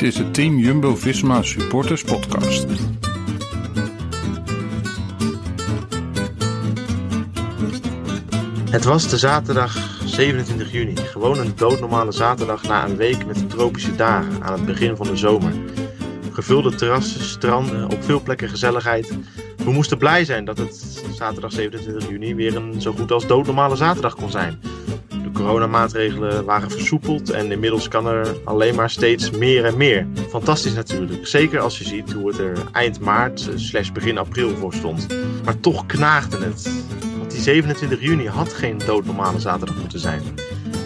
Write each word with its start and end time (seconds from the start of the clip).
Dit 0.00 0.08
is 0.08 0.18
de 0.18 0.30
Team 0.30 0.58
Jumbo-Visma 0.58 1.42
Supporters 1.42 2.02
Podcast. 2.02 2.66
Het 8.70 8.84
was 8.84 9.08
de 9.08 9.18
zaterdag 9.18 9.76
27 10.04 10.72
juni. 10.72 10.96
Gewoon 10.96 11.38
een 11.38 11.52
doodnormale 11.56 12.12
zaterdag 12.12 12.62
na 12.62 12.84
een 12.84 12.96
week 12.96 13.26
met 13.26 13.50
tropische 13.50 13.96
dagen 13.96 14.42
aan 14.42 14.52
het 14.52 14.66
begin 14.66 14.96
van 14.96 15.06
de 15.06 15.16
zomer. 15.16 15.52
Gevulde 16.32 16.74
terrassen, 16.74 17.24
stranden, 17.24 17.90
op 17.90 18.04
veel 18.04 18.22
plekken 18.22 18.48
gezelligheid. 18.48 19.18
We 19.56 19.72
moesten 19.72 19.98
blij 19.98 20.24
zijn 20.24 20.44
dat 20.44 20.58
het 20.58 21.04
zaterdag 21.14 21.52
27 21.52 22.08
juni 22.08 22.34
weer 22.34 22.56
een 22.56 22.80
zo 22.80 22.92
goed 22.92 23.12
als 23.12 23.26
doodnormale 23.26 23.76
zaterdag 23.76 24.14
kon 24.14 24.30
zijn. 24.30 24.60
Coronamaatregelen 25.40 26.44
waren 26.44 26.70
versoepeld 26.70 27.30
en 27.30 27.52
inmiddels 27.52 27.88
kan 27.88 28.06
er 28.06 28.36
alleen 28.44 28.74
maar 28.74 28.90
steeds 28.90 29.30
meer 29.30 29.64
en 29.64 29.76
meer. 29.76 30.06
Fantastisch 30.28 30.74
natuurlijk, 30.74 31.26
zeker 31.26 31.60
als 31.60 31.78
je 31.78 31.84
ziet 31.84 32.12
hoe 32.12 32.28
het 32.28 32.38
er 32.38 32.58
eind 32.72 33.00
maart 33.00 33.50
slash 33.54 33.90
begin 33.90 34.18
april 34.18 34.56
voor 34.56 34.72
stond. 34.72 35.06
Maar 35.44 35.60
toch 35.60 35.86
knaagde 35.86 36.44
het. 36.44 36.70
Want 37.18 37.30
die 37.30 37.40
27 37.40 38.00
juni 38.00 38.28
had 38.28 38.52
geen 38.52 38.78
doodnormale 38.86 39.40
zaterdag 39.40 39.76
moeten 39.76 40.00
zijn. 40.00 40.22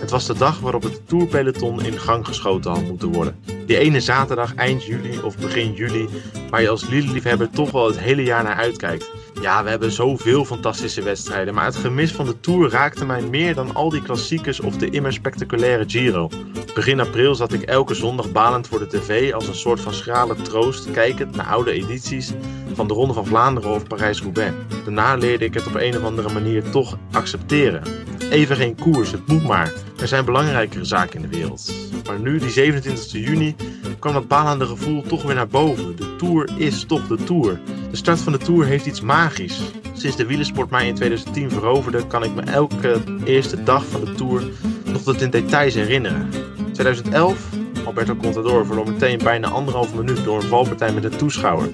Het 0.00 0.10
was 0.10 0.26
de 0.26 0.34
dag 0.34 0.60
waarop 0.60 0.82
het 0.82 1.08
tourpeloton 1.08 1.84
in 1.84 1.98
gang 1.98 2.26
geschoten 2.26 2.70
had 2.70 2.82
moeten 2.82 3.12
worden. 3.12 3.53
Die 3.66 3.78
ene 3.78 4.00
zaterdag 4.00 4.54
eind 4.54 4.84
juli 4.84 5.20
of 5.22 5.38
begin 5.38 5.72
juli, 5.72 6.08
waar 6.50 6.62
je 6.62 6.68
als 6.68 6.88
liefhebber 6.88 7.50
toch 7.50 7.70
wel 7.70 7.86
het 7.86 7.98
hele 7.98 8.22
jaar 8.22 8.42
naar 8.42 8.56
uitkijkt. 8.56 9.10
Ja, 9.40 9.64
we 9.64 9.70
hebben 9.70 9.92
zoveel 9.92 10.44
fantastische 10.44 11.02
wedstrijden, 11.02 11.54
maar 11.54 11.64
het 11.64 11.76
gemis 11.76 12.12
van 12.12 12.26
de 12.26 12.40
Tour 12.40 12.70
raakte 12.70 13.06
mij 13.06 13.22
meer 13.22 13.54
dan 13.54 13.74
al 13.74 13.88
die 13.88 14.02
klassiekers 14.02 14.60
of 14.60 14.76
de 14.76 14.90
immer 14.90 15.12
spectaculaire 15.12 15.84
Giro. 15.86 16.30
Begin 16.74 17.00
april 17.00 17.34
zat 17.34 17.52
ik 17.52 17.62
elke 17.62 17.94
zondag 17.94 18.32
balend 18.32 18.68
voor 18.68 18.78
de 18.78 18.86
tv 18.86 19.32
als 19.32 19.48
een 19.48 19.54
soort 19.54 19.80
van 19.80 19.94
schrale 19.94 20.34
troost, 20.34 20.90
kijkend 20.90 21.36
naar 21.36 21.46
oude 21.46 21.72
edities 21.72 22.32
van 22.74 22.88
de 22.88 22.94
Ronde 22.94 23.14
van 23.14 23.26
Vlaanderen 23.26 23.70
of 23.70 23.86
Parijs-Roubaix. 23.86 24.54
Daarna 24.84 25.14
leerde 25.14 25.44
ik 25.44 25.54
het 25.54 25.66
op 25.66 25.74
een 25.74 25.96
of 25.96 26.02
andere 26.02 26.32
manier 26.32 26.70
toch 26.70 26.98
accepteren. 27.12 27.82
Even 28.30 28.56
geen 28.56 28.74
koers, 28.74 29.10
het 29.10 29.26
moet 29.26 29.46
maar. 29.46 29.72
Er 30.00 30.08
zijn 30.08 30.24
belangrijkere 30.24 30.84
zaken 30.84 31.22
in 31.22 31.30
de 31.30 31.36
wereld. 31.36 31.72
Maar 32.06 32.20
nu, 32.20 32.38
die 32.38 32.50
27 32.50 33.12
juni, 33.12 33.56
kwam 33.98 34.12
dat 34.12 34.28
balende 34.28 34.66
gevoel 34.66 35.02
toch 35.02 35.22
weer 35.22 35.34
naar 35.34 35.48
boven. 35.48 35.96
De 35.96 36.16
Tour 36.16 36.48
is 36.56 36.84
toch 36.84 37.06
de 37.06 37.24
Tour. 37.24 37.60
De 37.90 37.96
start 37.96 38.20
van 38.20 38.32
de 38.32 38.38
Tour 38.38 38.66
heeft 38.66 38.86
iets 38.86 39.00
magisch. 39.00 39.60
Sinds 39.92 40.16
de 40.16 40.26
wielersport 40.26 40.70
mij 40.70 40.86
in 40.86 40.94
2010 40.94 41.50
veroverde, 41.50 42.06
kan 42.06 42.24
ik 42.24 42.34
me 42.34 42.42
elke 42.42 43.02
eerste 43.24 43.62
dag 43.62 43.86
van 43.86 44.04
de 44.04 44.12
Tour 44.12 44.42
nog 44.84 45.02
tot 45.02 45.20
in 45.20 45.30
details 45.30 45.74
herinneren. 45.74 46.28
2011, 46.72 47.48
Alberto 47.84 48.16
Contador 48.16 48.66
verloor 48.66 48.90
meteen 48.90 49.18
bijna 49.18 49.48
anderhalf 49.48 49.94
minuut 49.94 50.24
door 50.24 50.42
een 50.42 50.48
valpartij 50.48 50.92
met 50.92 51.04
een 51.04 51.16
toeschouwer. 51.16 51.68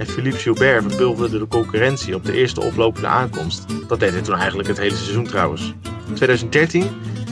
En 0.00 0.06
Philippe 0.06 0.38
Gilbert 0.38 0.82
verpulverde 0.82 1.38
de 1.38 1.46
concurrentie 1.46 2.14
op 2.14 2.24
de 2.24 2.32
eerste 2.32 2.60
oplopende 2.60 3.06
aankomst. 3.06 3.64
Dat 3.88 4.00
deed 4.00 4.10
hij 4.10 4.22
toen 4.22 4.34
eigenlijk 4.34 4.68
het 4.68 4.78
hele 4.78 4.96
seizoen 4.96 5.26
trouwens. 5.26 5.74
2013, 6.14 6.84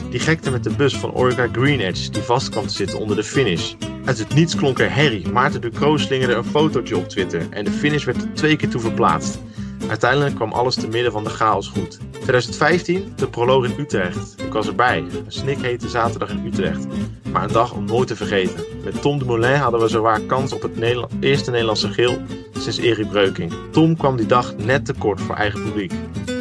die 0.09 0.19
gekte 0.19 0.51
met 0.51 0.63
de 0.63 0.69
bus 0.69 0.97
van 0.97 1.13
Orica 1.13 1.47
Green 1.51 1.79
Edge 1.79 2.09
die 2.09 2.21
vast 2.21 2.49
kwam 2.49 2.67
te 2.67 2.73
zitten 2.73 2.99
onder 2.99 3.15
de 3.15 3.23
finish. 3.23 3.73
Uit 4.05 4.17
het 4.17 4.33
niets 4.33 4.55
klonk 4.55 4.79
er 4.79 4.93
herrie. 4.93 5.29
Maarten 5.29 5.61
Ducro 5.61 5.97
slingerde 5.97 6.33
een 6.33 6.43
fotootje 6.43 6.97
op 6.97 7.09
Twitter 7.09 7.47
en 7.49 7.65
de 7.65 7.71
finish 7.71 8.03
werd 8.03 8.21
er 8.21 8.33
twee 8.33 8.55
keer 8.55 8.69
toe 8.69 8.81
verplaatst. 8.81 9.39
Uiteindelijk 9.87 10.35
kwam 10.35 10.51
alles 10.51 10.75
te 10.75 10.87
midden 10.87 11.11
van 11.11 11.23
de 11.23 11.29
chaos 11.29 11.67
goed. 11.67 11.99
2015, 12.11 13.13
de 13.15 13.27
proloog 13.27 13.65
in 13.65 13.73
Utrecht. 13.77 14.35
Ik 14.45 14.53
was 14.53 14.67
erbij. 14.67 14.97
Een 14.97 15.23
snikhete 15.27 15.89
zaterdag 15.89 16.29
in 16.29 16.45
Utrecht. 16.45 16.85
Maar 17.31 17.43
een 17.43 17.51
dag 17.51 17.73
om 17.73 17.85
nooit 17.85 18.07
te 18.07 18.15
vergeten. 18.15 18.63
Met 18.93 19.01
Tom 19.01 19.19
Dumoulin 19.19 19.55
hadden 19.55 19.79
we 19.79 19.87
zowaar 19.87 20.21
kans 20.21 20.53
op 20.53 20.61
het 20.61 20.71
eerste 21.19 21.51
Nederlandse 21.51 21.89
geel 21.89 22.17
sinds 22.57 22.77
Erik 22.77 23.09
Breuking. 23.09 23.53
Tom 23.71 23.97
kwam 23.97 24.17
die 24.17 24.25
dag 24.25 24.57
net 24.57 24.85
te 24.85 24.93
kort 24.93 25.21
voor 25.21 25.35
eigen 25.35 25.63
publiek. 25.63 25.93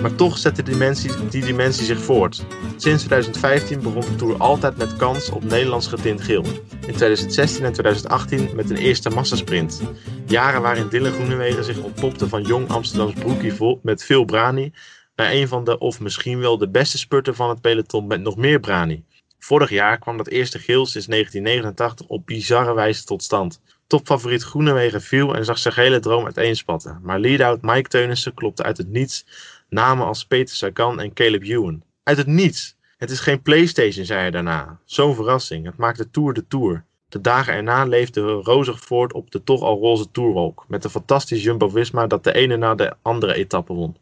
Maar 0.02 0.14
toch 0.14 0.38
zette 0.38 0.62
die 0.62 0.72
dimensie, 0.72 1.10
die 1.30 1.44
dimensie 1.44 1.84
zich 1.84 2.00
voort. 2.00 2.44
Sinds 2.76 3.04
2015 3.04 3.80
begon 3.80 4.00
de 4.00 4.14
Tour 4.16 4.36
altijd 4.36 4.76
met 4.76 4.96
kans 4.96 5.30
op 5.30 5.44
Nederlands 5.44 5.86
getint 5.86 6.20
geel. 6.20 6.44
In 6.86 6.94
2016 6.94 7.64
en 7.64 7.72
2018 7.72 8.50
met 8.54 8.70
een 8.70 8.76
eerste 8.76 9.10
massasprint. 9.10 9.82
Jaren 10.26 10.62
waarin 10.62 10.88
Dylan 10.88 11.12
Groenewegen 11.12 11.64
zich 11.64 11.82
ontpopte 11.82 12.28
van 12.28 12.42
jong 12.42 12.68
Amsterdams 12.68 13.12
broekie 13.12 13.54
vol 13.54 13.80
met 13.82 14.04
veel 14.04 14.24
brani 14.24 14.72
naar 15.16 15.32
een 15.32 15.48
van 15.48 15.64
de 15.64 15.78
of 15.78 16.00
misschien 16.00 16.40
wel 16.40 16.58
de 16.58 16.68
beste 16.68 16.98
spurter 16.98 17.34
van 17.34 17.48
het 17.48 17.60
peloton 17.60 18.06
met 18.06 18.20
nog 18.20 18.36
meer 18.36 18.60
brani. 18.60 19.04
Vorig 19.48 19.70
jaar 19.70 19.98
kwam 19.98 20.16
dat 20.16 20.28
eerste 20.28 20.58
geel 20.58 20.86
sinds 20.86 21.06
1989 21.06 22.06
op 22.06 22.26
bizarre 22.26 22.74
wijze 22.74 23.04
tot 23.04 23.22
stand. 23.22 23.60
Topfavoriet 23.86 24.42
Groenewegen 24.42 25.02
viel 25.02 25.34
en 25.34 25.44
zag 25.44 25.58
zijn 25.58 25.74
gele 25.74 26.00
droom 26.00 26.24
uiteenspatten. 26.24 26.98
Maar 27.02 27.20
lead-out 27.20 27.62
Mike 27.62 27.88
Teunissen 27.88 28.34
klopte 28.34 28.62
uit 28.62 28.76
het 28.76 28.88
niets 28.88 29.26
namen 29.68 30.06
als 30.06 30.24
Peter 30.24 30.56
Sagan 30.56 31.00
en 31.00 31.12
Caleb 31.12 31.42
Ewan. 31.42 31.82
Uit 32.02 32.16
het 32.16 32.26
niets. 32.26 32.76
Het 32.96 33.10
is 33.10 33.20
geen 33.20 33.42
Playstation, 33.42 34.04
zei 34.04 34.20
hij 34.20 34.30
daarna. 34.30 34.78
Zo'n 34.84 35.14
verrassing. 35.14 35.66
Het 35.66 35.76
maakt 35.76 35.98
de 35.98 36.10
Tour 36.10 36.32
de 36.32 36.46
Tour. 36.46 36.84
De 37.08 37.20
dagen 37.20 37.52
erna 37.54 37.84
leefde 37.84 38.20
rozig 38.20 38.80
voort 38.80 39.12
op 39.12 39.30
de 39.30 39.42
toch 39.42 39.62
al 39.62 39.78
roze 39.78 40.10
Tourwalk. 40.10 40.64
Met 40.68 40.84
een 40.84 40.90
fantastisch 40.90 41.42
Jumbo-Visma 41.42 42.06
dat 42.06 42.24
de 42.24 42.32
ene 42.32 42.56
na 42.56 42.74
de 42.74 42.94
andere 43.02 43.34
etappe 43.34 43.72
won. 43.72 43.96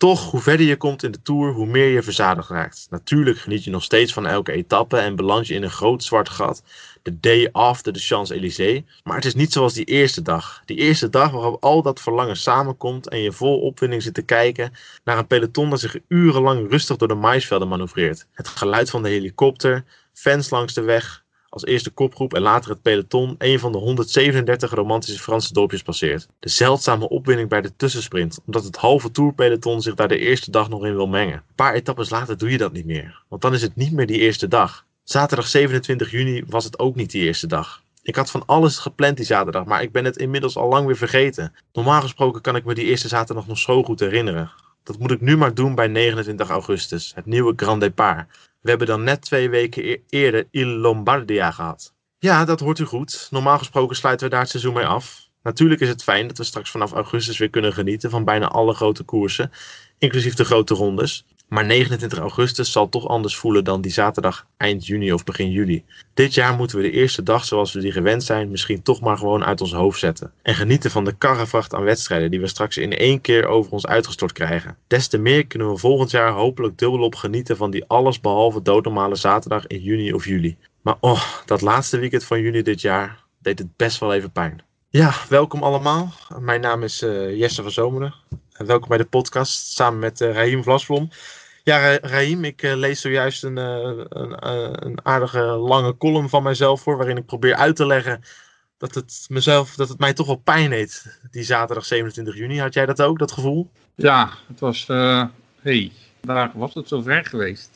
Toch, 0.00 0.30
hoe 0.30 0.40
verder 0.40 0.66
je 0.66 0.76
komt 0.76 1.02
in 1.02 1.10
de 1.10 1.22
Tour, 1.22 1.52
hoe 1.52 1.66
meer 1.66 1.88
je 1.88 2.02
verzadigd 2.02 2.48
raakt. 2.48 2.86
Natuurlijk 2.90 3.38
geniet 3.38 3.64
je 3.64 3.70
nog 3.70 3.82
steeds 3.82 4.12
van 4.12 4.26
elke 4.26 4.52
etappe 4.52 4.96
en 4.96 5.16
beland 5.16 5.46
je 5.46 5.54
in 5.54 5.62
een 5.62 5.70
groot 5.70 6.04
zwart 6.04 6.28
gat. 6.28 6.62
De 7.02 7.20
day 7.20 7.48
after 7.52 7.92
de 7.92 7.98
Champs-Élysées. 7.98 8.82
Maar 9.04 9.16
het 9.16 9.24
is 9.24 9.34
niet 9.34 9.52
zoals 9.52 9.74
die 9.74 9.84
eerste 9.84 10.22
dag. 10.22 10.62
Die 10.64 10.76
eerste 10.76 11.10
dag 11.10 11.30
waarop 11.30 11.62
al 11.64 11.82
dat 11.82 12.00
verlangen 12.00 12.36
samenkomt 12.36 13.08
en 13.08 13.18
je 13.18 13.32
vol 13.32 13.60
opwinding 13.60 14.02
zit 14.02 14.14
te 14.14 14.22
kijken 14.22 14.72
naar 15.04 15.18
een 15.18 15.26
peloton 15.26 15.70
dat 15.70 15.80
zich 15.80 15.96
urenlang 16.08 16.70
rustig 16.70 16.96
door 16.96 17.08
de 17.08 17.14
maisvelden 17.14 17.68
manoeuvreert. 17.68 18.26
Het 18.32 18.48
geluid 18.48 18.90
van 18.90 19.02
de 19.02 19.08
helikopter, 19.08 19.84
fans 20.12 20.50
langs 20.50 20.74
de 20.74 20.82
weg, 20.82 21.24
als 21.50 21.64
eerste 21.64 21.90
kopgroep 21.90 22.34
en 22.34 22.42
later 22.42 22.70
het 22.70 22.82
peloton 22.82 23.34
een 23.38 23.58
van 23.58 23.72
de 23.72 23.78
137 23.78 24.70
romantische 24.70 25.20
Franse 25.20 25.52
dorpjes 25.52 25.82
passeert. 25.82 26.28
De 26.38 26.48
zeldzame 26.48 27.08
opwinning 27.08 27.48
bij 27.48 27.60
de 27.60 27.76
tussensprint, 27.76 28.40
omdat 28.46 28.64
het 28.64 28.76
halve 28.76 29.10
tourpeloton 29.10 29.82
zich 29.82 29.94
daar 29.94 30.08
de 30.08 30.18
eerste 30.18 30.50
dag 30.50 30.68
nog 30.68 30.84
in 30.84 30.94
wil 30.94 31.06
mengen. 31.06 31.34
Een 31.34 31.54
paar 31.54 31.74
etappes 31.74 32.10
later 32.10 32.38
doe 32.38 32.50
je 32.50 32.58
dat 32.58 32.72
niet 32.72 32.86
meer, 32.86 33.22
want 33.28 33.42
dan 33.42 33.54
is 33.54 33.62
het 33.62 33.76
niet 33.76 33.92
meer 33.92 34.06
die 34.06 34.18
eerste 34.18 34.48
dag. 34.48 34.86
Zaterdag 35.04 35.46
27 35.46 36.10
juni 36.10 36.44
was 36.46 36.64
het 36.64 36.78
ook 36.78 36.94
niet 36.94 37.10
die 37.10 37.22
eerste 37.22 37.46
dag. 37.46 37.82
Ik 38.02 38.16
had 38.16 38.30
van 38.30 38.46
alles 38.46 38.78
gepland 38.78 39.16
die 39.16 39.26
zaterdag, 39.26 39.64
maar 39.64 39.82
ik 39.82 39.92
ben 39.92 40.04
het 40.04 40.16
inmiddels 40.16 40.56
al 40.56 40.68
lang 40.68 40.86
weer 40.86 40.96
vergeten. 40.96 41.54
Normaal 41.72 42.00
gesproken 42.00 42.40
kan 42.40 42.56
ik 42.56 42.64
me 42.64 42.74
die 42.74 42.84
eerste 42.84 43.08
zaterdag 43.08 43.46
nog 43.46 43.58
zo 43.58 43.82
goed 43.82 44.00
herinneren. 44.00 44.52
Dat 44.82 44.98
moet 44.98 45.10
ik 45.10 45.20
nu 45.20 45.36
maar 45.36 45.54
doen 45.54 45.74
bij 45.74 45.86
29 45.86 46.48
augustus, 46.48 47.12
het 47.14 47.26
nieuwe 47.26 47.52
Grand 47.56 47.80
Départ. 47.80 48.49
We 48.60 48.68
hebben 48.68 48.86
dan 48.86 49.04
net 49.04 49.22
twee 49.22 49.50
weken 49.50 50.02
eerder 50.08 50.46
Il 50.50 50.66
Lombardia 50.66 51.50
gehad. 51.50 51.94
Ja, 52.18 52.44
dat 52.44 52.60
hoort 52.60 52.78
u 52.78 52.84
goed. 52.84 53.28
Normaal 53.30 53.58
gesproken 53.58 53.96
sluiten 53.96 54.26
we 54.26 54.32
daar 54.32 54.42
het 54.42 54.50
seizoen 54.50 54.74
mee 54.74 54.86
af. 54.86 55.28
Natuurlijk 55.42 55.80
is 55.80 55.88
het 55.88 56.02
fijn 56.02 56.26
dat 56.26 56.38
we 56.38 56.44
straks 56.44 56.70
vanaf 56.70 56.92
augustus 56.92 57.38
weer 57.38 57.50
kunnen 57.50 57.72
genieten 57.72 58.10
van 58.10 58.24
bijna 58.24 58.48
alle 58.48 58.74
grote 58.74 59.02
koersen, 59.02 59.50
inclusief 59.98 60.34
de 60.34 60.44
grote 60.44 60.74
rondes. 60.74 61.24
Maar 61.50 61.64
29 61.64 62.18
augustus 62.18 62.72
zal 62.72 62.88
toch 62.88 63.08
anders 63.08 63.36
voelen 63.36 63.64
dan 63.64 63.80
die 63.80 63.92
zaterdag 63.92 64.46
eind 64.56 64.86
juni 64.86 65.12
of 65.12 65.24
begin 65.24 65.50
juli. 65.50 65.84
Dit 66.14 66.34
jaar 66.34 66.54
moeten 66.54 66.76
we 66.76 66.82
de 66.82 66.90
eerste 66.90 67.22
dag 67.22 67.44
zoals 67.44 67.72
we 67.72 67.80
die 67.80 67.92
gewend 67.92 68.24
zijn 68.24 68.50
misschien 68.50 68.82
toch 68.82 69.00
maar 69.00 69.16
gewoon 69.16 69.44
uit 69.44 69.60
ons 69.60 69.72
hoofd 69.72 69.98
zetten. 69.98 70.32
En 70.42 70.54
genieten 70.54 70.90
van 70.90 71.04
de 71.04 71.12
karrevracht 71.12 71.74
aan 71.74 71.82
wedstrijden 71.82 72.30
die 72.30 72.40
we 72.40 72.46
straks 72.46 72.76
in 72.76 72.96
één 72.96 73.20
keer 73.20 73.46
over 73.46 73.72
ons 73.72 73.86
uitgestort 73.86 74.32
krijgen. 74.32 74.76
Des 74.86 75.08
te 75.08 75.18
meer 75.18 75.46
kunnen 75.46 75.70
we 75.70 75.78
volgend 75.78 76.10
jaar 76.10 76.32
hopelijk 76.32 76.78
dubbelop 76.78 77.14
genieten 77.14 77.56
van 77.56 77.70
die 77.70 77.84
allesbehalve 77.86 78.62
doodnormale 78.62 79.16
zaterdag 79.16 79.66
in 79.66 79.80
juni 79.80 80.12
of 80.12 80.24
juli. 80.24 80.56
Maar 80.80 80.96
oh, 81.00 81.22
dat 81.46 81.60
laatste 81.60 81.98
weekend 81.98 82.24
van 82.24 82.40
juni 82.40 82.62
dit 82.62 82.80
jaar 82.80 83.24
deed 83.38 83.58
het 83.58 83.76
best 83.76 84.00
wel 84.00 84.14
even 84.14 84.32
pijn. 84.32 84.62
Ja, 84.88 85.14
welkom 85.28 85.62
allemaal. 85.62 86.12
Mijn 86.38 86.60
naam 86.60 86.82
is 86.82 87.02
uh, 87.02 87.38
Jesse 87.38 87.62
van 87.62 87.70
Zomeren. 87.70 88.14
welkom 88.56 88.88
bij 88.88 88.98
de 88.98 89.04
podcast 89.04 89.72
samen 89.72 89.98
met 89.98 90.20
uh, 90.20 90.32
Raheem 90.32 90.62
Vlasblom. 90.62 91.10
Ja, 91.64 91.98
Raim, 91.98 92.44
ik 92.44 92.62
uh, 92.62 92.74
lees 92.74 93.00
zojuist 93.00 93.44
een, 93.44 93.58
uh, 93.58 94.04
een, 94.08 94.36
uh, 94.44 94.70
een, 94.72 94.98
aardige 95.02 95.40
lange 95.40 95.96
column 95.96 96.28
van 96.28 96.42
mijzelf 96.42 96.80
voor, 96.80 96.96
waarin 96.96 97.16
ik 97.16 97.26
probeer 97.26 97.54
uit 97.54 97.76
te 97.76 97.86
leggen 97.86 98.22
dat 98.78 98.94
het, 98.94 99.26
mezelf, 99.28 99.74
dat 99.74 99.88
het 99.88 99.98
mij 99.98 100.12
toch 100.12 100.26
wel 100.26 100.36
pijn 100.36 100.70
deed, 100.70 101.20
die 101.30 101.42
zaterdag 101.42 101.84
27 101.84 102.36
juni. 102.36 102.60
Had 102.60 102.74
jij 102.74 102.86
dat 102.86 103.02
ook, 103.02 103.18
dat 103.18 103.32
gevoel? 103.32 103.70
Ja, 103.94 104.30
het 104.48 104.60
was, 104.60 104.86
hey, 105.60 105.92
daar 106.20 106.50
was 106.54 106.74
het 106.74 106.88
zo 106.88 107.02
ver 107.02 107.24
geweest. 107.24 107.70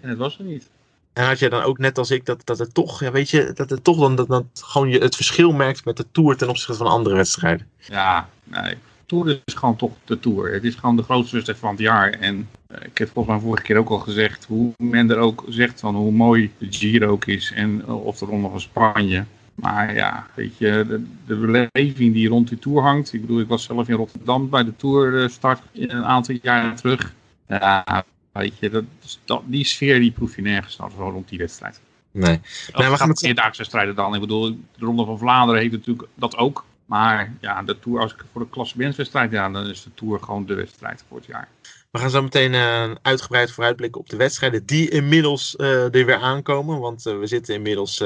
En 0.00 0.08
het 0.08 0.18
was 0.18 0.38
er 0.38 0.44
niet. 0.44 0.68
En 1.16 1.26
had 1.26 1.38
jij 1.38 1.48
dan 1.48 1.62
ook 1.62 1.78
net 1.78 1.98
als 1.98 2.10
ik 2.10 2.24
dat, 2.24 2.46
dat 2.46 2.58
het 2.58 2.74
toch, 2.74 3.00
ja, 3.00 3.10
weet 3.10 3.30
je, 3.30 3.52
dat 3.54 3.70
het 3.70 3.84
toch 3.84 3.98
dan 3.98 4.16
dat, 4.16 4.28
dat 4.28 4.44
gewoon 4.54 4.88
je 4.88 4.98
het 4.98 5.16
verschil 5.16 5.52
merkt 5.52 5.84
met 5.84 5.96
de 5.96 6.06
Tour 6.12 6.36
ten 6.36 6.48
opzichte 6.48 6.74
van 6.74 6.86
andere 6.86 7.14
wedstrijden? 7.14 7.68
Ja, 7.78 8.28
nee. 8.44 8.78
Tour 9.06 9.40
is 9.44 9.54
gewoon 9.54 9.76
toch 9.76 9.92
de 10.04 10.20
Tour. 10.20 10.52
Het 10.52 10.64
is 10.64 10.74
gewoon 10.74 10.96
de 10.96 11.02
grootste 11.02 11.34
wedstrijd 11.34 11.60
van 11.60 11.70
het 11.70 11.80
jaar. 11.80 12.10
En 12.10 12.48
uh, 12.70 12.78
ik 12.82 12.98
heb 12.98 13.10
volgens 13.12 13.34
mij 13.34 13.44
vorige 13.44 13.62
keer 13.62 13.76
ook 13.76 13.88
al 13.88 13.98
gezegd, 13.98 14.44
hoe 14.44 14.72
men 14.78 15.10
er 15.10 15.18
ook 15.18 15.44
zegt 15.48 15.80
van 15.80 15.94
hoe 15.94 16.12
mooi 16.12 16.50
de 16.58 16.66
Giro 16.70 17.08
ook 17.08 17.24
is 17.24 17.52
en 17.52 17.82
uh, 17.86 18.06
of 18.06 18.18
de 18.18 18.24
Ronde 18.24 18.48
van 18.48 18.60
Spanje. 18.60 19.24
Maar 19.54 19.94
ja, 19.94 20.26
weet 20.34 20.58
je, 20.58 20.84
de, 20.88 21.04
de 21.26 21.36
beleving 21.36 22.12
die 22.12 22.28
rond 22.28 22.48
die 22.48 22.58
Tour 22.58 22.82
hangt. 22.82 23.12
Ik 23.12 23.20
bedoel, 23.20 23.40
ik 23.40 23.48
was 23.48 23.64
zelf 23.64 23.88
in 23.88 23.94
Rotterdam 23.94 24.48
bij 24.48 24.64
de 24.64 24.76
Tour 24.76 25.30
start 25.30 25.62
een 25.72 26.04
aantal 26.04 26.36
jaren 26.42 26.76
terug. 26.76 27.14
Ja, 27.48 28.04
weet 28.32 28.58
je, 28.58 28.84
dat, 29.24 29.42
die 29.44 29.64
sfeer 29.64 30.00
die 30.00 30.10
proef 30.10 30.36
je 30.36 30.42
nergens 30.42 30.76
nou, 30.76 30.90
zo 30.96 31.10
rond 31.10 31.28
die 31.28 31.38
wedstrijd. 31.38 31.80
Nee. 32.10 32.40
nee 32.76 32.90
we 32.90 32.96
gaan 32.96 33.08
het 33.08 33.22
meerdaagse 33.22 33.58
wedstrijden 33.58 33.94
dan. 33.94 34.14
Ik 34.14 34.20
bedoel, 34.20 34.50
de 34.50 34.84
Ronde 34.84 35.04
van 35.04 35.18
Vlaanderen 35.18 35.60
heeft 35.60 35.72
natuurlijk 35.72 36.08
dat 36.14 36.36
ook. 36.36 36.64
Maar 36.86 37.32
ja, 37.40 37.62
de 37.62 37.78
Tour, 37.78 38.00
als 38.00 38.12
ik 38.12 38.24
voor 38.32 38.40
de 38.40 38.48
klassementswedstrijd, 38.48 39.30
ja, 39.30 39.50
dan 39.50 39.66
is 39.66 39.82
de 39.82 39.94
Tour 39.94 40.20
gewoon 40.20 40.46
de 40.46 40.54
wedstrijd 40.54 41.04
voor 41.08 41.16
het 41.16 41.26
jaar. 41.26 41.48
We 41.90 41.98
gaan 41.98 42.10
zo 42.10 42.22
meteen 42.22 42.52
uh, 42.52 42.90
uitgebreid 43.02 43.52
vooruitblikken 43.52 44.00
op 44.00 44.08
de 44.08 44.16
wedstrijden 44.16 44.66
die 44.66 44.90
inmiddels 44.90 45.54
uh, 45.58 45.94
er 45.94 46.04
weer 46.04 46.14
aankomen. 46.14 46.80
Want 46.80 47.06
uh, 47.06 47.18
we 47.18 47.26
zitten 47.26 47.54
inmiddels 47.54 48.04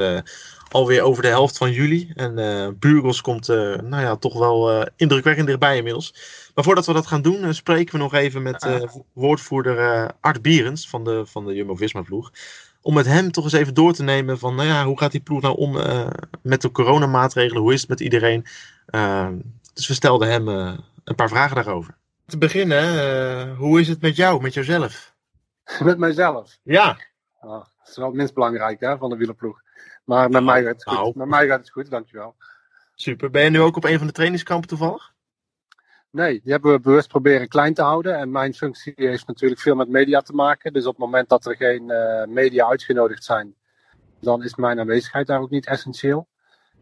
alweer 0.69 1.01
over 1.01 1.23
de 1.23 1.29
helft 1.29 1.57
van 1.57 1.71
juli. 1.71 2.11
En 2.15 2.35
Burgos 2.79 3.21
komt 3.21 3.47
nou 3.47 4.01
ja, 4.01 4.15
toch 4.15 4.33
wel 4.33 4.87
indrukwekkend 4.95 5.47
dichtbij 5.47 5.77
inmiddels. 5.77 6.13
Maar 6.55 6.63
voordat 6.63 6.85
we 6.85 6.93
dat 6.93 7.07
gaan 7.07 7.21
doen, 7.21 7.53
spreken 7.53 7.93
we 7.93 7.99
nog 7.99 8.13
even 8.13 8.41
met 8.41 8.89
woordvoerder 9.13 10.11
Art 10.19 10.41
Bierens 10.41 10.89
van 10.89 11.03
de, 11.03 11.25
van 11.25 11.45
de 11.45 11.53
Jumbo-Visma 11.53 12.01
ploeg 12.01 12.31
om 12.81 12.93
met 12.93 13.05
hem 13.05 13.31
toch 13.31 13.43
eens 13.43 13.53
even 13.53 13.73
door 13.73 13.93
te 13.93 14.03
nemen 14.03 14.39
van, 14.39 14.55
nou 14.55 14.67
ja, 14.67 14.85
hoe 14.85 14.99
gaat 14.99 15.11
die 15.11 15.21
ploeg 15.21 15.41
nou 15.41 15.57
om 15.57 15.77
uh, 15.77 16.07
met 16.41 16.61
de 16.61 16.71
coronamaatregelen? 16.71 17.61
Hoe 17.61 17.73
is 17.73 17.79
het 17.81 17.89
met 17.89 17.99
iedereen? 17.99 18.45
Uh, 18.89 19.27
dus 19.73 19.87
we 19.87 19.93
stelden 19.93 20.29
hem 20.29 20.47
uh, 20.47 20.77
een 21.03 21.15
paar 21.15 21.29
vragen 21.29 21.55
daarover. 21.55 21.95
Te 22.25 22.37
beginnen, 22.37 23.55
hoe 23.55 23.79
is 23.79 23.87
het 23.87 24.01
met 24.01 24.15
jou, 24.15 24.41
met 24.41 24.53
jouzelf? 24.53 25.13
Met 25.79 25.97
mijzelf? 25.97 26.57
Ja. 26.63 26.97
Oh, 27.41 27.51
dat 27.51 27.87
is 27.89 27.95
wel 27.95 28.07
het 28.07 28.15
minst 28.15 28.33
belangrijk 28.33 28.79
hè, 28.79 28.97
van 28.97 29.09
de 29.09 29.15
wielerploeg. 29.15 29.61
Maar 30.03 30.29
met 30.29 30.43
mij 30.43 30.63
gaat 30.63 30.73
het 30.73 30.83
goed. 30.83 30.97
Nou. 30.97 31.11
Met 31.15 31.27
mij 31.27 31.47
gaat 31.47 31.59
het 31.59 31.69
goed, 31.69 31.89
dankjewel. 31.89 32.35
Super. 32.95 33.29
Ben 33.29 33.43
je 33.43 33.49
nu 33.49 33.59
ook 33.59 33.75
op 33.75 33.83
een 33.83 33.97
van 33.97 34.07
de 34.07 34.13
trainingskampen 34.13 34.69
toevallig? 34.69 35.10
Nee, 36.11 36.41
die 36.43 36.51
hebben 36.51 36.71
we 36.71 36.79
bewust 36.79 37.07
proberen 37.07 37.47
klein 37.47 37.73
te 37.73 37.81
houden. 37.81 38.17
En 38.17 38.31
mijn 38.31 38.53
functie 38.53 38.93
heeft 38.95 39.27
natuurlijk 39.27 39.61
veel 39.61 39.75
met 39.75 39.89
media 39.89 40.21
te 40.21 40.33
maken. 40.33 40.73
Dus 40.73 40.85
op 40.85 40.91
het 40.91 41.05
moment 41.05 41.29
dat 41.29 41.45
er 41.45 41.55
geen 41.55 41.89
uh, 41.89 42.25
media 42.25 42.67
uitgenodigd 42.67 43.23
zijn, 43.23 43.55
dan 44.19 44.43
is 44.43 44.55
mijn 44.55 44.79
aanwezigheid 44.79 45.27
daar 45.27 45.41
ook 45.41 45.49
niet 45.49 45.67
essentieel. 45.67 46.27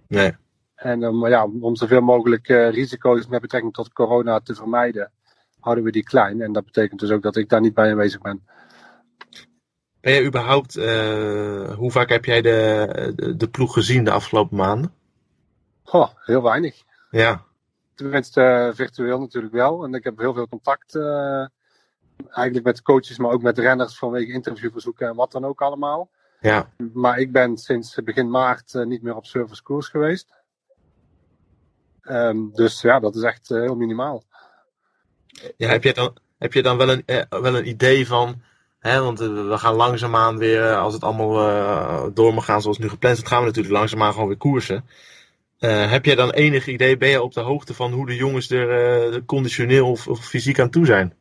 Nee. 0.07 0.35
En 0.75 1.03
um, 1.03 1.27
ja, 1.27 1.47
om 1.61 1.75
zoveel 1.75 2.01
mogelijk 2.01 2.49
uh, 2.49 2.69
risico's 2.69 3.27
met 3.27 3.41
betrekking 3.41 3.73
tot 3.73 3.93
corona 3.93 4.39
te 4.39 4.55
vermijden, 4.55 5.11
houden 5.59 5.83
we 5.83 5.91
die 5.91 6.03
klein. 6.03 6.41
En 6.41 6.51
dat 6.51 6.65
betekent 6.65 6.99
dus 6.99 7.11
ook 7.11 7.21
dat 7.21 7.35
ik 7.35 7.49
daar 7.49 7.61
niet 7.61 7.73
bij 7.73 7.91
aanwezig 7.91 8.21
ben. 8.21 8.43
Ben 10.01 10.13
je 10.13 10.25
überhaupt, 10.25 10.77
uh, 10.77 11.71
hoe 11.71 11.91
vaak 11.91 12.09
heb 12.09 12.25
jij 12.25 12.41
de, 12.41 13.13
de, 13.15 13.35
de, 13.35 13.49
ploeg 13.49 13.73
gezien 13.73 14.03
de 14.03 14.11
afgelopen 14.11 14.57
maanden? 14.57 14.93
Goh, 15.83 16.09
heel 16.25 16.43
weinig. 16.43 16.83
Ja. 17.11 17.47
Tenminste, 17.99 18.41
uh, 18.41 18.75
virtueel 18.75 19.19
natuurlijk 19.19 19.53
wel. 19.53 19.83
En 19.83 19.93
ik 19.93 20.03
heb 20.03 20.17
heel 20.17 20.33
veel 20.33 20.47
contact 20.47 20.95
uh, 20.95 21.47
eigenlijk 22.29 22.65
met 22.65 22.81
coaches, 22.81 23.17
maar 23.17 23.31
ook 23.31 23.41
met 23.41 23.57
renners 23.57 23.97
vanwege 23.97 24.31
interviewverzoeken 24.31 25.07
en 25.07 25.15
wat 25.15 25.31
dan 25.31 25.45
ook 25.45 25.61
allemaal. 25.61 26.09
Ja. 26.41 26.69
Maar 26.93 27.19
ik 27.19 27.31
ben 27.31 27.57
sinds 27.57 27.95
begin 28.03 28.29
maart 28.29 28.73
uh, 28.73 28.85
niet 28.85 29.01
meer 29.01 29.15
op 29.15 29.25
service 29.25 29.63
koers 29.63 29.87
geweest. 29.87 30.33
Um, 32.03 32.51
dus 32.53 32.81
ja, 32.81 32.99
dat 32.99 33.15
is 33.15 33.21
echt 33.21 33.49
heel 33.49 33.75
minimaal. 33.75 34.23
Ja, 35.57 35.69
heb 35.69 35.83
je 35.83 35.93
dan, 35.93 36.17
heb 36.37 36.53
je 36.53 36.61
dan 36.61 36.77
wel, 36.77 36.89
een, 36.89 37.03
wel 37.29 37.57
een 37.57 37.67
idee 37.67 38.07
van 38.07 38.41
Hè, 38.79 39.01
want 39.01 39.19
we 39.19 39.57
gaan 39.57 39.75
langzaamaan 39.75 40.37
weer, 40.37 40.75
als 40.75 40.93
het 40.93 41.03
allemaal 41.03 41.49
uh, 41.49 42.03
door 42.13 42.33
mag 42.33 42.45
gaan 42.45 42.61
zoals 42.61 42.77
nu 42.77 42.89
gepland 42.89 43.17
is, 43.17 43.27
gaan 43.27 43.39
we 43.39 43.45
natuurlijk 43.45 43.75
langzaamaan 43.75 44.13
gewoon 44.13 44.27
weer 44.27 44.37
koersen. 44.37 44.85
Uh, 45.59 45.91
heb 45.91 46.05
jij 46.05 46.15
dan 46.15 46.31
enig 46.31 46.67
idee, 46.67 46.97
ben 46.97 47.09
je 47.09 47.21
op 47.21 47.33
de 47.33 47.39
hoogte 47.39 47.73
van 47.73 47.91
hoe 47.91 48.05
de 48.05 48.15
jongens 48.15 48.49
er 48.49 49.13
uh, 49.13 49.19
conditioneel 49.25 49.91
of, 49.91 50.07
of, 50.07 50.25
fysiek 50.25 50.59
aan 50.59 50.69
toe 50.69 50.85
zijn? 50.85 51.13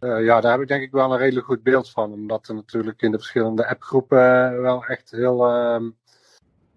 Uh, 0.00 0.24
ja, 0.24 0.40
daar 0.40 0.52
heb 0.52 0.60
ik 0.60 0.68
denk 0.68 0.82
ik 0.82 0.90
wel 0.90 1.12
een 1.12 1.18
redelijk 1.18 1.46
goed 1.46 1.62
beeld 1.62 1.90
van. 1.90 2.12
Omdat 2.12 2.48
er 2.48 2.54
natuurlijk 2.54 3.02
in 3.02 3.10
de 3.10 3.18
verschillende 3.18 3.68
appgroepen 3.68 4.60
wel 4.60 4.84
echt 4.84 5.10
heel 5.10 5.46
ehm, 5.46 5.90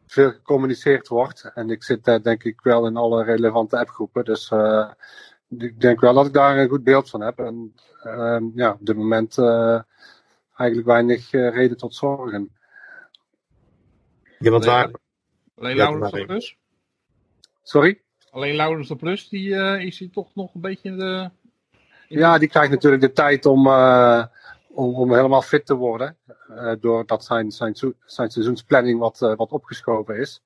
veel 0.07 0.31
gecommuniceerd 0.31 1.07
wordt. 1.07 1.51
En 1.53 1.69
ik 1.69 1.83
zit 1.83 2.03
daar 2.03 2.21
denk 2.21 2.43
ik 2.43 2.61
wel 2.61 2.85
in 2.85 2.97
alle 2.97 3.23
relevante 3.23 3.77
appgroepen. 3.77 4.25
Dus 4.25 4.51
ik 5.57 5.81
denk 5.81 5.99
wel 5.99 6.13
dat 6.13 6.25
ik 6.25 6.33
daar 6.33 6.57
een 6.57 6.69
goed 6.69 6.83
beeld 6.83 7.09
van 7.09 7.21
heb. 7.21 7.39
En 7.39 7.75
ehm, 8.03 8.43
ja, 8.55 8.71
op 8.71 8.85
dit 8.85 8.95
moment 8.95 9.37
eigenlijk 10.55 10.87
weinig 10.87 11.31
reden 11.31 11.77
tot 11.77 11.95
zorgen. 11.95 12.51
Ja, 14.39 14.51
want 14.51 14.65
waar, 14.65 14.91
Alleen 15.63 15.77
Laurens 15.77 16.11
de 16.11 16.25
Plus? 16.25 16.57
Sorry? 17.63 18.01
Alleen 18.31 18.55
Laurens 18.55 18.87
de 18.87 18.95
Plus, 18.95 19.29
die 19.29 19.47
uh, 19.47 19.83
is 19.83 19.99
hij 19.99 20.09
toch 20.11 20.35
nog 20.35 20.53
een 20.53 20.61
beetje 20.61 20.89
in 20.89 20.97
de... 20.97 21.29
In 22.07 22.19
ja, 22.19 22.37
die 22.37 22.49
krijgt 22.49 22.71
natuurlijk 22.71 23.01
de 23.01 23.13
tijd 23.13 23.45
om, 23.45 23.67
uh, 23.67 24.25
om, 24.67 24.95
om, 24.95 25.13
helemaal 25.13 25.41
fit 25.41 25.65
te 25.65 25.75
worden. 25.75 26.17
Uh, 26.49 26.71
doordat 26.79 27.25
zijn, 27.25 27.51
zijn, 27.51 27.75
zijn 28.05 28.29
seizoensplanning 28.31 28.99
wat, 28.99 29.19
wat 29.19 29.51
opgeschoven 29.51 30.17
is. 30.17 30.41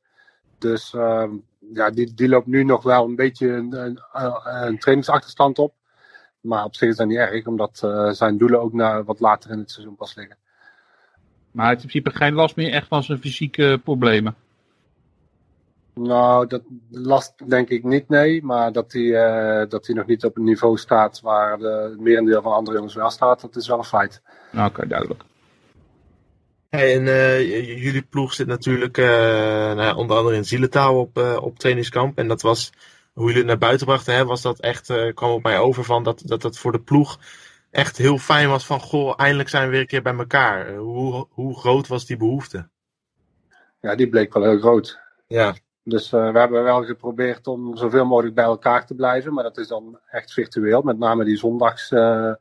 Dus 0.57 0.93
ehm, 0.93 1.31
ja, 1.73 1.89
die, 1.89 2.13
die 2.13 2.29
loopt 2.29 2.47
nu 2.47 2.63
nog 2.63 2.83
wel 2.83 3.05
een 3.05 3.15
beetje 3.15 3.47
een, 3.47 3.73
een, 3.73 3.99
een 4.43 4.79
trainingsachterstand 4.79 5.59
op. 5.59 5.73
Maar 6.41 6.63
op 6.63 6.75
zich 6.75 6.89
is 6.89 6.95
dat 6.95 7.07
niet 7.07 7.17
erg, 7.17 7.45
omdat 7.45 7.77
zijn 8.11 8.37
doelen 8.37 8.61
ook 8.61 8.73
naar 8.73 9.03
wat 9.03 9.19
later 9.19 9.51
in 9.51 9.59
het 9.59 9.71
seizoen 9.71 9.95
pas 9.95 10.15
liggen. 10.15 10.37
Maar 11.51 11.65
hij 11.65 11.73
heeft 11.73 11.83
in 11.83 11.89
principe 11.89 12.23
geen 12.23 12.33
last 12.33 12.55
meer 12.55 12.71
echt 12.71 12.87
van 12.87 13.03
zijn 13.03 13.19
fysieke 13.19 13.81
problemen? 13.83 14.35
Nou, 15.97 16.47
dat 16.47 16.61
last 16.89 17.49
denk 17.49 17.69
ik 17.69 17.83
niet, 17.83 18.09
nee. 18.09 18.43
Maar 18.43 18.71
dat 18.71 18.91
hij, 18.91 19.01
uh, 19.01 19.69
dat 19.69 19.87
hij 19.87 19.95
nog 19.95 20.05
niet 20.05 20.25
op 20.25 20.37
een 20.37 20.43
niveau 20.43 20.77
staat 20.77 21.21
waar 21.21 21.57
de, 21.57 21.87
het 21.89 21.99
merendeel 21.99 22.41
van 22.41 22.53
andere 22.53 22.75
jongens 22.75 22.95
wel 22.95 23.09
staat, 23.09 23.41
dat 23.41 23.55
is 23.55 23.67
wel 23.67 23.77
een 23.77 23.83
feit. 23.83 24.21
Oké, 24.53 24.65
okay, 24.65 24.87
duidelijk. 24.87 25.23
Hey, 26.69 26.95
en 26.95 27.01
uh, 27.01 27.83
jullie 27.83 28.01
ploeg 28.01 28.33
zit 28.33 28.47
natuurlijk 28.47 28.97
uh, 28.97 29.05
nou, 29.73 29.95
onder 29.95 30.17
andere 30.17 30.35
in 30.35 30.45
Zielentaal 30.45 30.99
op, 30.99 31.17
op 31.41 31.59
trainingskamp. 31.59 32.17
En 32.17 32.27
dat 32.27 32.41
was, 32.41 32.71
hoe 33.13 33.23
jullie 33.23 33.37
het 33.37 33.47
naar 33.47 33.57
buiten 33.57 33.85
brachten, 33.87 34.15
hè, 34.15 34.25
was 34.25 34.41
dat 34.41 34.59
echt, 34.59 34.93
kwam 35.13 35.31
op 35.31 35.43
mij 35.43 35.59
over 35.59 35.83
van 35.83 36.03
dat, 36.03 36.21
dat 36.25 36.41
dat 36.41 36.57
voor 36.57 36.71
de 36.71 36.81
ploeg 36.81 37.19
echt 37.71 37.97
heel 37.97 38.17
fijn 38.17 38.49
was 38.49 38.65
van, 38.65 38.79
goh, 38.79 39.13
eindelijk 39.17 39.49
zijn 39.49 39.65
we 39.65 39.71
weer 39.71 39.79
een 39.79 39.87
keer 39.87 40.01
bij 40.01 40.15
elkaar. 40.15 40.75
hoe, 40.75 41.27
hoe 41.29 41.59
groot 41.59 41.87
was 41.87 42.05
die 42.05 42.17
behoefte? 42.17 42.69
Ja, 43.81 43.95
die 43.95 44.09
bleek 44.09 44.33
wel 44.33 44.43
heel 44.43 44.59
groot. 44.59 44.99
Ja. 45.27 45.55
Dus 45.89 46.11
uh, 46.11 46.31
we 46.31 46.39
hebben 46.39 46.63
wel 46.63 46.83
geprobeerd 46.83 47.47
om 47.47 47.77
zoveel 47.77 48.05
mogelijk 48.05 48.35
bij 48.35 48.43
elkaar 48.43 48.85
te 48.85 48.95
blijven. 48.95 49.33
Maar 49.33 49.43
dat 49.43 49.57
is 49.57 49.67
dan 49.67 49.99
echt 50.09 50.33
virtueel. 50.33 50.81
Met 50.81 50.97
name 50.97 51.23
die 51.23 51.37
zondags 51.37 51.91
uh, 51.91 52.33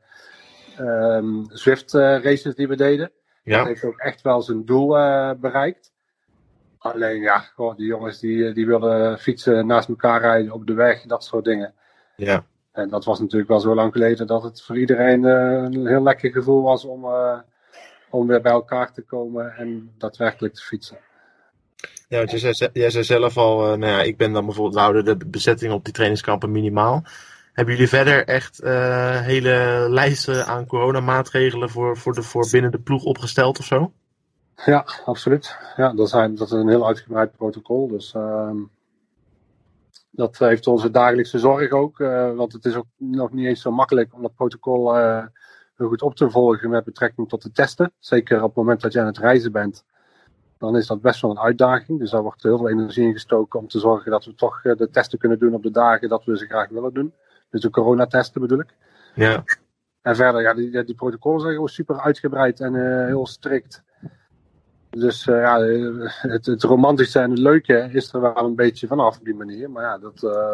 um, 0.79 1.45
Zwift 1.49 1.93
uh, 1.93 2.01
races 2.23 2.55
die 2.55 2.67
we 2.67 2.75
deden. 2.75 3.11
Ja. 3.43 3.57
Dat 3.57 3.67
heeft 3.67 3.83
ook 3.83 3.97
echt 3.97 4.21
wel 4.21 4.41
zijn 4.41 4.65
doel 4.65 4.87
bereikt. 5.35 5.91
Alleen 6.77 7.21
ja, 7.21 7.43
die 7.75 7.85
jongens 7.85 8.19
die, 8.19 8.53
die 8.53 8.67
willen 8.67 9.19
fietsen 9.19 9.67
naast 9.67 9.89
elkaar 9.89 10.21
rijden 10.21 10.51
op 10.51 10.67
de 10.67 10.73
weg. 10.73 11.01
Dat 11.01 11.23
soort 11.23 11.45
dingen. 11.45 11.73
Ja. 12.15 12.45
En 12.71 12.89
dat 12.89 13.05
was 13.05 13.19
natuurlijk 13.19 13.49
wel 13.49 13.59
zo 13.59 13.75
lang 13.75 13.91
geleden 13.91 14.27
dat 14.27 14.43
het 14.43 14.61
voor 14.61 14.77
iedereen 14.77 15.23
een 15.23 15.87
heel 15.87 16.03
lekker 16.03 16.31
gevoel 16.31 16.61
was 16.63 16.85
om, 16.85 17.07
om 18.09 18.27
weer 18.27 18.41
bij 18.41 18.51
elkaar 18.51 18.93
te 18.93 19.01
komen 19.01 19.55
en 19.55 19.93
daadwerkelijk 19.97 20.53
te 20.53 20.61
fietsen. 20.61 20.97
Ja, 22.07 22.17
want 22.17 22.31
jij 22.73 22.89
zei, 22.89 23.03
zelf 23.03 23.37
al, 23.37 23.71
uh, 23.71 23.77
nou 23.77 23.91
ja, 23.91 24.01
ik 24.01 24.17
ben 24.17 24.33
dan 24.33 24.45
bijvoorbeeld, 24.45 25.05
de 25.05 25.17
bezetting 25.27 25.73
op 25.73 25.83
die 25.83 25.93
trainingskampen 25.93 26.51
minimaal. 26.51 27.03
Hebben 27.53 27.73
jullie 27.73 27.89
verder 27.89 28.25
echt 28.25 28.63
uh, 28.63 29.21
hele 29.21 29.87
lijsten 29.89 30.45
aan 30.45 30.65
coronamaatregelen 30.65 31.69
voor, 31.69 31.97
voor, 31.97 32.13
de, 32.13 32.47
binnen 32.51 32.71
de 32.71 32.79
ploeg 32.79 33.03
opgesteld 33.03 33.59
of 33.59 33.65
zo? 33.65 33.91
Ja, 34.65 34.85
absoluut. 35.05 35.57
Ja, 35.75 35.93
dat, 35.93 36.09
zijn, 36.09 36.35
dat 36.35 36.47
is 36.47 36.53
een 36.53 36.67
heel 36.67 36.87
uitgebreid 36.87 37.31
protocol. 37.31 37.87
Dus 37.87 38.13
uh, 38.13 38.51
dat 40.11 40.37
heeft 40.37 40.67
onze 40.67 40.91
dagelijkse 40.91 41.39
zorg 41.39 41.71
ook. 41.71 41.99
Uh, 41.99 42.35
want 42.35 42.53
het 42.53 42.65
is 42.65 42.75
ook 42.75 42.87
nog 42.97 43.31
niet 43.31 43.45
eens 43.45 43.61
zo 43.61 43.71
makkelijk 43.71 44.13
om 44.13 44.21
dat 44.21 44.35
protocol 44.35 44.95
heel 44.95 45.87
goed 45.87 46.01
op 46.01 46.15
te 46.15 46.29
volgen 46.29 46.69
met 46.69 46.83
betrekking 46.83 47.29
tot 47.29 47.41
de 47.41 47.51
testen. 47.51 47.91
Zeker 47.99 48.37
op 48.37 48.47
het 48.47 48.55
moment 48.55 48.81
dat 48.81 48.93
je 48.93 48.99
aan 48.99 49.05
het 49.05 49.17
reizen 49.17 49.51
bent 49.51 49.85
dan 50.57 50.77
is 50.77 50.87
dat 50.87 51.01
best 51.01 51.21
wel 51.21 51.31
een 51.31 51.39
uitdaging. 51.39 51.99
Dus 51.99 52.09
daar 52.09 52.21
wordt 52.21 52.43
heel 52.43 52.57
veel 52.57 52.69
energie 52.69 53.05
in 53.05 53.13
gestoken 53.13 53.59
om 53.59 53.67
te 53.67 53.79
zorgen 53.79 54.11
dat 54.11 54.25
we 54.25 54.35
toch 54.35 54.63
eh, 54.63 54.75
de 54.75 54.89
testen 54.89 55.19
kunnen 55.19 55.39
doen 55.39 55.53
op 55.53 55.63
de 55.63 55.71
dagen 55.71 56.09
dat 56.09 56.25
we 56.25 56.37
ze 56.37 56.45
graag 56.45 56.69
willen 56.69 56.93
doen. 56.93 57.13
Dus 57.49 57.61
de 57.61 57.69
coronatesten 57.69 58.41
bedoel 58.41 58.59
ik. 58.59 58.73
Ja. 59.15 59.43
En 60.01 60.15
verder, 60.15 60.41
ja, 60.41 60.53
die, 60.53 60.83
die 60.83 60.95
protocollen 60.95 61.39
zijn 61.39 61.53
gewoon 61.53 61.67
super 61.67 61.99
uitgebreid 61.99 62.59
en 62.59 62.73
uh, 62.73 63.05
heel 63.05 63.27
strikt. 63.27 63.83
Dus 64.89 65.27
uh, 65.27 65.41
ja, 65.41 65.59
het, 66.21 66.45
het, 66.45 66.63
romantische 66.63 67.19
en 67.19 67.29
het 67.29 67.39
leuke 67.39 67.89
is 67.91 68.13
er 68.13 68.21
wel 68.21 68.37
een 68.37 68.55
beetje 68.55 68.87
vanaf 68.87 69.17
op 69.17 69.25
die 69.25 69.35
manier. 69.35 69.71
Maar 69.71 69.83
ja, 69.83 69.97
dat 69.97 70.23
uh, 70.23 70.53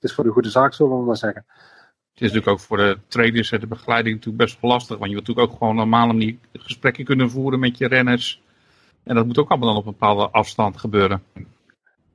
is 0.00 0.14
voor 0.14 0.24
de 0.24 0.30
goede 0.30 0.50
zaak, 0.50 0.74
zullen 0.74 0.98
we 0.98 1.04
maar 1.04 1.16
zeggen. 1.16 1.44
Het 2.12 2.20
is 2.20 2.32
natuurlijk 2.32 2.48
ook 2.48 2.60
voor 2.60 2.76
de 2.76 2.98
trainers 3.08 3.52
en 3.52 3.60
de 3.60 3.66
begeleiding 3.66 4.14
natuurlijk 4.14 4.44
best 4.44 4.62
lastig. 4.62 4.98
Want 4.98 5.10
je 5.10 5.16
wilt 5.16 5.26
natuurlijk 5.26 5.52
ook 5.52 5.58
gewoon 5.58 5.76
normaal 5.76 6.12
niet 6.12 6.38
gesprekken 6.52 7.04
kunnen 7.04 7.30
voeren 7.30 7.58
met 7.58 7.78
je 7.78 7.88
renners 7.88 8.42
En 9.04 9.14
dat 9.14 9.26
moet 9.26 9.38
ook 9.38 9.50
allemaal 9.50 9.68
dan 9.68 9.76
op 9.76 9.86
een 9.86 9.92
bepaalde 9.92 10.30
afstand 10.30 10.76
gebeuren. 10.76 11.22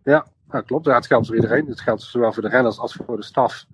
Ja, 0.03 0.27
dat 0.47 0.65
klopt. 0.65 0.85
Ja, 0.85 0.95
het 0.95 1.07
geldt 1.07 1.27
voor 1.27 1.35
iedereen. 1.35 1.67
Het 1.67 1.81
geldt 1.81 2.01
zowel 2.01 2.33
voor 2.33 2.43
de 2.43 2.49
renners 2.49 2.79
als 2.79 2.93
voor 2.93 3.15
de 3.15 3.23
staf. 3.23 3.65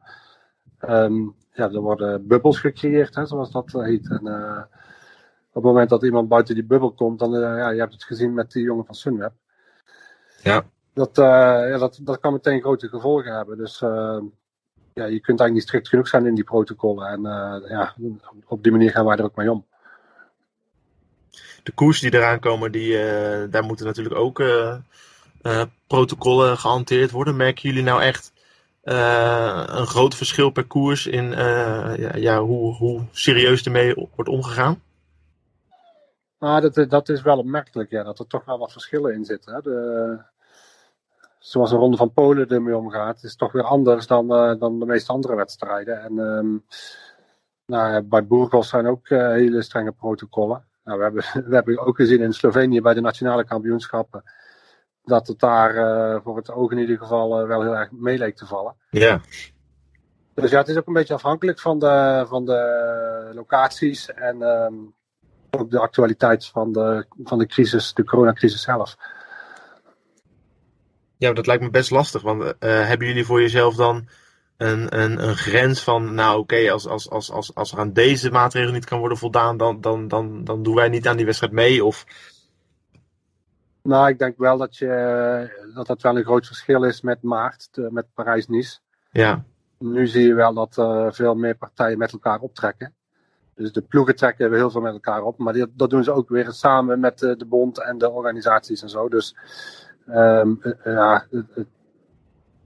Ehm, 0.79 1.21
ja, 1.51 1.71
er 1.71 1.79
worden 1.79 2.27
bubbels 2.27 2.59
gecreëerd, 2.59 3.15
hè, 3.15 3.25
zoals 3.25 3.51
dat 3.51 3.71
heet. 3.71 4.09
En, 4.09 4.21
uh, 4.23 4.63
op 5.47 5.53
het 5.53 5.63
moment 5.63 5.89
dat 5.89 6.03
iemand 6.03 6.27
buiten 6.27 6.55
die 6.55 6.63
bubbel 6.63 6.91
komt, 6.91 7.19
dan, 7.19 7.35
uh, 7.35 7.39
ja, 7.39 7.69
je 7.69 7.79
hebt 7.79 7.93
het 7.93 8.03
gezien 8.03 8.33
met 8.33 8.51
die 8.51 8.63
jongen 8.63 8.85
van 8.85 8.95
Sunweb. 8.95 9.33
Ja. 10.41 10.63
Dat, 10.93 11.17
uh, 11.17 11.25
ja, 11.69 11.77
dat, 11.77 11.99
dat 12.01 12.19
kan 12.19 12.33
meteen 12.33 12.61
grote 12.61 12.87
gevolgen 12.87 13.35
hebben. 13.35 13.57
Dus 13.57 13.79
ja, 14.93 15.05
je 15.05 15.19
kunt 15.19 15.39
eigenlijk 15.39 15.53
niet 15.53 15.61
strikt 15.61 15.87
genoeg 15.87 16.07
zijn 16.07 16.25
in 16.25 16.35
die 16.35 16.43
protocollen. 16.43 17.07
En 17.07 17.21
ja, 17.69 17.93
op 18.45 18.63
die 18.63 18.71
manier 18.71 18.91
gaan 18.91 19.05
wij 19.05 19.17
er 19.17 19.23
ook 19.23 19.35
mee 19.35 19.51
om. 19.51 19.65
De 21.63 21.71
koers 21.71 21.99
die 21.99 22.13
eraan 22.13 22.39
komen, 22.39 22.71
die, 22.71 22.97
daar 23.49 23.63
moeten 23.63 23.85
natuurlijk 23.85 24.15
ook 24.15 24.43
protocollen 25.87 26.57
gehanteerd 26.57 27.11
worden. 27.11 27.35
Merken 27.35 27.69
jullie 27.69 27.83
nou 27.83 28.01
echt 28.01 28.33
een 28.81 29.87
groot 29.87 30.15
verschil 30.15 30.49
per 30.49 30.65
koers 30.65 31.07
in 31.07 31.29
ja, 31.31 32.15
ja, 32.15 32.41
hoe, 32.41 32.75
hoe 32.75 33.01
serieus 33.11 33.63
ermee 33.63 34.07
wordt 34.15 34.29
omgegaan? 34.29 34.81
Nou, 36.39 36.61
dat, 36.61 36.89
dat 36.89 37.09
is 37.09 37.21
wel 37.21 37.37
opmerkelijk, 37.37 37.89
ja, 37.89 38.03
dat 38.03 38.19
er 38.19 38.27
toch 38.27 38.45
wel 38.45 38.57
wat 38.57 38.71
verschillen 38.71 39.13
in 39.13 39.25
zitten. 39.25 39.53
Hè. 39.53 39.61
De, 39.61 40.21
zoals 41.39 41.71
een 41.71 41.77
ronde 41.77 41.97
van 41.97 42.13
Polen 42.13 42.49
ermee 42.49 42.77
omgaat, 42.77 43.23
is 43.23 43.35
toch 43.35 43.51
weer 43.51 43.63
anders 43.63 44.07
dan, 44.07 44.27
dan 44.59 44.79
de 44.79 44.85
meeste 44.85 45.11
andere 45.11 45.35
wedstrijden. 45.35 46.01
En 46.01 46.17
um, 46.17 46.65
nou, 47.65 48.01
bij 48.01 48.25
Burgos 48.25 48.69
zijn 48.69 48.87
ook 48.87 49.09
hele 49.09 49.61
strenge 49.61 49.91
protocollen. 49.91 50.65
Nou, 50.83 50.97
we, 50.97 51.03
hebben, 51.03 51.23
we 51.49 51.55
hebben 51.55 51.79
ook 51.79 51.95
gezien 51.95 52.21
in 52.21 52.33
Slovenië 52.33 52.81
bij 52.81 52.93
de 52.93 53.01
nationale 53.01 53.45
kampioenschappen 53.45 54.23
dat 55.03 55.27
het 55.27 55.39
daar 55.39 55.75
uh, 55.75 56.19
voor 56.23 56.37
het 56.37 56.51
oog 56.51 56.71
in 56.71 56.77
ieder 56.77 56.97
geval 56.97 57.47
wel 57.47 57.61
heel 57.61 57.75
erg 57.75 57.91
mee 57.91 58.17
leek 58.17 58.35
te 58.35 58.45
vallen. 58.45 58.75
Ja. 58.89 59.21
Dus 60.33 60.51
ja, 60.51 60.57
het 60.57 60.67
is 60.67 60.77
ook 60.77 60.87
een 60.87 60.93
beetje 60.93 61.13
afhankelijk 61.13 61.59
van 61.59 61.79
de, 61.79 62.25
van 62.27 62.45
de 62.45 63.31
locaties 63.33 64.13
en 64.13 64.41
um, 64.41 64.93
ook 65.49 65.71
de 65.71 65.79
actualiteit 65.79 66.45
van 66.45 66.71
de, 66.71 67.05
van 67.23 67.37
de 67.37 67.45
crisis, 67.45 67.93
de 67.93 68.03
coronacrisis 68.03 68.61
zelf. 68.61 68.95
Ja, 71.17 71.33
dat 71.33 71.47
lijkt 71.47 71.63
me 71.63 71.69
best 71.69 71.91
lastig. 71.91 72.21
Want 72.21 72.41
uh, 72.43 72.51
hebben 72.59 73.07
jullie 73.07 73.25
voor 73.25 73.41
jezelf 73.41 73.75
dan 73.75 74.07
een, 74.63 74.99
een, 74.99 75.27
een 75.27 75.35
grens 75.35 75.83
van, 75.83 76.13
nou 76.13 76.39
oké, 76.39 76.53
okay, 76.53 76.69
als, 76.69 76.87
als, 76.87 77.09
als, 77.09 77.31
als, 77.31 77.55
als 77.55 77.71
er 77.71 77.79
aan 77.79 77.93
deze 77.93 78.31
maatregelen 78.31 78.73
niet 78.73 78.85
kan 78.85 78.99
worden 78.99 79.17
voldaan, 79.17 79.57
dan, 79.57 79.81
dan, 79.81 80.07
dan, 80.07 80.43
dan 80.43 80.63
doen 80.63 80.75
wij 80.75 80.89
niet 80.89 81.07
aan 81.07 81.17
die 81.17 81.25
wedstrijd 81.25 81.53
mee? 81.53 81.85
Of... 81.85 82.05
Nou, 83.81 84.09
ik 84.09 84.19
denk 84.19 84.37
wel 84.37 84.57
dat, 84.57 84.77
je, 84.77 85.71
dat 85.73 85.87
dat 85.87 86.01
wel 86.01 86.17
een 86.17 86.23
groot 86.23 86.47
verschil 86.47 86.83
is 86.83 87.01
met 87.01 87.21
maart, 87.21 87.69
met 87.89 88.05
Parijs-Nice. 88.13 88.79
Ja. 89.11 89.43
Nu 89.77 90.07
zie 90.07 90.27
je 90.27 90.33
wel 90.33 90.53
dat 90.53 90.77
uh, 90.77 91.11
veel 91.11 91.35
meer 91.35 91.55
partijen 91.55 91.97
met 91.97 92.11
elkaar 92.11 92.39
optrekken. 92.39 92.93
Dus 93.55 93.71
de 93.71 93.81
ploegen 93.81 94.15
trekken 94.15 94.53
heel 94.53 94.69
veel 94.69 94.81
met 94.81 94.93
elkaar 94.93 95.23
op. 95.23 95.37
Maar 95.37 95.53
die, 95.53 95.71
dat 95.73 95.89
doen 95.89 96.03
ze 96.03 96.11
ook 96.11 96.29
weer 96.29 96.51
samen 96.51 96.99
met 96.99 97.19
de, 97.19 97.35
de 97.37 97.45
bond 97.45 97.83
en 97.83 97.97
de 97.97 98.09
organisaties 98.09 98.81
en 98.81 98.89
zo. 98.89 99.09
Dus 99.09 99.35
um, 100.07 100.59
ja, 100.83 101.25
het, 101.31 101.45
het, 101.53 101.67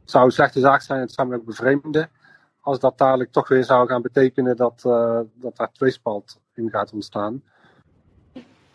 zou 0.10 0.26
een 0.26 0.32
slechte 0.32 0.60
zaak 0.60 0.82
zijn. 0.82 1.00
Het 1.00 1.12
zou 1.12 1.28
me 1.28 1.36
ook 1.36 1.46
bevreemden. 1.46 2.10
Als 2.62 2.80
dat 2.80 2.98
dadelijk 2.98 3.32
toch 3.32 3.48
weer 3.48 3.64
zou 3.64 3.88
gaan 3.88 4.02
betekenen 4.02 4.56
dat, 4.56 4.84
uh, 4.86 5.20
dat 5.34 5.58
daar 5.58 5.72
tweespalt 5.72 6.40
in 6.54 6.70
gaat 6.70 6.94
ontstaan. 6.94 7.44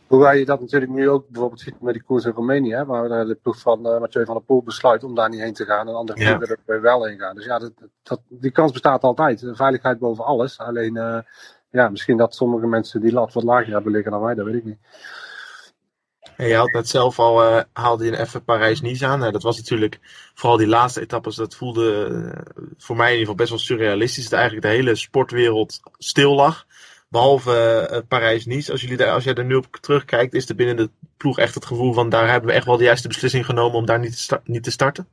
Hoewel 0.07 0.33
je 0.33 0.45
dat 0.45 0.61
natuurlijk 0.61 0.93
nu 0.93 1.09
ook 1.09 1.29
bijvoorbeeld 1.29 1.61
ziet 1.61 1.81
met 1.81 1.93
die 1.93 2.03
koers 2.03 2.25
in 2.25 2.33
Roemenië, 2.33 2.75
hè, 2.75 2.85
waar 2.85 3.27
de 3.27 3.39
ploeg 3.43 3.59
van 3.59 3.87
uh, 3.87 3.99
Mathieu 3.99 4.25
van 4.25 4.35
der 4.35 4.45
Poel 4.45 4.63
besluit 4.63 5.05
om 5.05 5.15
daar 5.15 5.29
niet 5.29 5.41
heen 5.41 5.53
te 5.53 5.65
gaan 5.65 5.89
en 5.89 5.95
andere 5.95 6.19
ploegen 6.19 6.59
ja. 6.67 6.73
er 6.75 6.81
wel 6.81 7.05
heen 7.05 7.19
gaan. 7.19 7.35
Dus 7.35 7.45
ja, 7.45 7.59
dat, 7.59 7.73
dat, 8.03 8.21
die 8.29 8.51
kans 8.51 8.73
bestaat 8.73 9.03
altijd. 9.03 9.45
Veiligheid 9.53 9.99
boven 9.99 10.25
alles. 10.25 10.59
Alleen 10.59 10.97
uh, 10.97 11.19
ja, 11.71 11.89
misschien 11.89 12.17
dat 12.17 12.35
sommige 12.35 12.67
mensen 12.67 13.01
die 13.01 13.13
lat 13.13 13.33
wat 13.33 13.43
lager 13.43 13.73
hebben 13.73 13.93
liggen 13.93 14.11
dan 14.13 14.21
wij, 14.21 14.35
dat 14.35 14.45
weet 14.45 14.55
ik 14.55 14.65
niet. 14.65 14.79
En 16.37 16.47
je 16.47 16.57
had 16.57 16.73
net 16.73 16.89
zelf 16.89 17.19
al, 17.19 17.45
uh, 17.45 17.61
haalde 17.73 18.05
je 18.05 18.19
even 18.19 18.45
Parijs-Nice 18.45 19.07
aan. 19.07 19.19
Nou, 19.19 19.33
dat 19.33 19.43
was 19.43 19.57
natuurlijk, 19.57 20.01
vooral 20.35 20.59
die 20.59 20.67
laatste 20.67 21.01
etappes, 21.01 21.37
dat 21.37 21.55
voelde 21.55 22.09
uh, 22.09 22.63
voor 22.79 22.97
mij 22.97 23.13
in 23.13 23.19
ieder 23.19 23.27
geval 23.27 23.35
best 23.35 23.51
wel 23.51 23.59
surrealistisch. 23.59 24.29
Dat 24.29 24.33
eigenlijk 24.33 24.67
de 24.67 24.73
hele 24.73 24.95
sportwereld 24.95 25.81
stil 25.99 26.35
lag. 26.35 26.67
Behalve 27.09 27.89
uh, 27.93 27.99
Parijs-Nice. 28.09 28.73
Als, 28.73 28.87
daar, 28.87 29.11
als 29.11 29.25
jij 29.25 29.35
er 29.35 29.45
nu 29.45 29.55
op 29.55 29.77
terugkijkt, 29.81 30.35
is 30.35 30.49
er 30.49 30.55
binnen 30.55 30.77
de 30.77 30.91
ploeg 31.17 31.39
echt 31.39 31.55
het 31.55 31.67
gevoel 31.67 31.93
van 31.93 32.09
daar 32.09 32.31
hebben 32.31 32.51
we 32.51 32.57
echt 32.57 32.67
wel 32.67 32.77
de 32.77 32.85
juiste 32.85 33.09
beslissing 33.09 33.47
genomen 33.47 33.79
om 33.79 33.87
daar 33.87 33.99
niet 33.99 34.29
te, 34.29 34.41
niet 34.45 34.63
te 34.63 34.71
starten? 34.71 35.09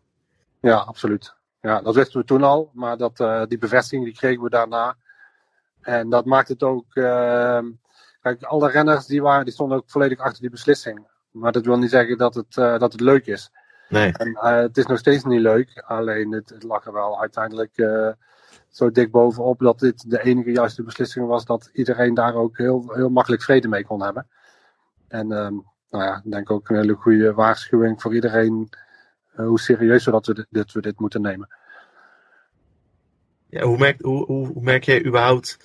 Ja, 0.62 0.76
absoluut. 0.76 1.36
Ja, 1.62 1.82
dat 1.82 1.96
wisten 1.96 2.20
we 2.20 2.26
toen 2.26 2.44
al. 2.44 2.72
Maar 2.74 2.98
dat, 2.98 3.18
die 3.50 3.58
bevestiging 3.58 4.06
die 4.06 4.14
kregen 4.14 4.44
we 4.44 4.50
daarna. 4.50 4.96
En 5.82 6.10
dat 6.10 6.26
maakt 6.26 6.48
het 6.48 6.64
ook. 6.64 6.86
Kijk, 8.22 8.44
alle 8.44 8.70
renners 8.70 9.06
die, 9.06 9.22
waren, 9.22 9.46
die 9.46 9.54
stonden 9.54 9.78
ook 9.78 9.90
volledig 9.90 10.20
achter 10.20 10.42
die 10.42 10.50
beslissing. 10.50 11.08
Maar 11.32 11.52
dat 11.52 11.66
wil 11.66 11.78
niet 11.78 11.90
zeggen 11.90 12.18
dat 12.18 12.36
het, 12.36 12.58
uh, 12.58 12.80
dat 12.80 12.92
het 12.92 13.02
leuk 13.02 13.26
is. 13.26 13.52
Nee. 13.90 14.12
En, 14.12 14.30
uh, 14.30 14.56
het 14.56 14.78
is 14.78 14.86
nog 14.86 14.98
steeds 14.98 15.24
niet 15.24 15.42
leuk. 15.42 15.84
Alleen 15.88 16.32
het, 16.32 16.50
het 16.50 16.64
lag 16.64 16.86
er 16.86 16.94
wel 16.94 17.22
uiteindelijk 17.22 17.72
zo 18.70 18.92
dik 18.92 19.12
bovenop 19.12 19.60
dat 19.60 19.80
dit 19.80 20.10
de 20.10 20.24
enige 20.24 20.52
juiste 20.52 20.84
beslissing 20.84 21.28
was. 21.28 21.46
Dat 21.46 21.70
iedereen 21.74 22.14
daar 22.14 22.36
ook 22.36 22.58
heel, 22.58 22.94
heel 22.94 23.10
makkelijk 23.10 23.42
vrede 23.42 23.68
mee 23.68 23.86
kon 23.86 24.04
hebben. 24.04 24.28
En 25.08 25.32
um, 25.32 25.66
nou 25.90 26.04
ja, 26.04 26.22
ik 26.24 26.32
denk 26.32 26.52
ook 26.52 26.70
een 26.70 26.76
hele 26.76 26.94
goede 26.94 27.34
waarschuwing 27.34 28.02
voor 28.02 28.14
iedereen. 28.14 28.70
hoe 29.36 29.60
serieus 29.60 30.06
we 30.06 30.12
dat 30.12 30.26
we 30.26 30.48
dit, 30.50 30.72
we 30.72 30.82
dit 30.82 31.00
moeten 31.00 31.22
nemen. 31.22 31.50
Ja, 33.50 33.64
hoe, 33.64 33.78
merk, 33.78 34.02
hoe, 34.02 34.26
hoe, 34.26 34.48
hoe 34.48 34.64
merk 34.64 34.84
jij 34.84 35.06
überhaupt 35.06 35.58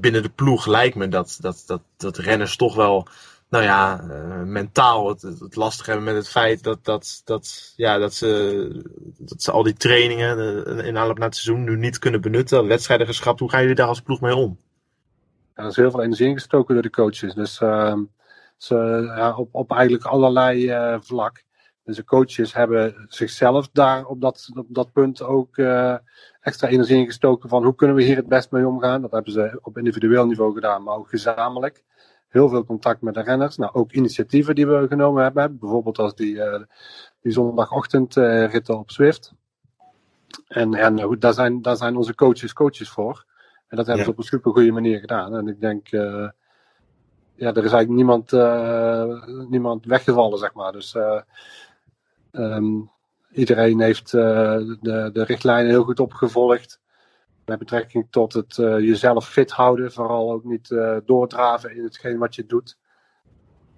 binnen 0.00 0.22
de 0.22 0.32
ploeg 0.34 0.66
lijkt 0.66 0.96
me 0.96 1.08
dat, 1.08 1.36
dat, 1.40 1.62
dat, 1.66 1.82
dat 1.96 2.16
renners 2.16 2.56
toch 2.56 2.74
wel, 2.74 3.06
nou 3.48 3.64
ja, 3.64 4.00
uh, 4.02 4.42
mentaal 4.42 5.08
het, 5.08 5.22
het, 5.22 5.56
lastig 5.56 5.86
hebben 5.86 6.04
met 6.04 6.14
het 6.14 6.28
feit 6.28 6.62
dat, 6.62 6.84
dat, 6.84 7.22
dat, 7.24 7.72
ja, 7.76 7.98
dat, 7.98 8.14
ze, 8.14 8.82
dat 9.18 9.42
ze 9.42 9.50
al 9.50 9.62
die 9.62 9.74
trainingen 9.74 10.66
in 10.84 10.98
aanloop 10.98 11.18
naar 11.18 11.28
het 11.28 11.36
seizoen 11.36 11.64
nu 11.64 11.76
niet 11.76 11.98
kunnen 11.98 12.20
benutten, 12.20 12.66
wedstrijden 12.66 13.06
geschrapt. 13.06 13.40
Hoe 13.40 13.50
gaan 13.50 13.60
jullie 13.60 13.76
daar 13.76 13.86
als 13.86 14.00
ploeg 14.00 14.20
mee 14.20 14.34
om? 14.34 14.58
Er 15.54 15.66
is 15.66 15.76
heel 15.76 15.90
veel 15.90 16.02
energie 16.02 16.26
ingestoken 16.26 16.74
door 16.74 16.82
de 16.82 16.90
coaches. 16.90 17.34
Dus 17.34 17.58
ja, 18.68 19.34
op, 19.36 19.48
op 19.54 19.70
eigenlijk 19.70 20.04
allerlei 20.04 20.70
uh, 20.70 20.96
vlak. 21.00 21.44
Dus 21.84 21.96
de 21.96 22.04
coaches 22.04 22.54
hebben 22.54 23.06
zichzelf 23.08 23.68
daar 23.72 24.06
op 24.06 24.20
dat, 24.20 24.48
op 24.54 24.66
dat 24.68 24.92
punt 24.92 25.22
ook 25.22 25.56
uh, 25.56 25.96
extra 26.40 26.68
energie 26.68 26.98
in 26.98 27.06
gestoken 27.06 27.48
van 27.48 27.64
hoe 27.64 27.74
kunnen 27.74 27.96
we 27.96 28.02
hier 28.02 28.16
het 28.16 28.28
best 28.28 28.50
mee 28.50 28.66
omgaan. 28.66 29.02
Dat 29.02 29.10
hebben 29.10 29.32
ze 29.32 29.58
op 29.62 29.78
individueel 29.78 30.26
niveau 30.26 30.54
gedaan, 30.54 30.82
maar 30.82 30.96
ook 30.96 31.08
gezamenlijk. 31.08 31.84
Heel 32.28 32.48
veel 32.48 32.64
contact 32.64 33.00
met 33.00 33.14
de 33.14 33.22
renners. 33.22 33.56
Nou, 33.56 33.72
ook 33.72 33.92
initiatieven 33.92 34.54
die 34.54 34.66
we 34.66 34.86
genomen 34.88 35.22
hebben. 35.22 35.58
Bijvoorbeeld 35.58 35.98
als 35.98 36.14
die, 36.14 36.34
uh, 36.34 36.60
die 37.20 37.32
zondagochtend 37.32 38.16
uh, 38.16 38.50
ritten 38.50 38.78
op 38.78 38.90
Swift. 38.90 39.34
En, 40.48 40.74
en 40.74 41.16
daar, 41.18 41.34
zijn, 41.34 41.62
daar 41.62 41.76
zijn 41.76 41.96
onze 41.96 42.14
coaches 42.14 42.52
coaches 42.52 42.90
voor. 42.90 43.24
En 43.68 43.76
dat 43.76 43.86
hebben 43.86 43.96
ja. 43.96 44.04
ze 44.04 44.10
op 44.10 44.18
een 44.18 44.24
super 44.24 44.52
goede 44.52 44.72
manier 44.72 44.98
gedaan. 44.98 45.36
En 45.36 45.48
ik 45.48 45.60
denk, 45.60 45.88
ja, 47.34 47.52
er 47.54 47.64
is 47.64 47.72
eigenlijk 47.72 47.88
niemand, 47.88 48.32
niemand 49.50 49.84
weggevallen, 49.84 50.38
zeg 50.38 50.54
maar. 50.54 50.72
Dus 50.72 50.96
um, 52.32 52.90
Iedereen 53.32 53.80
heeft 53.80 54.12
uh, 54.12 54.22
de, 54.80 55.10
de 55.12 55.24
richtlijnen 55.24 55.70
heel 55.70 55.84
goed 55.84 56.00
opgevolgd. 56.00 56.80
Met 57.44 57.58
betrekking 57.58 58.06
tot 58.10 58.32
het 58.32 58.56
uh, 58.56 58.78
jezelf 58.78 59.28
fit 59.28 59.50
houden. 59.50 59.92
Vooral 59.92 60.32
ook 60.32 60.44
niet 60.44 60.70
uh, 60.70 60.96
doordraven 61.04 61.76
in 61.76 61.84
hetgeen 61.84 62.18
wat 62.18 62.34
je 62.34 62.46
doet. 62.46 62.78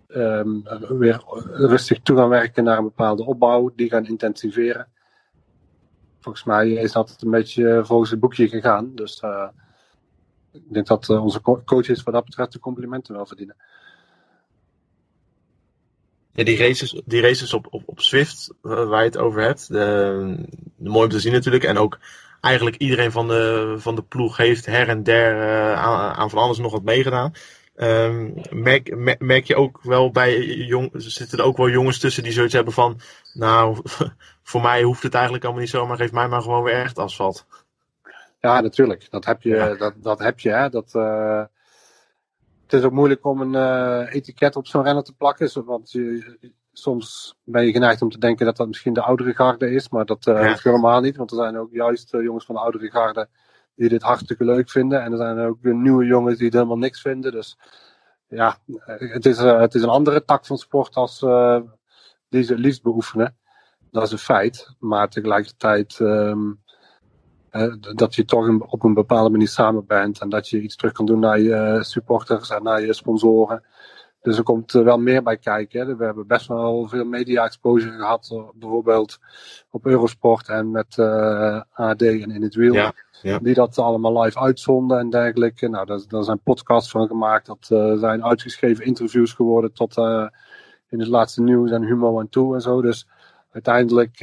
Um, 0.09 0.63
weer 0.89 1.23
rustig 1.53 2.01
toe 2.01 2.17
gaan 2.17 2.29
werken 2.29 2.65
naar 2.65 2.79
een 2.79 2.85
bepaalde 2.85 3.25
opbouw. 3.25 3.73
Die 3.77 3.89
gaan 3.89 4.07
intensiveren. 4.07 4.89
Volgens 6.21 6.45
mij 6.45 6.71
is 6.71 6.93
dat 6.93 7.17
een 7.21 7.31
beetje 7.31 7.85
volgens 7.85 8.11
het 8.11 8.21
boekje 8.21 8.49
gegaan. 8.49 8.95
Dus 8.95 9.23
ik 10.53 10.73
denk 10.73 10.87
dat 10.87 11.09
onze 11.09 11.41
coaches 11.41 12.03
wat 12.03 12.15
dat 12.15 12.25
betreft 12.25 12.53
de 12.53 12.59
complimenten 12.59 13.15
wel 13.15 13.27
verdienen. 13.27 13.57
Ja, 16.35 16.45
die 16.45 16.59
races, 16.59 17.03
die 17.05 17.21
races 17.21 17.53
op, 17.53 17.67
op, 17.71 17.83
op 17.87 18.00
Swift, 18.00 18.50
uh, 18.62 18.88
waar 18.88 19.00
je 19.00 19.07
het 19.07 19.19
over 19.19 19.43
hebt, 19.43 19.69
de, 19.69 20.37
de, 20.76 20.88
mooi 20.88 21.05
om 21.05 21.11
te 21.11 21.21
zien 21.21 21.33
natuurlijk. 21.33 21.64
En 21.64 21.79
ook 21.79 21.99
eigenlijk 22.41 22.76
iedereen 22.76 23.12
van 23.12 23.29
de, 23.29 23.75
van 23.79 23.95
de 23.95 24.03
ploeg 24.03 24.37
heeft 24.37 24.67
her 24.67 24.88
en 24.88 25.03
der 25.03 25.37
uh, 25.37 25.73
aan, 25.73 26.14
aan, 26.14 26.31
van 26.31 26.38
alles 26.38 26.59
nog 26.59 26.73
wat 26.73 26.83
meegedaan. 26.83 27.33
Um, 27.76 28.35
merk, 28.50 28.97
merk, 28.97 29.21
merk, 29.21 29.45
je 29.45 29.57
ook 29.57 29.79
wel 29.83 30.11
bij 30.11 30.45
jong, 30.47 30.91
zitten 30.93 31.38
er 31.38 31.45
ook 31.45 31.57
wel 31.57 31.69
jongens 31.69 31.99
tussen 31.99 32.23
die 32.23 32.33
zoiets 32.33 32.55
hebben 32.55 32.73
van, 32.73 33.00
nou, 33.33 33.79
voor 34.43 34.61
mij 34.62 34.83
hoeft 34.83 35.03
het 35.03 35.14
eigenlijk 35.14 35.45
allemaal 35.45 35.62
niet 35.62 35.71
zo, 35.71 35.87
maar 35.87 35.97
geef 35.97 36.12
mij 36.12 36.29
maar 36.29 36.43
gewoon 36.43 36.62
weer 36.62 36.75
echt 36.75 36.99
asfalt. 36.99 37.47
Ja, 38.41 38.61
natuurlijk. 38.61 39.07
Dat 39.11 39.25
heb 39.25 39.43
je, 39.43 39.55
ja. 39.55 39.75
dat, 39.75 39.95
dat 39.97 40.19
heb 40.19 40.41
je, 40.41 40.50
hè. 40.50 40.69
Dat, 40.69 40.93
uh, 40.97 41.43
het 42.64 42.73
is 42.73 42.83
ook 42.83 42.92
moeilijk 42.92 43.25
om 43.25 43.40
een 43.40 43.52
uh, 43.54 44.14
etiket 44.14 44.56
op 44.56 44.66
zo'n 44.66 44.83
renner 44.83 45.02
te 45.04 45.12
plakken. 45.12 45.64
Want 45.64 45.92
je, 45.92 46.37
soms 46.73 47.37
ben 47.44 47.66
je 47.66 47.73
geneigd 47.73 48.02
om 48.02 48.11
te 48.11 48.18
denken 48.18 48.47
dat 48.47 48.56
dat 48.56 48.66
misschien 48.66 48.92
de 48.92 49.02
oudere 49.02 49.35
garde 49.35 49.71
is. 49.71 49.88
Maar 49.88 50.04
dat 50.04 50.26
uh, 50.26 50.42
ja. 50.42 50.56
helemaal 50.62 51.00
niet. 51.00 51.16
Want 51.16 51.30
er 51.30 51.37
zijn 51.37 51.59
ook 51.59 51.73
juist 51.73 52.14
uh, 52.14 52.23
jongens 52.23 52.44
van 52.44 52.54
de 52.54 52.61
oudere 52.61 52.90
garde 52.90 53.28
die 53.75 53.88
dit 53.88 54.02
hartstikke 54.02 54.44
leuk 54.44 54.71
vinden. 54.71 55.02
En 55.02 55.12
er 55.12 55.18
zijn 55.18 55.38
ook 55.38 55.62
nieuwe 55.62 56.04
jongens 56.04 56.37
die 56.37 56.47
het 56.47 56.54
helemaal 56.54 56.78
niks 56.78 57.00
vinden. 57.00 57.33
Dus 57.33 57.59
ja, 58.28 58.59
het 58.87 59.26
is, 59.26 59.38
het 59.38 59.75
is 59.75 59.83
een 59.83 59.88
andere 59.88 60.25
tak 60.25 60.47
van 60.47 60.59
sport 60.59 60.94
als 60.94 61.18
die 62.28 62.42
ze 62.42 62.52
het 62.52 62.62
liefst 62.62 62.83
beoefenen. 62.83 63.37
Dat 63.90 64.02
is 64.02 64.12
een 64.12 64.18
feit. 64.18 64.75
Maar 64.78 65.09
tegelijkertijd 65.09 65.99
um, 65.99 66.62
dat 67.95 68.15
je 68.15 68.25
toch 68.25 68.61
op 68.67 68.85
een 68.85 68.95
bepaalde 68.95 69.31
manier 69.31 69.49
samen 69.49 69.87
bent. 69.87 70.21
En 70.21 70.29
dat 70.29 70.49
je 70.49 70.61
iets 70.61 70.77
terug 70.77 70.93
kan 70.93 71.07
doen 71.07 71.19
naar 71.19 71.41
je 71.41 71.79
supporters 71.81 72.51
en 72.51 72.63
naar 72.63 72.81
je 72.81 72.93
sponsoren. 72.93 73.63
Dus 74.25 74.37
er 74.37 74.43
komt 74.43 74.73
wel 74.73 74.99
meer 74.99 75.23
bij 75.23 75.37
kijken. 75.37 75.87
Hè. 75.87 75.97
We 75.97 76.05
hebben 76.05 76.27
best 76.27 76.47
wel 76.47 76.89
veel 76.89 77.05
media-exposure 77.05 77.97
gehad. 77.97 78.45
Bijvoorbeeld 78.55 79.19
op 79.71 79.87
Eurosport 79.87 80.49
en 80.49 80.71
met 80.71 80.97
uh, 80.97 81.61
AD 81.73 82.03
en 82.03 82.31
In 82.31 82.43
het 82.43 82.55
Wiel. 82.55 82.73
Ja, 82.73 82.93
ja. 83.23 83.39
Die 83.39 83.55
dat 83.55 83.79
allemaal 83.79 84.23
live 84.23 84.39
uitzonden 84.39 84.99
en 84.99 85.11
dergelijke. 85.11 85.69
Nou, 85.69 85.87
daar, 85.87 86.01
daar 86.09 86.25
zijn 86.25 86.41
podcasts 86.43 86.91
van 86.91 87.07
gemaakt. 87.07 87.47
Dat 87.47 87.69
uh, 87.73 87.99
zijn 87.99 88.25
uitgeschreven 88.25 88.85
interviews 88.85 89.33
geworden 89.33 89.73
tot 89.73 89.97
uh, 89.97 90.27
in 90.89 90.99
het 90.99 91.09
laatste 91.09 91.43
nieuws 91.43 91.71
en 91.71 91.83
Humo 91.83 92.21
en 92.21 92.29
toe 92.29 92.55
en 92.55 92.61
zo. 92.61 92.83
Dus 92.83 93.09
uiteindelijk 93.51 94.21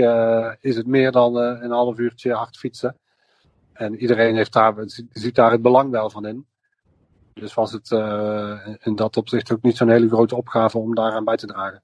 is 0.59 0.75
het 0.75 0.87
meer 0.87 1.11
dan 1.11 1.35
een 1.35 1.71
half 1.71 1.97
uurtje 1.97 2.33
hard 2.33 2.57
fietsen. 2.57 2.95
En 3.81 3.95
iedereen 3.95 4.35
heeft 4.35 4.53
daar, 4.53 4.73
ziet 5.11 5.35
daar 5.35 5.51
het 5.51 5.61
belang 5.61 5.91
wel 5.91 6.09
van 6.09 6.25
in. 6.25 6.45
Dus 7.33 7.53
was 7.53 7.71
het 7.71 7.91
uh, 7.91 8.67
in 8.79 8.95
dat 8.95 9.17
opzicht 9.17 9.51
ook 9.51 9.61
niet 9.61 9.77
zo'n 9.77 9.89
hele 9.89 10.07
grote 10.07 10.35
opgave 10.35 10.77
om 10.77 10.95
daaraan 10.95 11.23
bij 11.23 11.37
te 11.37 11.47
dragen. 11.47 11.83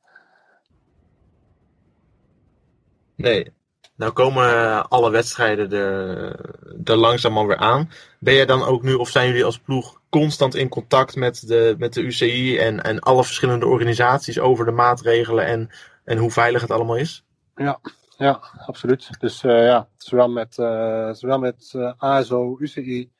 Nee. 3.15 3.51
Nou 3.95 4.11
komen 4.11 4.89
alle 4.89 5.11
wedstrijden 5.11 5.71
er, 5.71 6.39
er 6.83 6.95
langzaam 6.95 7.37
alweer 7.37 7.57
aan. 7.57 7.89
Ben 8.19 8.33
jij 8.33 8.45
dan 8.45 8.63
ook 8.63 8.83
nu, 8.83 8.93
of 8.93 9.09
zijn 9.09 9.27
jullie 9.27 9.45
als 9.45 9.59
ploeg 9.59 10.01
constant 10.09 10.55
in 10.55 10.69
contact 10.69 11.15
met 11.15 11.47
de, 11.47 11.75
met 11.77 11.93
de 11.93 12.01
UCI 12.01 12.57
en, 12.57 12.83
en 12.83 12.99
alle 12.99 13.23
verschillende 13.23 13.65
organisaties 13.65 14.39
over 14.39 14.65
de 14.65 14.71
maatregelen 14.71 15.45
en, 15.45 15.69
en 16.03 16.17
hoe 16.17 16.31
veilig 16.31 16.61
het 16.61 16.71
allemaal 16.71 16.97
is? 16.97 17.25
Ja, 17.55 17.79
ja, 18.17 18.39
absoluut. 18.65 19.09
Dus 19.19 19.43
uh, 19.43 19.65
ja, 19.65 19.89
zowel 19.97 20.29
met, 20.29 20.57
uh, 20.57 21.13
zowel 21.13 21.39
met 21.39 21.73
uh, 21.75 21.93
ASO, 21.97 22.57
UCI, 22.59 23.11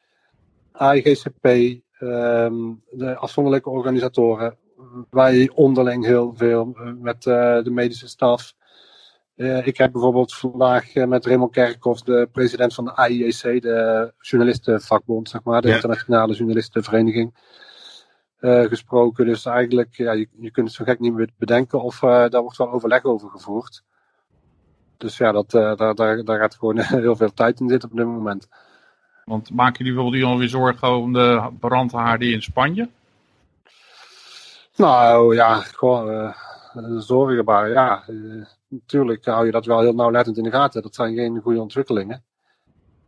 AIGCP, 0.72 1.46
um, 2.00 2.84
de 2.92 3.16
afzonderlijke 3.16 3.70
organisatoren. 3.70 4.58
Wij 5.10 5.52
onderling 5.54 6.06
heel 6.06 6.34
veel 6.36 6.78
met 7.00 7.24
de 7.24 7.70
medische 7.72 8.08
staf. 8.08 8.54
ik 9.64 9.78
heb 9.78 9.92
bijvoorbeeld 9.92 10.36
vandaag 10.36 10.94
met 10.94 11.26
Raymond 11.26 11.52
Kerkhoff, 11.52 12.02
de 12.02 12.30
president 12.32 12.74
van 12.74 12.86
de 12.86 12.96
AIEC, 12.96 13.62
de 13.62 14.14
journalistenvakbond, 14.20 15.30
zeg 15.30 15.44
maar, 15.44 15.62
de 15.62 15.68
Ja. 15.68 15.74
internationale 15.76 16.34
journalistenvereniging, 16.34 17.36
gesproken. 18.40 19.26
Dus 19.26 19.46
eigenlijk, 19.46 19.96
ja, 19.96 20.12
je, 20.12 20.28
je 20.40 20.52
kunt 20.52 20.68
het 20.68 20.76
zo 20.76 20.86
gek 20.86 21.00
niet 21.00 21.14
meer 21.14 21.30
bedenken 21.38 21.82
of 21.82 22.00
daar 22.00 22.42
wordt 22.42 22.58
wel 22.58 22.72
overleg 22.72 23.04
over 23.04 23.30
gevoerd. 23.30 23.84
Dus 24.98 25.18
ja, 25.18 25.32
dat, 25.32 25.54
uh, 25.54 25.76
daar, 25.76 25.96
daar, 25.96 26.24
daar 26.24 26.40
gaat 26.40 26.56
gewoon 26.56 26.80
heel 27.04 27.16
veel 27.16 27.34
tijd 27.34 27.60
in 27.60 27.70
zitten 27.70 27.90
op 27.92 27.98
dit 27.98 28.06
moment. 28.06 28.48
Want 29.26 29.52
maken 29.52 29.78
jullie 29.78 29.94
bijvoorbeeld 29.94 30.32
alweer 30.32 30.50
zorgen 30.50 30.96
om 30.96 31.14
de 31.14 31.50
brandhaarden 31.60 32.32
in 32.32 32.42
Spanje? 32.42 32.90
Nou 34.76 35.36
ja, 35.36 35.56
gewoon 35.60 36.10
uh, 36.10 36.34
zorgen 36.98 37.46
maar. 37.46 37.70
Ja, 37.70 38.04
uh, 38.08 38.46
natuurlijk 38.68 39.26
hou 39.26 39.46
je 39.46 39.52
dat 39.52 39.66
wel 39.66 39.80
heel 39.80 39.94
nauwlettend 39.94 40.38
in 40.38 40.44
de 40.44 40.52
gaten. 40.52 40.82
Dat 40.82 40.96
zijn 40.96 41.16
geen 41.16 41.42
goede 41.42 41.62
ontwikkelingen. 41.62 42.24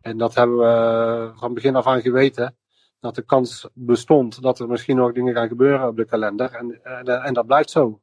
En 0.02 0.18
dat 0.18 0.36
hebben 0.36 0.58
we 0.58 1.32
van 1.36 1.54
begin 1.54 1.76
af 1.76 1.88
aan 1.88 2.02
geweten. 2.02 2.56
Dat 3.00 3.16
de 3.16 3.22
kans 3.22 3.70
bestond 3.74 4.42
dat 4.42 4.60
er 4.60 4.68
misschien 4.68 4.96
nog 4.96 5.12
dingen 5.12 5.36
gaan 5.36 5.48
gebeuren 5.48 5.88
op 5.88 5.96
de 5.96 6.06
kalender. 6.06 6.54
En, 6.54 6.84
en, 6.84 7.24
en 7.24 7.34
dat 7.34 7.46
blijft 7.46 7.70
zo. 7.70 8.00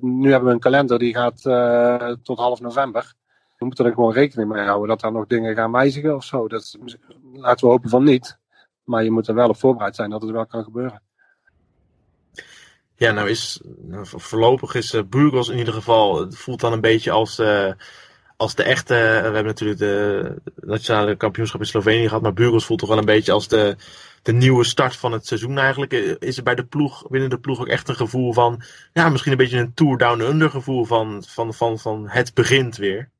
Nu 0.00 0.30
hebben 0.30 0.48
we 0.48 0.54
een 0.54 0.60
kalender 0.60 0.98
die 0.98 1.14
gaat 1.14 1.44
uh, 1.44 2.12
tot 2.22 2.38
half 2.38 2.60
november. 2.60 3.14
We 3.58 3.64
moeten 3.64 3.84
er 3.84 3.92
gewoon 3.92 4.12
rekening 4.12 4.52
mee 4.52 4.64
houden 4.64 4.88
dat 4.88 5.02
er 5.02 5.12
nog 5.12 5.26
dingen 5.26 5.54
gaan 5.54 5.72
wijzigen 5.72 6.14
of 6.14 6.24
zo. 6.24 6.48
Dat, 6.48 6.78
laten 7.32 7.66
we 7.66 7.72
hopen 7.72 7.90
van 7.90 8.04
niet. 8.04 8.38
Maar 8.84 9.04
je 9.04 9.10
moet 9.10 9.28
er 9.28 9.34
wel 9.34 9.48
op 9.48 9.56
voorbereid 9.56 9.96
zijn 9.96 10.10
dat 10.10 10.22
het 10.22 10.30
wel 10.30 10.46
kan 10.46 10.64
gebeuren. 10.64 11.02
Ja, 12.96 13.12
nou 13.12 13.28
is 13.28 13.60
nou, 13.76 14.06
voorlopig 14.06 14.74
is 14.74 14.94
uh, 14.94 15.02
Burgos 15.08 15.48
in 15.48 15.58
ieder 15.58 15.74
geval, 15.74 16.20
het 16.20 16.36
voelt 16.36 16.60
dan 16.60 16.72
een 16.72 16.80
beetje 16.80 17.10
als, 17.10 17.38
uh, 17.38 17.72
als 18.36 18.54
de 18.54 18.62
echte. 18.62 18.94
we 18.94 18.98
hebben 18.98 19.44
natuurlijk 19.44 19.80
de 19.80 20.34
nationale 20.54 21.16
kampioenschap 21.16 21.60
in 21.60 21.66
Slovenië 21.66 22.06
gehad, 22.06 22.22
maar 22.22 22.32
Burgos 22.32 22.64
voelt 22.64 22.78
toch 22.78 22.88
wel 22.88 22.98
een 22.98 23.04
beetje 23.04 23.32
als 23.32 23.48
de, 23.48 23.76
de 24.22 24.32
nieuwe 24.32 24.64
start 24.64 24.96
van 24.96 25.12
het 25.12 25.26
seizoen 25.26 25.58
eigenlijk. 25.58 25.92
Is 26.18 26.36
er 26.36 26.42
bij 26.42 26.54
de 26.54 26.64
ploeg, 26.64 27.08
binnen 27.08 27.30
de 27.30 27.38
ploeg 27.38 27.60
ook 27.60 27.68
echt 27.68 27.88
een 27.88 27.96
gevoel 27.96 28.32
van, 28.32 28.62
ja, 28.92 29.08
misschien 29.08 29.32
een 29.32 29.38
beetje 29.38 29.58
een 29.58 29.74
Tour 29.74 29.98
Down 29.98 30.20
Under 30.20 30.50
gevoel 30.50 30.84
van, 30.84 31.22
van, 31.26 31.54
van, 31.54 31.78
van 31.78 32.08
het 32.08 32.34
begint 32.34 32.76
weer? 32.76 33.10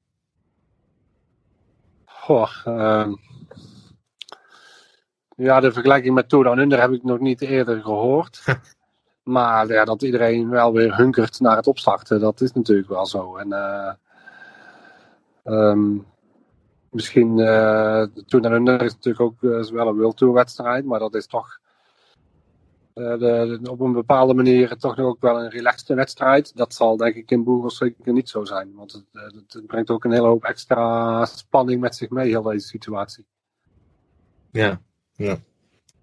Goh, 2.04 2.50
uh, 2.66 3.12
ja, 5.36 5.60
de 5.60 5.72
vergelijking 5.72 6.14
met 6.14 6.28
Tour 6.28 6.44
Down 6.44 6.58
Under 6.58 6.80
heb 6.80 6.90
ik 6.90 7.02
nog 7.02 7.18
niet 7.18 7.40
eerder 7.40 7.82
gehoord. 7.82 8.44
maar 9.22 9.66
ja, 9.68 9.84
dat 9.84 10.02
iedereen 10.02 10.48
wel 10.48 10.72
weer 10.72 10.96
hunkert 10.96 11.40
naar 11.40 11.56
het 11.56 11.66
opstarten, 11.66 12.20
dat 12.20 12.40
is 12.40 12.52
natuurlijk 12.52 12.88
wel 12.88 13.06
zo. 13.06 13.36
En 13.36 13.48
uh, 13.48 13.92
um, 15.44 16.06
misschien, 16.90 17.38
uh, 17.38 18.06
Tour 18.26 18.42
Down 18.42 18.54
Under 18.54 18.82
is 18.82 18.92
natuurlijk 18.92 19.24
ook 19.24 19.42
uh, 19.42 19.64
wel 19.64 19.88
een 19.88 19.96
World 19.96 20.16
Tour 20.16 20.34
wedstrijd, 20.34 20.84
maar 20.84 20.98
dat 20.98 21.14
is 21.14 21.26
toch 21.26 21.58
uh, 22.94 23.18
de, 23.18 23.58
de, 23.62 23.70
op 23.70 23.80
een 23.80 23.92
bepaalde 23.92 24.34
manier 24.34 24.76
toch 24.76 24.96
nog 24.96 25.06
ook 25.06 25.20
wel 25.20 25.40
een 25.40 25.50
relaxte 25.50 25.94
wedstrijd. 25.94 26.56
Dat 26.56 26.74
zal 26.74 26.96
denk 26.96 27.14
ik 27.14 27.30
in 27.30 27.44
Boegels 27.44 27.76
zeker 27.76 28.12
niet 28.12 28.28
zo 28.28 28.44
zijn, 28.44 28.74
want 28.74 28.92
het, 28.92 29.04
het, 29.12 29.52
het, 29.52 29.66
brengt 29.66 29.90
ook 29.90 30.04
een 30.04 30.12
hele 30.12 30.26
hoop 30.26 30.44
extra 30.44 31.24
spanning 31.24 31.80
met 31.80 31.96
zich 31.96 32.10
mee, 32.10 32.28
heel 32.28 32.42
deze 32.42 32.66
situatie. 32.66 33.24
Ja, 34.50 34.80
ja. 35.12 35.36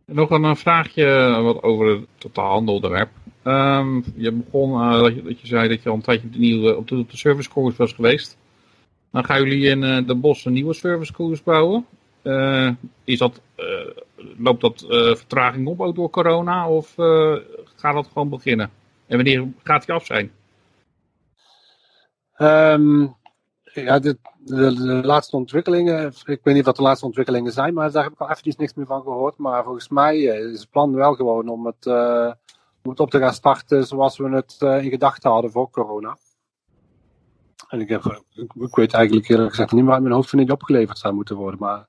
Nog 0.06 0.30
een 0.30 0.56
vraagje 0.56 1.39
wat 1.41 1.63
over 1.63 1.88
het 1.88 2.06
totaalhandelonderwerp. 2.17 3.10
Um, 3.43 4.04
je 4.15 4.32
begon 4.32 4.71
uh, 4.71 5.01
dat, 5.01 5.15
je, 5.15 5.21
dat, 5.21 5.39
je, 5.39 5.47
zei 5.47 5.67
dat 5.69 5.84
je 5.84 5.89
al 5.89 5.95
een 5.95 6.01
tijdje 6.01 6.27
op 6.27 6.34
de, 6.34 6.39
nieuwe, 6.39 6.77
op 6.77 6.88
de, 6.88 6.97
op 6.97 7.12
de 7.12 7.17
servicecourse 7.17 7.77
was 7.77 7.93
geweest. 7.93 8.38
Dan 9.12 9.26
gaan 9.26 9.43
jullie 9.43 9.69
in 9.69 9.84
uh, 9.84 10.08
de 10.08 10.15
bos 10.15 10.45
een 10.45 10.54
nieuwe 10.54 10.74
servicecourse 10.74 11.43
bouwen. 11.43 11.86
Uh, 12.24 12.69
is 13.04 13.17
dat, 13.17 13.41
loopt 14.38 14.62
dat 14.62 14.86
vertraging 15.17 15.67
op 15.67 15.82
ook 15.82 15.95
door 15.95 16.10
corona 16.10 16.69
of 16.69 16.93
gaat 17.76 17.93
dat 17.93 18.08
gewoon 18.08 18.30
beginnen? 18.30 18.71
En 19.08 19.15
wanneer 19.15 19.47
gaat 19.63 19.86
die 19.86 19.95
af 19.95 20.06
zijn? 20.06 20.32
Um, 22.38 23.15
ja, 23.63 24.00
de, 24.00 24.17
de, 24.43 25.02
laatste 25.04 25.36
ontwikkelingen, 25.36 26.13
ik 26.26 26.39
weet 26.43 26.56
niet 26.56 26.65
wat 26.65 26.76
de 26.76 26.82
laatste 26.82 27.06
ontwikkelingen 27.06 27.52
zijn, 27.52 27.74
maar 27.74 27.91
daar 27.91 28.04
heb 28.04 28.12
ik 28.12 28.19
al 28.19 28.30
eventjes 28.30 28.56
niks 28.56 28.74
meer 28.74 28.86
van 28.86 29.02
gehoord. 29.02 29.38
Maar 29.38 29.63
volgens 29.63 29.89
mij 29.89 30.17
is 30.19 30.60
het 30.60 30.69
plan 30.69 30.93
wel 30.93 31.13
gewoon 31.13 31.47
om 31.50 31.65
het, 31.65 31.86
om 32.84 32.89
het 32.89 33.00
op 33.00 33.10
te 33.10 33.19
gaan 33.19 33.34
starten 33.34 33.86
zoals 33.86 34.17
we 34.17 34.30
het 34.30 34.58
in 34.84 34.89
gedachten 34.89 35.32
hadden 35.32 35.52
voor 35.52 35.69
corona. 35.69 36.17
En 37.71 37.81
ik, 37.81 37.89
heb, 37.89 38.23
ik, 38.34 38.53
ik, 38.53 38.75
weet 38.75 38.93
eigenlijk 38.93 39.27
eerlijk 39.27 39.49
gezegd 39.49 39.71
niet 39.71 39.84
meer 39.84 39.93
uit 39.93 40.01
mijn 40.01 40.13
hoofd 40.13 40.31
wanneer 40.31 40.49
die 40.49 40.57
opgeleverd 40.57 40.97
zou 40.97 41.13
moeten 41.13 41.36
worden. 41.36 41.60
Maar 41.60 41.88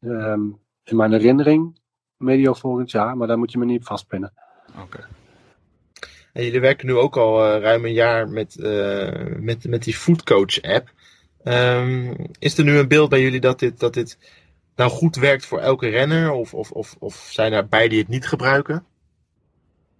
um, 0.00 0.58
in 0.84 0.96
mijn 0.96 1.12
herinnering, 1.12 1.78
medio 2.16 2.52
volgend 2.52 2.90
jaar, 2.90 3.16
maar 3.16 3.26
daar 3.26 3.38
moet 3.38 3.52
je 3.52 3.58
me 3.58 3.64
niet 3.64 3.80
op 3.80 3.86
vastpinnen. 3.86 4.32
Oké. 4.68 4.80
Okay. 4.80 5.04
En 6.32 6.44
jullie 6.44 6.60
werken 6.60 6.86
nu 6.86 6.94
ook 6.94 7.16
al 7.16 7.54
uh, 7.54 7.60
ruim 7.60 7.84
een 7.84 7.92
jaar 7.92 8.28
met, 8.28 8.56
uh, 8.56 9.36
met, 9.38 9.68
met 9.68 9.82
die 9.82 9.94
Foodcoach 9.94 10.62
app. 10.62 10.92
Um, 11.44 12.16
is 12.38 12.58
er 12.58 12.64
nu 12.64 12.78
een 12.78 12.88
beeld 12.88 13.08
bij 13.08 13.22
jullie 13.22 13.40
dat 13.40 13.58
dit, 13.58 13.80
dat 13.80 13.94
dit 13.94 14.18
nou 14.76 14.90
goed 14.90 15.16
werkt 15.16 15.46
voor 15.46 15.58
elke 15.58 15.88
renner? 15.88 16.30
Of, 16.30 16.54
of, 16.54 16.70
of, 16.70 16.96
of 16.98 17.14
zijn 17.14 17.52
er 17.52 17.68
bij 17.68 17.88
die 17.88 17.98
het 17.98 18.08
niet 18.08 18.26
gebruiken? 18.26 18.84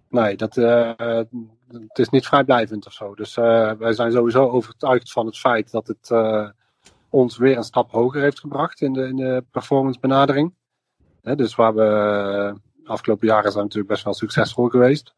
Nee, 0.09 0.35
dat, 0.35 0.57
uh, 0.57 0.91
het 1.87 1.99
is 1.99 2.09
niet 2.09 2.25
vrijblijvend 2.25 2.85
of 2.85 2.93
zo. 2.93 3.15
Dus 3.15 3.35
wij 3.35 3.93
zijn 3.93 4.11
sowieso 4.11 4.49
overtuigd 4.49 5.11
van 5.11 5.25
het 5.25 5.37
feit 5.37 5.71
dat 5.71 5.87
het 5.87 6.11
ons 7.09 7.37
weer 7.37 7.57
een 7.57 7.63
stap 7.63 7.91
hoger 7.91 8.21
heeft 8.21 8.39
gebracht 8.39 8.81
in 8.81 8.93
de, 8.93 9.07
in 9.07 9.45
performance 9.51 9.99
benadering. 9.99 10.53
Dus 11.21 11.55
waar 11.55 11.75
we 11.75 11.81
de 12.83 12.89
afgelopen 12.89 13.27
jaren 13.27 13.51
zijn 13.51 13.63
natuurlijk 13.63 13.91
best 13.91 14.03
wel 14.03 14.13
succesvol 14.13 14.67
geweest. 14.67 15.13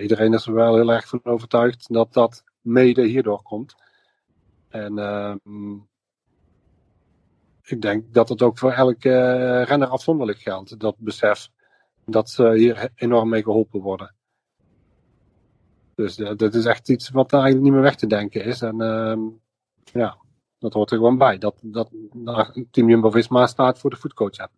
Iedereen 0.00 0.32
is 0.32 0.46
er 0.46 0.54
wel 0.54 0.74
heel 0.74 0.92
erg 0.92 1.08
van 1.08 1.20
overtuigd 1.22 1.92
dat 1.92 2.12
dat 2.12 2.44
mede 2.60 3.02
hierdoor 3.02 3.42
komt. 3.42 3.74
En 4.68 4.98
uh, 4.98 5.34
ik 7.62 7.82
denk 7.82 8.14
dat 8.14 8.28
het 8.28 8.42
ook 8.42 8.58
voor 8.58 8.72
elke 8.72 9.08
uh, 9.08 9.64
renner 9.64 9.88
afzonderlijk 9.88 10.38
geldt, 10.38 10.80
dat 10.80 10.94
besef. 10.98 11.48
dat 12.04 12.30
ze 12.30 12.52
hier 12.54 12.88
enorm 12.94 13.28
mee 13.28 13.42
geholpen 13.42 13.80
worden. 13.80 14.14
Dus 15.94 16.18
uh, 16.18 16.30
dat 16.36 16.54
is 16.54 16.64
echt 16.64 16.88
iets 16.88 17.10
wat 17.10 17.32
eigenlijk 17.32 17.62
niet 17.62 17.72
meer 17.72 17.82
weg 17.82 17.94
te 17.94 18.06
denken 18.06 18.44
is. 18.44 18.62
En 18.62 18.82
uh, 18.82 19.16
ja, 19.92 20.16
dat 20.58 20.72
hoort 20.72 20.90
er 20.90 20.96
gewoon 20.96 21.18
bij. 21.18 21.38
Dat, 21.38 21.54
dat, 21.62 21.90
Team 22.70 22.88
Jumbo-Visma 22.88 23.46
staat 23.46 23.78
voor 23.78 23.90
de 23.90 23.96
foodcoach 23.96 24.38
app. 24.38 24.52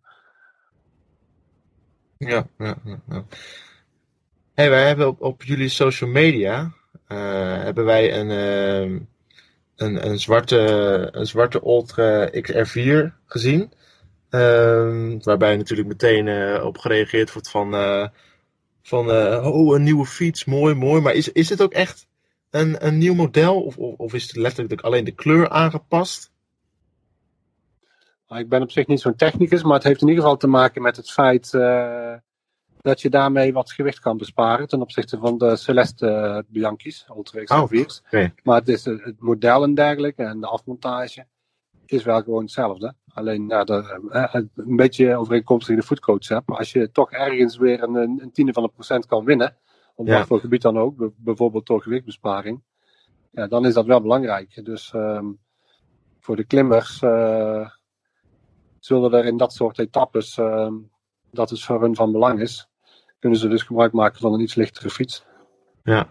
Ja, 2.17 2.47
ja, 2.57 2.77
ja. 2.85 3.23
Hey, 4.53 4.69
wij 4.69 4.87
hebben 4.87 5.07
op, 5.07 5.21
op 5.21 5.43
jullie 5.43 5.69
social 5.69 6.09
media 6.09 6.61
uh, 7.07 7.63
hebben 7.63 7.85
wij 7.85 8.19
een, 8.19 8.29
uh, 8.29 8.99
een, 9.75 10.07
een 10.07 10.19
zwarte, 10.19 10.57
een 11.11 11.25
zwarte 11.25 11.61
Ultra 11.65 12.29
XR4 12.29 13.13
gezien. 13.25 13.71
Uh, 14.29 15.13
waarbij 15.21 15.57
natuurlijk 15.57 15.87
meteen 15.87 16.27
uh, 16.27 16.63
op 16.65 16.77
gereageerd 16.77 17.33
wordt 17.33 17.49
van, 17.49 17.73
van 18.87 19.09
oh, 19.45 19.75
een 19.75 19.83
nieuwe 19.83 20.05
fiets, 20.05 20.45
mooi, 20.45 20.73
mooi. 20.73 21.01
Maar 21.01 21.13
is, 21.13 21.31
is 21.31 21.49
het 21.49 21.61
ook 21.61 21.73
echt 21.73 22.07
een, 22.49 22.85
een 22.85 22.97
nieuw 22.97 23.13
model 23.13 23.61
of, 23.61 23.77
of, 23.77 23.97
of 23.97 24.13
is 24.13 24.23
het 24.23 24.35
letterlijk 24.35 24.81
alleen 24.81 25.03
de 25.03 25.11
kleur 25.11 25.49
aangepast? 25.49 26.31
Nou, 28.27 28.41
ik 28.41 28.49
ben 28.49 28.61
op 28.61 28.71
zich 28.71 28.87
niet 28.87 29.01
zo'n 29.01 29.15
technicus, 29.15 29.63
maar 29.63 29.73
het 29.73 29.83
heeft 29.83 30.01
in 30.01 30.07
ieder 30.07 30.23
geval 30.23 30.37
te 30.37 30.47
maken 30.47 30.81
met 30.81 30.95
het 30.95 31.11
feit 31.11 31.51
dat 32.81 33.01
je 33.01 33.09
daarmee 33.09 33.53
wat 33.53 33.71
gewicht 33.71 33.99
kan 33.99 34.17
besparen 34.17 34.67
ten 34.67 34.81
opzichte 34.81 35.17
van 35.17 35.37
de 35.37 35.55
Celeste 35.55 36.43
Bianchi's, 36.47 37.05
Ultra 37.09 37.41
XR4's. 37.41 38.01
Oh, 38.01 38.07
okay. 38.07 38.33
Maar 38.43 38.59
het, 38.59 38.67
is 38.67 38.85
het 38.85 39.15
model 39.19 39.63
en 39.63 39.73
dergelijke 39.73 40.23
en 40.23 40.39
de 40.39 40.47
afmontage 40.47 41.25
is 41.85 42.03
wel 42.03 42.21
gewoon 42.21 42.41
hetzelfde. 42.41 42.93
Alleen 43.17 43.47
ja, 43.47 43.63
de, 43.63 43.99
een 44.55 44.75
beetje 44.75 45.15
overeenkomstig 45.15 45.75
de 45.75 45.83
foodcoach 45.83 46.27
hebt. 46.27 46.47
Maar 46.47 46.57
als 46.57 46.71
je 46.71 46.91
toch 46.91 47.11
ergens 47.11 47.57
weer 47.57 47.83
een, 47.83 47.95
een 47.95 48.31
tiende 48.31 48.53
van 48.53 48.63
een 48.63 48.71
procent 48.71 49.05
kan 49.05 49.25
winnen, 49.25 49.57
op 49.95 50.07
ja. 50.07 50.17
wat 50.17 50.27
voor 50.27 50.39
gebied 50.39 50.61
dan 50.61 50.77
ook, 50.77 51.11
bijvoorbeeld 51.15 51.65
door 51.65 51.81
gewichtbesparing, 51.81 52.61
ja, 53.31 53.47
dan 53.47 53.65
is 53.65 53.73
dat 53.73 53.85
wel 53.85 54.01
belangrijk. 54.01 54.65
Dus 54.65 54.93
um, 54.95 55.39
voor 56.19 56.35
de 56.35 56.43
klimmers 56.43 57.01
uh, 57.01 57.69
zullen 58.79 59.13
er 59.13 59.25
in 59.25 59.37
dat 59.37 59.53
soort 59.53 59.79
etappes, 59.79 60.37
uh, 60.37 60.71
dat 61.31 61.49
het 61.49 61.63
voor 61.63 61.81
hun 61.81 61.95
van 61.95 62.11
belang 62.11 62.39
is, 62.39 62.69
kunnen 63.19 63.39
ze 63.39 63.47
dus 63.47 63.63
gebruik 63.63 63.93
maken 63.93 64.19
van 64.19 64.33
een 64.33 64.41
iets 64.41 64.55
lichtere 64.55 64.89
fiets. 64.89 65.25
Ja. 65.83 66.07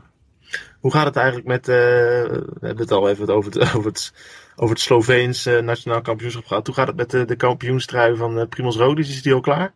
Hoe 0.81 0.93
gaat 0.93 1.07
het 1.07 1.17
eigenlijk 1.17 1.47
met, 1.47 1.69
uh, 1.69 1.75
we 1.75 2.59
hebben 2.61 2.79
het 2.79 2.91
al 2.91 3.09
even 3.09 3.29
over 3.29 3.53
het, 3.53 3.63
over 3.77 3.91
het, 3.91 4.13
over 4.57 4.75
het 4.75 4.85
Sloveens 4.85 5.47
uh, 5.47 5.61
nationaal 5.61 6.01
kampioenschap 6.01 6.45
gehad. 6.45 6.67
Hoe 6.67 6.75
gaat 6.75 6.87
het 6.87 6.97
met 6.97 7.29
de, 7.29 7.37
kampioenstrui 7.37 8.17
van 8.17 8.39
uh, 8.39 8.47
Primoz 8.49 8.77
Roglic? 8.77 9.07
Is 9.07 9.23
die 9.23 9.35
al 9.35 9.41
klaar? 9.41 9.75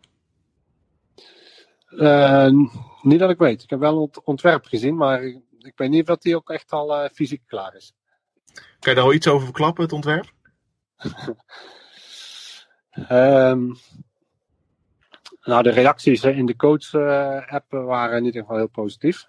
niet 3.01 3.19
dat 3.19 3.29
ik 3.29 3.37
weet. 3.37 3.63
Ik 3.63 3.69
heb 3.69 3.79
wel 3.79 4.01
het 4.01 4.23
ontwerp 4.23 4.65
gezien, 4.65 4.95
maar 4.95 5.23
ik, 5.23 5.73
weet 5.75 5.89
niet 5.89 6.09
of 6.09 6.17
die 6.17 6.35
ook 6.35 6.49
echt 6.49 6.71
al 6.71 7.09
fysiek 7.13 7.41
klaar 7.47 7.75
is. 7.75 7.93
Kan 8.53 8.93
je 8.93 8.95
daar 8.95 9.03
al 9.03 9.13
iets 9.13 9.27
over 9.27 9.45
verklappen, 9.45 9.83
het 9.83 9.93
ontwerp? 9.93 10.31
um, 13.09 13.75
nou, 15.49 15.63
de 15.63 15.71
reacties 15.71 16.23
in 16.23 16.45
de 16.45 16.55
coach-app 16.55 17.65
waren 17.69 18.17
in 18.17 18.25
ieder 18.25 18.41
geval 18.41 18.57
heel 18.57 18.69
positief. 18.69 19.25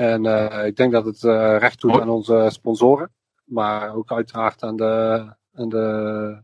En 0.00 0.24
uh, 0.24 0.66
ik 0.66 0.76
denk 0.76 0.92
dat 0.92 1.04
het 1.04 1.22
uh, 1.22 1.56
recht 1.58 1.80
doet 1.80 2.00
aan 2.00 2.08
onze 2.08 2.48
sponsoren. 2.52 3.10
Maar 3.44 3.94
ook 3.94 4.12
uiteraard 4.12 4.62
aan 4.62 4.76
de, 4.76 5.26
aan 5.54 5.68
de 5.68 6.42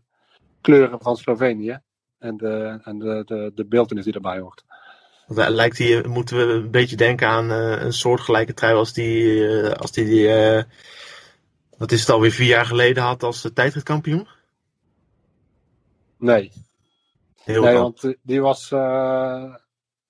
kleuren 0.60 1.00
van 1.00 1.16
Slovenië. 1.16 1.80
En 2.18 2.36
de, 2.36 2.78
en 2.82 2.98
de, 2.98 3.22
de, 3.26 3.52
de 3.54 3.66
beeldenis 3.66 4.04
die 4.04 4.14
erbij 4.14 4.38
hoort. 4.38 4.64
Lijkt 5.26 5.76
die, 5.76 6.08
moeten 6.08 6.36
we 6.36 6.42
een 6.42 6.70
beetje 6.70 6.96
denken 6.96 7.28
aan 7.28 7.50
uh, 7.50 7.82
een 7.82 7.92
soortgelijke 7.92 8.54
trui 8.54 8.74
als 8.74 8.92
die, 8.92 9.68
als 9.68 9.92
die, 9.92 10.04
die 10.04 10.28
wat 11.78 11.92
is 11.92 12.00
het 12.00 12.10
alweer 12.10 12.32
vier 12.32 12.46
jaar 12.46 12.66
geleden 12.66 13.02
had 13.02 13.22
als 13.22 13.50
tijdritkampioen? 13.54 14.28
Nee. 16.18 16.52
Heel 17.42 17.62
nee, 17.62 17.76
want 17.76 18.14
die 18.22 18.40
was, 18.40 18.72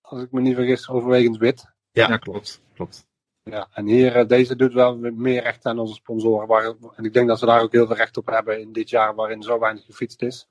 als 0.00 0.22
ik 0.22 0.32
me 0.32 0.40
niet 0.40 0.54
vergis, 0.54 0.88
overwegend 0.88 1.36
wit. 1.36 1.72
Ja, 1.92 2.08
ja 2.08 2.16
klopt. 2.16 2.60
klopt. 2.74 3.05
Ja, 3.50 3.68
en 3.72 3.86
hier, 3.86 4.26
deze 4.26 4.56
doet 4.56 4.72
wel 4.72 4.96
meer 4.96 5.42
recht 5.42 5.66
aan 5.66 5.78
onze 5.78 5.94
sponsoren. 5.94 6.46
Waar, 6.46 6.74
en 6.96 7.04
ik 7.04 7.12
denk 7.12 7.28
dat 7.28 7.38
ze 7.38 7.46
daar 7.46 7.62
ook 7.62 7.72
heel 7.72 7.86
veel 7.86 7.96
recht 7.96 8.16
op 8.16 8.26
hebben 8.26 8.60
in 8.60 8.72
dit 8.72 8.90
jaar 8.90 9.14
waarin 9.14 9.42
zo 9.42 9.58
weinig 9.58 9.84
gefietst 9.84 10.22
is. 10.22 10.48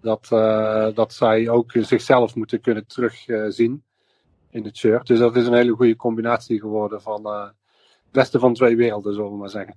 Dat, 0.00 0.28
uh, 0.32 0.88
dat 0.94 1.12
zij 1.12 1.48
ook 1.48 1.72
zichzelf 1.74 2.34
moeten 2.34 2.60
kunnen 2.60 2.86
terugzien 2.86 3.72
uh, 3.72 4.50
in 4.50 4.64
het 4.64 4.76
shirt. 4.76 5.06
Dus 5.06 5.18
dat 5.18 5.36
is 5.36 5.46
een 5.46 5.54
hele 5.54 5.72
goede 5.72 5.96
combinatie 5.96 6.60
geworden 6.60 7.02
van 7.02 7.26
uh, 7.26 7.42
het 7.42 8.12
beste 8.12 8.38
van 8.38 8.54
twee 8.54 8.76
werelden, 8.76 9.14
zullen 9.14 9.30
we 9.30 9.36
maar 9.36 9.50
zeggen. 9.50 9.76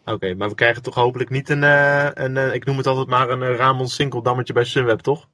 Oké, 0.00 0.12
okay, 0.12 0.32
maar 0.32 0.48
we 0.48 0.54
krijgen 0.54 0.82
toch 0.82 0.94
hopelijk 0.94 1.30
niet 1.30 1.48
een, 1.48 1.62
een 2.22 2.54
ik 2.54 2.64
noem 2.64 2.76
het 2.76 2.86
altijd 2.86 3.08
maar 3.08 3.30
een 3.30 3.56
Ramon 3.56 3.88
Sinkeldammetje 3.88 4.52
bij 4.52 4.64
Sunweb, 4.64 5.00
toch? 5.00 5.28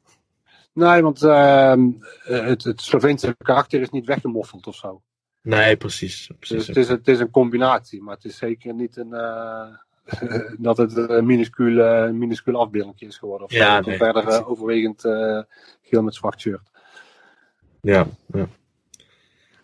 Nee, 0.73 1.03
want 1.03 1.23
ehm, 1.23 1.91
het, 2.23 2.65
het 2.65 2.81
Sloveense 2.81 3.37
karakter 3.39 3.81
is 3.81 3.91
niet 3.91 4.07
weggemoffeld 4.07 4.67
of 4.67 4.75
zo. 4.75 5.03
Nee, 5.47 5.77
precies. 5.77 6.31
precies. 6.39 6.57
Dus 6.57 6.67
het 6.67 6.77
is, 6.77 6.89
het 6.89 7.09
is 7.09 7.21
een 7.21 7.31
combinatie, 7.31 8.03
maar 8.03 8.15
het 8.15 8.25
is 8.25 8.37
zeker 8.37 8.75
niet 8.75 8.97
een, 8.97 9.13
uh, 9.13 9.67
dat 10.67 10.77
het 10.77 10.97
een 10.97 11.27
minuscuul, 11.27 12.13
minuscuul 12.13 12.61
afbeelding 12.61 13.01
is 13.01 13.19
geworden. 13.19 13.47
Of 13.47 13.53
ja, 13.53 13.81
nee, 13.81 13.97
verder 13.97 14.29
uh, 14.29 14.51
overwegend 14.51 15.05
uh, 15.05 15.41
geel 15.83 16.03
met 16.03 16.15
zwart 16.15 16.41
shirt. 16.41 16.71
Ja, 17.81 18.07
ja. 18.27 18.49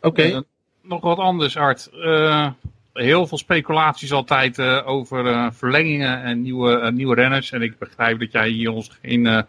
Oké. 0.01 0.07
Okay. 0.07 0.43
nog 0.83 1.01
wat 1.01 1.19
anders, 1.19 1.57
Art. 1.57 1.91
heel 2.93 3.27
veel 3.27 3.39
speculaties 3.39 4.13
altijd 4.13 4.61
over 4.85 5.53
verlengingen 5.53 6.23
en 6.23 6.43
nieuwe, 6.43 6.91
nieuwe 6.93 7.15
renners. 7.15 7.53
En 7.53 7.63
ik 7.63 7.79
begrijp 7.79 8.19
dat 8.19 8.33
jij 8.33 8.49
hier 8.49 8.71
ons 8.71 8.99
geen, 9.03 9.47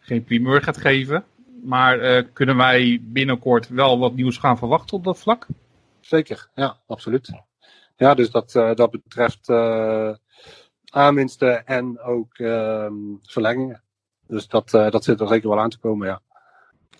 geen 0.00 0.24
primeur 0.24 0.62
gaat 0.62 0.76
geven. 0.76 1.24
Maar 1.62 2.18
uh, 2.18 2.22
kunnen 2.32 2.56
wij 2.56 3.00
binnenkort 3.02 3.68
wel 3.68 3.98
wat 3.98 4.14
nieuws 4.14 4.36
gaan 4.36 4.58
verwachten 4.58 4.96
op 4.96 5.04
dat 5.04 5.18
vlak? 5.18 5.46
Zeker, 6.00 6.48
ja, 6.54 6.76
absoluut. 6.86 7.42
Ja, 7.96 8.14
dus 8.14 8.30
dat, 8.30 8.54
uh, 8.54 8.74
dat 8.74 8.90
betreft 8.90 9.48
uh, 9.48 10.14
aanwinsten 10.84 11.66
en 11.66 12.00
ook 12.00 12.34
ehm, 12.34 12.94
verlengingen. 13.22 13.82
Dus 14.26 14.48
dat, 14.48 14.70
dat 14.70 15.04
zit 15.04 15.20
er 15.20 15.28
zeker 15.28 15.48
wel 15.48 15.60
aan 15.60 15.70
te 15.70 15.78
komen, 15.78 16.06
ja. 16.06 16.20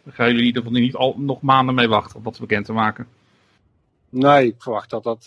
Gaan 0.07 0.27
jullie 0.27 0.41
in 0.41 0.47
ieder 0.47 0.63
geval 0.63 0.81
niet 0.81 0.95
al, 0.95 1.15
nog 1.19 1.41
maanden 1.41 1.75
mee 1.75 1.89
wachten 1.89 2.17
om 2.17 2.23
dat 2.23 2.41
bekend 2.41 2.65
te 2.65 2.73
maken? 2.73 3.07
Nee, 4.09 4.47
ik 4.47 4.63
verwacht 4.63 4.91
dat, 4.91 5.03
dat, 5.03 5.25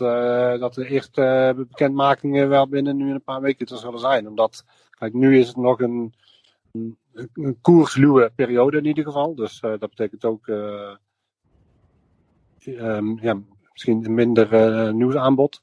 dat 0.59 0.73
de 0.73 0.87
eerste 0.87 1.53
bekendmakingen 1.57 2.49
wel 2.49 2.67
binnen 2.67 2.97
nu 2.97 3.11
een 3.11 3.23
paar 3.23 3.41
weken 3.41 3.65
te 3.65 3.77
zullen 3.77 3.99
zijn. 3.99 4.27
Omdat, 4.27 4.65
kijk, 4.89 5.13
nu 5.13 5.39
is 5.39 5.47
het 5.47 5.57
nog 5.57 5.79
een, 5.79 6.13
een 6.71 7.57
koersluwe 7.61 8.31
periode 8.35 8.77
in 8.77 8.85
ieder 8.85 9.03
geval. 9.03 9.35
Dus 9.35 9.61
uh, 9.65 9.71
dat 9.79 9.89
betekent 9.89 10.25
ook 10.25 10.47
uh, 10.47 10.95
um, 12.65 13.19
ja, 13.21 13.39
misschien 13.71 14.05
een 14.05 14.13
minder 14.13 14.53
uh, 14.53 14.93
nieuwsaanbod. 14.93 15.61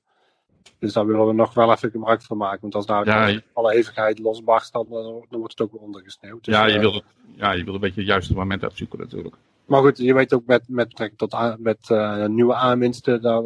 Dus 0.78 0.92
daar 0.92 1.06
willen 1.06 1.26
we 1.26 1.32
nog 1.32 1.54
wel 1.54 1.72
even 1.72 1.90
gebruik 1.90 2.22
van 2.22 2.36
maken. 2.36 2.60
Want 2.60 2.74
als 2.74 2.86
daar 2.86 3.06
ja, 3.06 3.40
alle 3.52 3.72
hevigheid 3.72 4.18
losbarst, 4.18 4.72
dan, 4.72 4.86
dan 4.88 5.38
wordt 5.38 5.58
het 5.58 5.60
ook 5.60 5.72
weer 5.72 5.80
ondergesneeuwd. 5.80 6.44
Dus, 6.44 6.54
ja, 6.54 6.66
je 6.66 6.78
wil 6.78 7.02
ja, 7.34 7.52
je 7.52 7.64
wil 7.64 7.74
een 7.74 7.80
beetje 7.80 8.00
het 8.00 8.08
juiste 8.08 8.34
moment 8.34 8.64
opzoeken 8.64 8.98
natuurlijk. 8.98 9.36
Maar 9.64 9.80
goed, 9.80 9.98
je 9.98 10.14
weet 10.14 10.34
ook 10.34 10.46
met, 10.46 10.68
met 10.68 10.88
betrekking 10.88 11.18
tot 11.18 11.58
met 11.58 11.88
nieuwe 12.28 12.54
aanwinsten, 12.54 13.22
daar, 13.22 13.42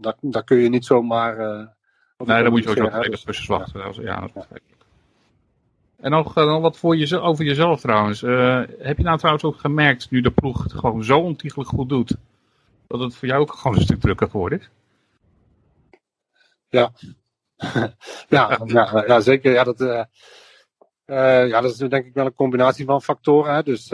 daar, 0.00 0.14
daar 0.20 0.44
kun 0.44 0.56
je 0.56 0.68
niet 0.68 0.84
zomaar... 0.84 1.36
nee, 2.16 2.42
dan 2.42 2.50
moet 2.50 2.62
je 2.62 2.70
ook 2.70 2.92
nog 2.92 3.24
tussen 3.24 3.58
wachten. 3.58 3.80
Ja, 3.80 4.02
ja, 4.02 4.20
dat 4.20 4.28
is 4.28 4.32
begrijpelijk. 4.32 4.75
En 5.96 6.10
nog, 6.10 6.38
uh, 6.38 6.60
wat 6.60 6.76
voor 6.76 6.96
je, 6.96 7.20
over 7.20 7.44
jezelf 7.44 7.80
trouwens. 7.80 8.22
Uh, 8.22 8.62
heb 8.78 8.96
je 8.96 9.02
nou 9.02 9.18
trouwens 9.18 9.44
ook 9.44 9.60
gemerkt, 9.60 10.10
nu 10.10 10.20
de 10.20 10.30
ploeg 10.30 10.62
het 10.62 10.72
gewoon 10.72 11.04
zo 11.04 11.18
ontiegelijk 11.18 11.68
goed 11.68 11.88
doet, 11.88 12.16
dat 12.86 13.00
het 13.00 13.14
voor 13.14 13.28
jou 13.28 13.40
ook 13.40 13.52
gewoon 13.52 13.76
een 13.76 13.82
stuk 13.82 14.00
drukker 14.00 14.30
geworden 14.30 14.58
is? 14.58 14.70
Ja. 16.68 16.92
ja, 18.28 18.60
ja, 18.64 19.04
ja, 19.06 19.20
zeker. 19.20 19.52
Ja, 19.52 19.64
dat, 19.64 19.80
uh, 19.80 20.04
ja, 21.48 21.60
dat 21.60 21.70
is 21.70 21.76
denk 21.76 22.06
ik 22.06 22.14
wel 22.14 22.26
een 22.26 22.34
combinatie 22.34 22.84
van 22.84 23.02
factoren. 23.02 23.54
Hè. 23.54 23.62
Dus 23.62 23.90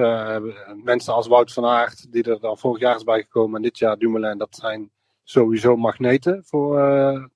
mensen 0.84 1.14
als 1.14 1.26
Wout 1.26 1.52
van 1.52 1.64
Aert, 1.64 2.12
die 2.12 2.22
er 2.22 2.40
dan 2.40 2.58
vorig 2.58 2.80
jaar 2.80 2.96
is 2.96 3.04
bijgekomen 3.04 3.56
en 3.56 3.62
dit 3.62 3.78
jaar 3.78 3.98
Dumoulin, 3.98 4.38
dat 4.38 4.56
zijn 4.56 4.90
sowieso 5.24 5.76
magneten 5.76 6.42
voor 6.44 7.30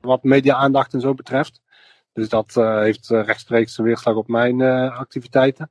wat 0.00 0.22
media-aandacht 0.22 0.94
en 0.94 1.00
zo 1.00 1.14
betreft. 1.14 1.60
Dus 2.12 2.28
dat 2.28 2.54
uh, 2.58 2.78
heeft 2.78 3.10
uh, 3.10 3.24
rechtstreeks 3.24 3.78
een 3.78 3.84
weerslag 3.84 4.14
op 4.14 4.28
mijn 4.28 4.58
uh, 4.58 4.98
activiteiten. 4.98 5.70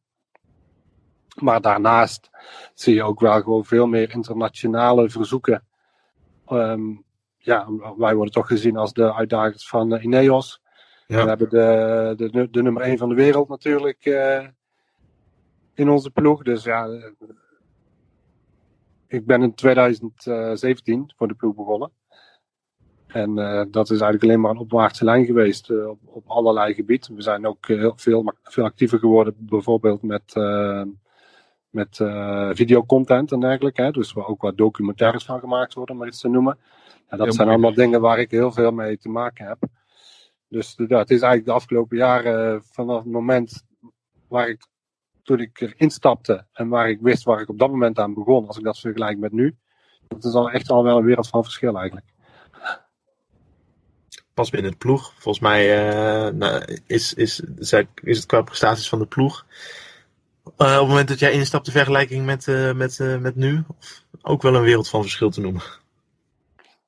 Maar 1.41 1.61
daarnaast 1.61 2.29
zie 2.73 2.93
je 2.93 3.03
ook 3.03 3.19
wel 3.19 3.41
gewoon 3.41 3.65
veel 3.65 3.87
meer 3.87 4.13
internationale 4.13 5.09
verzoeken. 5.09 5.63
Um, 6.47 7.03
ja, 7.37 7.67
wij 7.97 8.15
worden 8.15 8.33
toch 8.33 8.47
gezien 8.47 8.77
als 8.77 8.93
de 8.93 9.13
uitdagers 9.13 9.67
van 9.67 9.93
Ineos. 9.93 10.61
Ja. 11.07 11.23
We 11.23 11.29
hebben 11.29 11.49
de, 11.49 12.29
de, 12.31 12.49
de 12.49 12.61
nummer 12.61 12.81
1 12.81 12.97
van 12.97 13.09
de 13.09 13.15
wereld 13.15 13.49
natuurlijk 13.49 14.05
in 15.73 15.89
onze 15.89 16.11
ploeg. 16.11 16.43
Dus 16.43 16.63
ja, 16.63 16.87
ik 19.07 19.25
ben 19.25 19.41
in 19.41 19.53
2017 19.53 21.11
voor 21.15 21.27
de 21.27 21.33
ploeg 21.33 21.55
begonnen. 21.55 21.91
En 23.09 23.37
uh, 23.37 23.61
dat 23.71 23.89
is 23.89 24.01
eigenlijk 24.01 24.23
alleen 24.23 24.39
maar 24.39 24.51
een 24.51 24.57
opwaartse 24.57 25.03
lijn 25.03 25.25
geweest 25.25 25.69
uh, 25.69 25.87
op, 25.87 25.99
op 26.05 26.23
allerlei 26.27 26.73
gebieden. 26.73 27.15
We 27.15 27.21
zijn 27.21 27.47
ook 27.47 27.67
heel 27.67 27.93
veel, 27.95 28.33
veel 28.43 28.63
actiever 28.63 28.99
geworden, 28.99 29.35
bijvoorbeeld 29.37 30.01
met, 30.01 30.35
uh, 30.35 30.83
met 31.69 31.95
videocontent 32.53 33.31
en 33.31 33.39
dergelijke. 33.39 33.81
Hè. 33.81 33.91
Dus 33.91 34.13
waar 34.13 34.27
ook 34.27 34.41
wat 34.41 34.57
documentaires 34.57 35.25
van 35.25 35.39
gemaakt 35.39 35.73
worden, 35.73 35.93
om 35.93 35.99
maar 35.99 36.09
iets 36.09 36.21
te 36.21 36.29
noemen. 36.29 36.57
Ja, 37.09 37.17
dat 37.17 37.35
zijn 37.35 37.47
allemaal 37.47 37.73
dingen 37.73 38.01
waar 38.01 38.19
ik 38.19 38.31
heel 38.31 38.51
veel 38.51 38.71
mee 38.71 38.97
te 38.97 39.09
maken 39.09 39.47
heb. 39.47 39.57
Dus 40.47 40.73
ja, 40.87 40.97
het 40.97 41.09
is 41.09 41.21
eigenlijk 41.21 41.45
de 41.45 41.51
afgelopen 41.51 41.97
jaren, 41.97 42.63
vanaf 42.63 43.03
het 43.03 43.11
moment 43.11 43.63
waar 44.27 44.49
ik, 44.49 44.67
toen 45.23 45.39
ik 45.39 45.61
erin 45.61 45.89
stapte 45.89 46.45
en 46.53 46.67
waar 46.67 46.89
ik 46.89 46.99
wist 47.01 47.23
waar 47.23 47.41
ik 47.41 47.49
op 47.49 47.59
dat 47.59 47.69
moment 47.69 47.99
aan 47.99 48.13
begon, 48.13 48.47
als 48.47 48.57
ik 48.57 48.63
dat 48.63 48.79
vergelijk 48.79 49.17
met 49.17 49.31
nu, 49.31 49.55
dat 50.07 50.23
is 50.23 50.33
al 50.33 50.49
echt 50.49 50.69
al 50.69 50.83
wel 50.83 50.97
een 50.97 51.05
wereld 51.05 51.27
van 51.27 51.43
verschil 51.43 51.77
eigenlijk 51.77 52.17
pas 54.39 54.49
binnen 54.49 54.71
de 54.71 54.77
ploeg. 54.77 55.13
Volgens 55.17 55.39
mij 55.39 55.87
uh, 55.87 56.33
nou, 56.33 56.77
is, 56.87 57.13
is, 57.13 57.41
is 58.03 58.17
het 58.17 58.25
qua 58.25 58.41
prestaties 58.41 58.89
van 58.89 58.99
de 58.99 59.05
ploeg. 59.05 59.45
Uh, 60.45 60.51
op 60.51 60.79
het 60.79 60.87
moment 60.87 61.07
dat 61.07 61.19
jij 61.19 61.31
instapt, 61.31 61.65
de 61.65 61.71
vergelijking 61.71 62.25
met, 62.25 62.47
uh, 62.47 62.73
met, 62.73 62.99
met 63.19 63.35
nu, 63.35 63.63
ook 64.21 64.41
wel 64.41 64.55
een 64.55 64.61
wereld 64.61 64.89
van 64.89 65.01
verschil 65.01 65.29
te 65.29 65.41
noemen. 65.41 65.61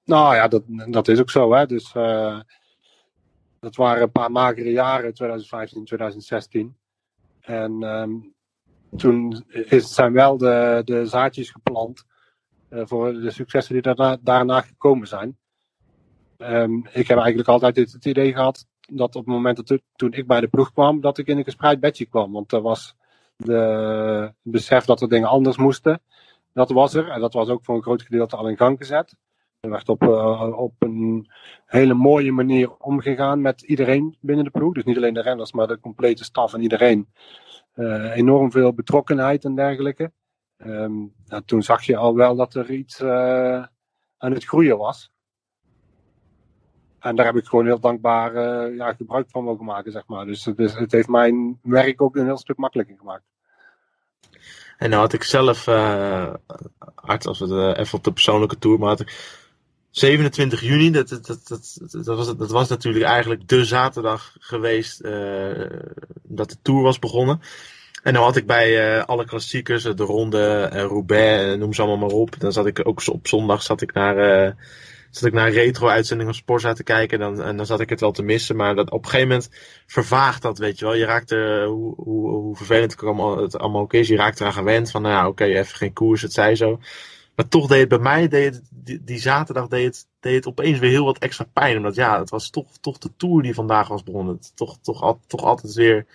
Nou 0.06 0.36
ja, 0.36 0.48
dat, 0.48 0.64
dat 0.68 1.08
is 1.08 1.20
ook 1.20 1.30
zo. 1.30 1.54
Hè? 1.54 1.66
Dus 1.66 1.92
dat 3.60 3.76
waren 3.76 4.02
een 4.02 4.12
paar 4.12 4.32
magere 4.32 4.72
jaren, 4.72 5.14
2015, 5.14 5.86
2016. 5.86 6.76
En 7.42 7.84
um, 7.84 8.34
toen 8.98 9.46
is, 9.50 9.94
zijn 9.94 10.14
wel 10.14 10.38
de, 10.38 10.82
de 10.86 11.06
zaadjes 11.06 11.50
geplant 11.50 12.06
voor 12.70 13.14
de 13.14 13.32
successen 13.32 13.74
die 13.74 13.84
daarna, 13.84 14.18
daarna 14.22 14.62
gekomen 14.62 15.08
zijn. 15.08 15.38
Um, 16.42 16.88
ik 16.92 17.08
heb 17.08 17.18
eigenlijk 17.18 17.48
altijd 17.48 17.76
het, 17.76 18.06
idee 18.06 18.34
gehad 18.34 18.66
dat 18.80 19.16
op 19.16 19.26
het 19.26 19.34
moment 19.34 19.68
dat 19.68 19.82
toen 19.96 20.14
ik 20.14 20.28
bij 20.28 20.40
de 20.40 20.48
ploeg 20.48 20.72
kwam, 20.72 21.02
dat 21.02 21.18
ik 21.18 21.28
in 21.28 21.38
een 21.38 21.44
gespreid 21.44 21.80
bedje 21.80 22.06
kwam. 22.06 22.32
Want 22.32 22.52
er 22.52 22.62
was 22.62 22.96
de 23.36 24.34
besef 24.42 24.86
dat 24.86 25.02
er 25.02 25.10
dingen 25.10 25.30
anders 25.30 25.58
moesten. 25.58 26.02
Dat 26.54 26.72
was 26.72 26.94
er. 26.94 27.10
En 27.10 27.20
dat 27.20 27.34
was 27.34 27.50
ook 27.50 27.64
voor 27.64 27.76
een 27.76 27.82
groot 27.82 28.02
gedeelte 28.02 28.36
al 28.36 28.48
in 28.48 28.58
gang 28.58 28.78
gezet. 28.78 29.16
Er 29.60 29.70
werd 29.70 29.90
op, 29.90 30.04
uh, 30.04 30.58
op 30.58 30.74
een 30.80 31.30
hele 31.66 31.94
mooie 31.94 32.32
manier 32.32 32.78
omgegaan 32.78 33.42
met 33.42 33.62
iedereen 33.62 34.18
binnen 34.20 34.46
de 34.46 34.52
ploeg. 34.52 34.74
Dus 34.74 34.84
niet 34.84 34.98
alleen 34.98 35.14
de 35.14 35.22
renners, 35.22 35.52
maar 35.52 35.68
de 35.68 35.80
complete 35.80 36.24
staf 36.24 36.54
en 36.54 36.62
iedereen. 36.62 37.08
Uh, 37.76 38.16
enorm 38.16 38.52
veel 38.52 38.74
betrokkenheid 38.74 39.46
en 39.46 39.56
dergelijke. 39.56 40.12
Um, 40.58 41.14
nou, 41.26 41.44
toen 41.46 41.64
zag 41.64 41.84
je 41.84 41.98
al 41.98 42.16
wel 42.16 42.36
dat 42.36 42.54
er 42.54 42.72
iets 42.72 43.02
uh, 43.02 43.66
aan 44.18 44.32
het 44.32 44.46
groeien 44.46 44.78
was. 44.78 45.12
En 47.02 47.16
daar 47.16 47.26
heb 47.26 47.36
ik 47.36 47.46
gewoon 47.46 47.66
heel 47.66 47.80
dankbaar 47.80 48.36
uh, 48.36 48.78
ja, 48.78 48.94
gebruik 48.94 49.30
van 49.30 49.44
mogen 49.44 49.66
maken, 49.66 49.92
zeg 49.92 50.04
maar. 50.08 50.26
Dus, 50.26 50.46
het 50.56 50.92
heeft 50.92 51.08
mijn 51.08 51.60
werk 51.62 52.02
ook 52.02 52.16
een 52.16 52.26
heel 52.26 52.38
stuk 52.38 52.58
makkelijker 52.58 52.96
gemaakt. 52.98 53.24
En 54.78 54.90
nou 54.90 55.02
had 55.02 55.14
ik 55.14 55.24
zelf, 55.24 55.68
uh, 55.68 56.34
als 57.22 57.40
we 57.40 57.54
het 57.54 57.78
even 57.78 57.98
op 57.98 58.04
de 58.04 58.14
persoonlijke 58.14 58.58
tour, 58.58 58.80
maar 58.80 59.00
ik 59.00 59.40
27 59.90 60.62
juni, 60.62 60.92
dat, 60.92 61.10
dat, 61.10 61.26
dat, 61.26 61.78
dat, 61.92 62.06
was, 62.06 62.38
dat 62.38 62.52
was 62.52 62.70
natuurlijk 62.70 63.06
eigenlijk 63.06 63.48
de 63.48 63.66
zaterdag 63.66 64.36
geweest 64.40 65.04
dat 66.24 66.50
de 66.50 66.58
tour 66.62 66.82
was 66.82 67.00
begonnen. 67.00 67.42
En 68.04 68.14
dan 68.14 68.24
had 68.24 68.36
ik 68.36 68.46
bij 68.46 69.04
alle 69.04 69.26
klassiekers, 69.26 69.84
de 69.84 70.04
Ronde, 70.04 70.70
uh, 70.74 70.82
Roubaix, 70.82 71.58
noem 71.58 71.74
ze 71.74 71.82
allemaal 71.82 72.10
maar 72.10 72.18
op. 72.18 72.40
Dan 72.40 72.52
zat 72.52 72.66
ik 72.66 72.88
ook 72.88 73.02
op 73.08 73.28
zondag 73.28 73.62
zat 73.62 73.82
ik 73.82 73.94
naar 73.94 74.56
zat 75.12 75.28
ik 75.28 75.34
naar 75.34 75.48
een 75.48 75.54
retro-uitzending 75.54 76.30
van 76.30 76.40
Sporza 76.40 76.74
te 76.74 76.84
kijken. 76.84 77.20
Dan, 77.20 77.36
dan 77.36 77.66
zat 77.66 77.80
ik 77.80 77.90
het 77.90 78.00
wel 78.00 78.12
te 78.12 78.24
missen. 78.24 78.56
Maar 78.56 78.76
dat, 78.76 78.92
op 78.92 79.04
een 79.04 79.10
gegeven 79.10 79.28
moment 79.28 79.50
vervaagt 79.86 80.42
dat, 80.42 80.58
weet 80.58 80.80
je 80.80 80.86
wel. 80.86 80.96
Je 80.96 81.06
raakt 81.06 81.32
er, 81.32 81.66
hoe, 81.66 81.94
hoe, 81.96 82.30
hoe 82.30 82.56
vervelend 82.56 82.92
het 82.92 83.58
allemaal, 83.58 83.82
ook 83.82 83.94
is, 83.94 84.08
je 84.08 84.16
raakt 84.16 84.40
eraan 84.40 84.54
gewend. 84.54 84.92
Van, 84.92 85.02
nou 85.02 85.14
ja, 85.14 85.28
oké, 85.28 85.44
even 85.44 85.78
geen 85.78 85.94
koers, 85.94 86.22
het 86.22 86.34
zij 86.34 86.56
zo. 86.56 86.80
Maar 87.36 87.48
toch 87.48 87.68
deed 87.68 87.80
het 87.80 87.90
bij 87.90 87.98
mij, 87.98 88.28
deed 88.28 88.62
die, 89.02 89.20
zaterdag 89.20 89.68
deed 89.68 89.86
het, 89.86 90.08
deed 90.20 90.36
het 90.36 90.48
opeens 90.48 90.80
weer 90.80 90.90
heel 90.90 91.06
wat 91.06 91.18
extra 91.18 91.46
pijn. 91.54 91.78
Omdat 91.78 91.96
ja, 91.96 92.20
het 92.20 92.30
was 92.30 92.50
toch, 92.50 92.78
toch 92.82 92.98
de 92.98 93.10
Tour 93.18 93.42
die 93.42 93.54
vandaag 93.54 93.88
was 93.88 94.04
begonnen. 94.04 94.40
Toch, 94.56 94.78
toch, 94.82 95.18
toch 95.28 95.44
altijd 95.44 95.74
weer 95.74 96.06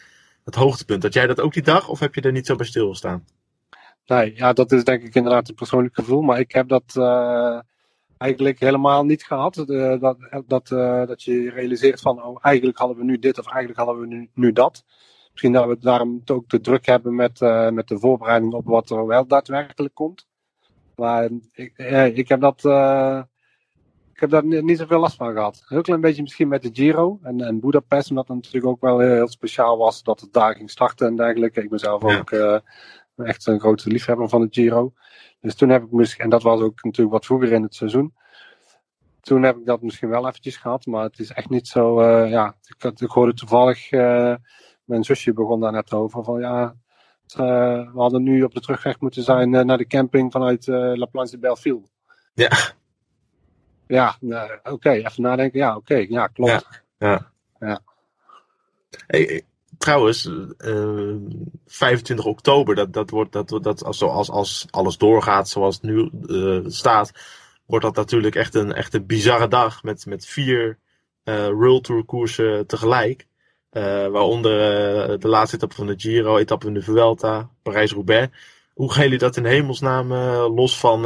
het 0.45 0.55
hoogtepunt. 0.55 1.03
Had 1.03 1.15
jij 1.15 1.27
dat 1.27 1.41
ook 1.41 1.53
die 1.53 1.63
dag 1.63 1.89
of 1.89 2.01
heb 2.01 2.15
je 2.15 2.21
er 2.21 2.33
niet 2.33 2.47
zo 2.47 2.57
bij 2.57 2.67
stilgestaan? 2.67 3.25
Nee, 4.07 4.35
ja, 4.37 4.53
dat 4.53 4.73
is 4.73 4.85
denk 4.85 5.03
ik 5.03 5.15
inderdaad 5.15 5.49
een 5.49 5.55
persoonlijk 5.55 5.95
gevoel. 5.95 6.23
Maar 6.23 6.39
ik 6.39 6.53
heb 6.53 6.69
dat... 6.69 6.95
Uh 6.97 7.59
eigenlijk 8.19 8.59
helemaal 8.59 9.05
niet 9.05 9.25
gehad. 9.25 9.57
Uh, 9.67 10.01
dat, 10.01 10.17
dat, 10.47 10.71
uh, 10.71 11.07
dat 11.07 11.23
je 11.23 11.51
realiseert 11.51 12.01
van, 12.01 12.23
oh, 12.23 12.39
eigenlijk 12.41 12.79
hadden 12.79 12.97
we 12.97 13.05
nu 13.05 13.19
dit 13.19 13.39
of 13.39 13.47
eigenlijk 13.47 13.79
hadden 13.79 14.01
we 14.01 14.07
nu, 14.07 14.31
nu 14.35 14.53
dat. 14.53 14.85
Misschien 15.31 15.53
dat 15.53 15.67
we 15.67 15.77
daarom 15.81 16.23
ook 16.25 16.49
te 16.49 16.61
druk 16.61 16.87
hebben 16.87 17.15
met, 17.15 17.41
uh, 17.41 17.71
met 17.71 17.89
de 17.89 17.99
voorbereiding 17.99 18.53
op 18.53 18.65
wat 18.65 18.91
er 18.91 19.07
wel 19.07 19.27
daadwerkelijk 19.27 19.95
komt. 19.95 20.27
Maar 20.95 21.31
ik, 21.53 21.79
ik 22.15 22.29
heb 22.29 22.41
dat. 22.41 22.65
ik 24.15 24.21
heb 24.21 24.31
daar 24.31 24.45
niet 24.45 24.79
zoveel 24.79 25.01
last 25.01 25.17
van 25.17 25.33
gehad. 25.33 25.65
Heel 25.67 25.81
klein 25.81 26.01
beetje 26.01 26.23
misschien 26.23 26.49
met 26.49 26.63
de 26.63 26.71
Giro 26.73 27.19
en, 27.23 27.41
en 27.41 27.61
Budapest, 27.61 28.11
omdat 28.11 28.29
het 28.29 28.37
natuurlijk 28.37 28.67
ook 28.67 28.81
wel 28.81 28.99
heel, 28.99 29.13
heel, 29.13 29.29
speciaal 29.29 29.79
was 29.79 30.03
dat 30.03 30.21
het 30.21 30.33
daar 30.33 30.55
ging 30.55 30.71
starten 30.71 31.07
en 31.07 31.17
dergelijke. 31.17 31.63
Ik 31.63 31.71
ben 31.71 31.79
zelf 31.79 32.03
ja. 32.03 32.19
ook 32.19 32.63
echt 33.17 33.47
een 33.47 33.61
grote 33.61 33.91
liefhebber 33.91 34.29
van 34.29 34.41
de 34.41 34.49
Giro. 34.51 34.93
Dus 35.41 35.55
toen 35.55 35.69
heb 35.69 35.83
ik 35.83 35.91
misschien, 35.91 36.25
en 36.25 36.31
dat 36.31 36.43
was 36.43 36.61
ook 36.61 36.85
natuurlijk 36.85 37.17
wat 37.17 37.27
vroeger 37.27 37.53
in 37.53 37.63
het 37.63 37.75
seizoen. 37.75 38.15
Toen 39.21 39.43
heb 39.43 39.57
ik 39.57 39.67
dat 39.67 39.83
misschien 39.83 40.09
wel 40.09 40.29
eventjes 40.29 40.57
gehad, 40.57 40.87
maar 40.87 41.03
het 41.03 41.19
is 41.19 41.33
echt 41.33 41.49
niet 41.49 41.69
zo. 41.69 42.01
Uh, 42.01 42.31
ja, 42.31 42.57
ik, 42.79 43.01
ik 43.01 43.11
hoorde 43.11 43.35
toevallig, 43.35 43.93
uh, 43.93 44.35
mijn 44.85 45.05
zusje 45.05 45.33
begon 45.33 45.61
daar 45.61 45.73
net 45.73 45.93
over, 45.93 46.25
van 46.25 46.41
ja, 46.41 46.77
uh, 47.41 47.93
we 47.93 48.01
hadden 48.01 48.23
nu 48.23 48.43
op 48.43 48.55
de 48.55 48.61
terugweg 48.61 49.01
moeten 49.01 49.23
zijn 49.23 49.51
naar 49.51 49.79
de 49.79 49.87
camping 49.87 50.33
vanuit 50.33 50.67
La 50.67 51.07
Planche 51.07 51.31
de 51.31 51.39
Belleville. 51.39 51.83
Ja. 52.35 52.51
Ja, 53.87 54.17
oké, 54.21 54.71
okay, 54.71 54.97
even 55.05 55.23
nadenken. 55.23 55.59
Ja, 55.59 55.77
oké, 55.77 55.79
okay, 55.79 56.07
ja, 56.09 56.27
klopt. 56.27 56.83
Ja. 56.99 57.09
ja. 57.09 57.31
ja. 57.59 57.81
Hey, 59.07 59.45
trouwens, 59.79 60.25
uh, 60.25 61.11
eh, 61.11 61.17
25 61.67 62.25
oktober, 62.25 62.75
dat, 62.75 62.93
dat 62.93 63.11
wordt, 63.11 63.33
dat, 63.33 63.59
dat, 63.63 63.85
als, 63.85 64.03
als, 64.03 64.31
als 64.31 64.67
alles 64.71 64.99
doorgaat 64.99 65.49
zoals 65.49 65.75
het 65.75 65.85
nu 65.85 66.11
uh, 66.27 66.65
staat, 66.67 67.13
wordt 67.67 67.85
dat 67.85 67.97
natuurlijk 67.97 68.35
echt 68.35 68.55
een, 68.55 68.73
echt 68.73 69.07
bizarre 69.07 69.49
dag 69.49 69.83
met, 69.83 70.07
met 70.07 70.27
vier 70.27 70.79
uh, 71.25 71.81
koersen 72.07 72.67
tegelijk. 72.67 73.27
waaronder 74.11 74.59
de 75.21 75.29
laatste 75.29 75.57
etappe 75.57 75.75
van 75.75 75.87
de 75.87 75.95
Giro, 75.97 76.37
etappe 76.37 76.65
van 76.65 76.75
de 76.75 76.83
Vuelta, 76.83 77.51
Parijs-Roubaix. 77.63 78.37
Hoe 78.75 78.93
gaan 78.93 79.03
jullie 79.03 79.19
dat 79.19 79.37
in 79.37 79.45
hemelsnaam 79.45 80.13
los 80.55 80.79
van, 80.79 81.01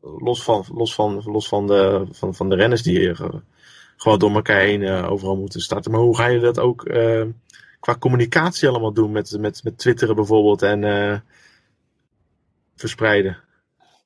los 0.00 0.42
van, 0.42 0.64
los 0.74 0.94
van, 0.94 1.22
los 1.24 1.48
van 1.48 1.66
de, 1.66 2.06
van, 2.10 2.34
van 2.34 2.48
de 2.48 2.56
renners 2.56 2.82
die 2.82 2.98
hier 2.98 3.42
gewoon 3.96 4.18
door 4.18 4.34
elkaar 4.34 4.60
heen 4.60 5.04
overal 5.04 5.36
moeten 5.36 5.60
starten. 5.60 5.90
Maar 5.90 6.00
hoe 6.00 6.16
ga 6.16 6.26
je 6.26 6.40
dat 6.40 6.58
ook 6.58 6.84
qua 7.86 7.96
communicatie 7.98 8.68
allemaal 8.68 8.92
doen 8.92 9.12
met, 9.12 9.38
met, 9.38 9.64
met 9.64 9.78
twitteren 9.78 10.14
bijvoorbeeld 10.14 10.62
en 10.62 10.82
uh, 10.82 11.18
verspreiden? 12.74 13.38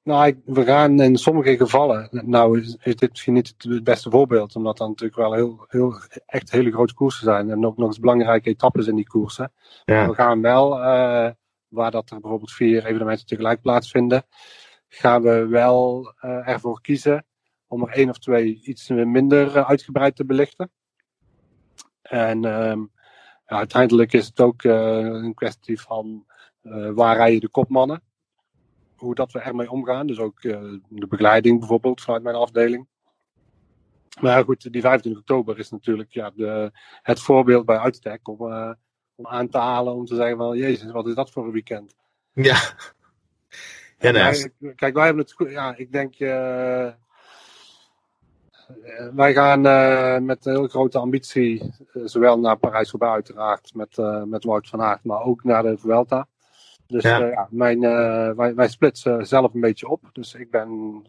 Nou, 0.02 0.40
we 0.44 0.64
gaan 0.64 1.00
in 1.00 1.16
sommige 1.16 1.56
gevallen, 1.56 2.08
nou 2.10 2.60
is, 2.60 2.76
dit 2.76 3.10
misschien 3.10 3.32
niet 3.32 3.54
het 3.58 3.84
beste 3.84 4.10
voorbeeld, 4.10 4.56
omdat 4.56 4.76
dat 4.76 4.88
natuurlijk 4.88 5.18
wel 5.18 5.32
heel, 5.32 5.64
heel, 5.68 5.94
echt 6.26 6.50
hele 6.50 6.72
grote 6.72 6.94
koersen 6.94 7.24
zijn 7.24 7.50
en 7.50 7.66
ook 7.66 7.76
nog 7.76 7.86
eens 7.86 7.98
belangrijke 7.98 8.48
etappes 8.48 8.86
in 8.86 8.96
die 8.96 9.06
koersen. 9.06 9.52
Ja. 9.84 10.08
We 10.08 10.14
gaan 10.14 10.42
wel, 10.42 10.78
uh, 10.78 11.30
waar 11.68 11.90
dat 11.90 12.10
er 12.10 12.20
bijvoorbeeld 12.20 12.52
vier 12.52 12.86
evenementen 12.86 13.26
tegelijk 13.26 13.60
plaatsvinden, 13.60 14.24
gaan 14.88 15.22
we 15.22 15.46
wel 15.46 16.14
uh, 16.22 16.48
ervoor 16.48 16.80
kiezen 16.80 17.24
om 17.66 17.82
er 17.82 17.88
één 17.88 18.08
of 18.08 18.18
twee 18.18 18.60
iets 18.62 18.88
minder 18.88 19.64
uitgebreid 19.64 20.16
te 20.16 20.24
belichten. 20.24 20.70
En 22.02 22.44
um, 22.44 22.90
ja, 23.50 23.56
uiteindelijk 23.56 24.12
is 24.12 24.26
het 24.26 24.40
ook 24.40 24.62
uh, 24.62 24.96
een 24.98 25.34
kwestie 25.34 25.80
van 25.80 26.26
uh, 26.62 26.90
waar 26.90 27.16
rijden 27.16 27.40
de 27.40 27.48
kopmannen. 27.48 28.02
Hoe 28.96 29.14
dat 29.14 29.32
we 29.32 29.38
ermee 29.38 29.70
omgaan. 29.70 30.06
Dus 30.06 30.18
ook 30.18 30.42
uh, 30.42 30.60
de 30.88 31.06
begeleiding 31.06 31.58
bijvoorbeeld 31.58 32.00
vanuit 32.00 32.22
mijn 32.22 32.36
afdeling. 32.36 32.88
Maar 34.20 34.44
goed, 34.44 34.72
die 34.72 34.80
25 34.80 35.20
oktober 35.20 35.58
is 35.58 35.70
natuurlijk 35.70 36.12
ja, 36.12 36.30
de, 36.34 36.70
het 37.02 37.20
voorbeeld 37.20 37.64
bij 37.64 37.78
uitstek 37.78 38.28
om, 38.28 38.38
om 39.14 39.26
aan 39.26 39.48
te 39.48 39.58
halen. 39.58 39.94
Om 39.94 40.04
te 40.04 40.14
zeggen 40.14 40.36
van, 40.36 40.56
jezus, 40.56 40.90
wat 40.90 41.06
is 41.06 41.14
dat 41.14 41.30
voor 41.30 41.44
een 41.44 41.52
weekend? 41.52 41.94
Ja. 42.32 42.58
ja 43.98 44.32
kijk, 44.76 44.94
wij 44.94 45.04
hebben 45.04 45.24
het, 45.24 45.50
ja, 45.50 45.76
ik 45.76 45.92
denk 45.92 46.14
eh, 46.14 46.88
wij 49.14 49.32
gaan 49.32 49.66
uh, 49.66 50.18
met 50.18 50.46
een 50.46 50.52
heel 50.52 50.68
grote 50.68 50.98
ambitie, 50.98 51.62
uh, 51.62 52.02
zowel 52.06 52.38
naar 52.38 52.56
Parijs-Roubaix 52.56 53.14
uiteraard, 53.14 53.74
met, 53.74 53.96
met 54.28 54.44
Wout 54.44 54.68
van 54.68 54.82
Aert, 54.82 55.04
maar 55.04 55.22
ook 55.22 55.44
naar 55.44 55.62
de 55.62 55.78
Vuelta. 55.78 56.26
Dus 56.86 57.02
Ja. 57.02 57.46
mijn, 57.50 57.84
eh, 57.84 58.30
wij, 58.30 58.54
wij 58.54 58.68
splitsen 58.68 59.26
zelf 59.26 59.54
een 59.54 59.60
beetje 59.60 59.88
op. 59.88 60.00
Dus 60.12 60.34
ik 60.34 60.50
ben 60.50 61.02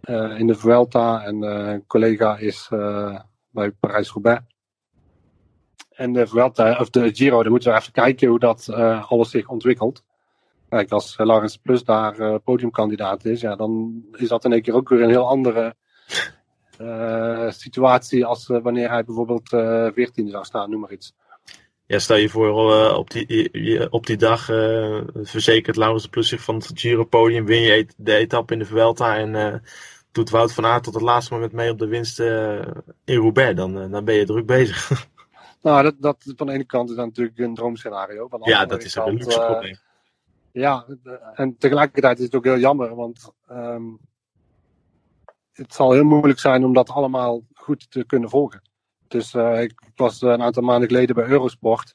eh, 0.00 0.38
in 0.38 0.46
de 0.46 0.54
Vuelta 0.54 1.24
en 1.24 1.42
eh, 1.42 1.72
een 1.72 1.86
collega 1.86 2.36
is 2.36 2.68
eh, 2.72 3.20
bij 3.50 3.70
Parijs-Roubaix. 3.70 4.42
En 5.90 6.12
de 6.12 6.26
Vuelta, 6.26 6.78
of 6.80 6.90
de 6.90 7.14
Giro, 7.14 7.42
dan 7.42 7.50
moeten 7.52 7.72
we 7.72 7.78
even 7.78 7.92
kijken 7.92 8.28
hoe 8.28 8.38
dat 8.38 8.68
eh, 8.68 9.10
alles 9.10 9.30
zich 9.30 9.48
ontwikkelt. 9.48 10.04
Kijk, 10.68 10.90
als 10.90 11.16
eh, 11.16 11.26
Laurens 11.26 11.56
Plus 11.56 11.84
daar 11.84 12.18
eh, 12.18 12.34
podiumkandidaat 12.44 13.24
is, 13.24 13.40
ja, 13.40 13.56
dan 13.56 14.02
is 14.12 14.28
dat 14.28 14.44
in 14.44 14.52
één 14.52 14.62
keer 14.62 14.74
ook 14.74 14.88
weer 14.88 15.02
een 15.02 15.08
heel 15.10 15.28
andere 15.28 15.74
eh, 16.08 16.14
situatie 17.48 18.24
als 18.24 18.48
eh, 18.48 18.62
wanneer 18.62 18.88
hij 18.90 19.04
bijvoorbeeld 19.04 19.52
eh 19.52 19.86
14 19.94 20.28
zou 20.30 20.44
staan, 20.44 20.70
noem 20.70 20.80
maar 20.80 20.92
iets. 20.92 21.14
Ja, 21.86 21.98
stel 21.98 22.16
je 22.16 22.28
voor 22.28 22.74
eh, 22.74 22.96
op, 22.96 23.10
die, 23.10 23.90
op 23.92 24.06
die 24.06 24.16
dag 24.16 24.48
eh, 24.50 25.00
verzekert 25.14 25.76
Laurens 25.76 26.02
de 26.02 26.08
Plus 26.08 26.28
zich 26.28 26.42
van 26.42 26.54
het 26.54 26.70
Giro-podium, 26.74 27.44
win 27.44 27.60
je 27.62 27.72
et- 27.72 27.94
de 27.96 28.14
etappe 28.14 28.52
in 28.52 28.58
de 28.58 28.64
Vuelta 28.64 29.16
en 29.16 29.34
eh, 29.34 29.54
doet 30.12 30.30
Wout 30.30 30.52
van 30.52 30.66
Aert 30.66 30.84
tot 30.84 30.94
het 30.94 31.02
laatste 31.02 31.32
moment 31.34 31.52
mee 31.52 31.70
op 31.70 31.78
de 31.78 31.86
winst 31.86 32.20
eh, 32.20 32.60
in 33.04 33.16
Roubaix. 33.16 33.56
Dan, 33.56 33.80
eh, 33.80 33.90
dan 33.90 34.04
ben 34.04 34.14
je 34.14 34.24
druk 34.24 34.46
bezig. 34.46 34.90
Nou, 35.62 35.82
dat, 35.82 35.94
dat 35.98 36.32
van 36.36 36.46
de 36.46 36.52
ene 36.52 36.64
kant 36.64 36.90
is 36.90 36.96
natuurlijk 36.96 37.38
een 37.38 37.54
droomscenario. 37.54 38.28
Van 38.28 38.40
de 38.40 38.50
ja, 38.50 38.66
dat 38.66 38.82
is 38.82 38.94
een 38.94 39.12
luxe 39.14 39.40
eh, 39.40 39.50
probleem. 39.50 39.76
Ja, 40.52 40.86
en 41.34 41.56
tegelijkertijd 41.58 42.18
is 42.18 42.24
het 42.24 42.34
ook 42.34 42.44
heel 42.44 42.58
jammer, 42.58 42.94
want 42.94 43.32
ehm, 43.48 43.82
het 45.58 45.74
zal 45.74 45.92
heel 45.92 46.04
moeilijk 46.04 46.38
zijn 46.38 46.64
om 46.64 46.72
dat 46.72 46.90
allemaal 46.90 47.42
goed 47.54 47.90
te 47.90 48.04
kunnen 48.04 48.30
volgen. 48.30 48.62
Dus 49.08 49.34
eh, 49.34 49.62
ik 49.62 49.80
was 49.94 50.22
een 50.22 50.42
aantal 50.42 50.62
maanden 50.62 50.88
geleden 50.88 51.14
bij 51.14 51.26
Eurosport 51.26 51.94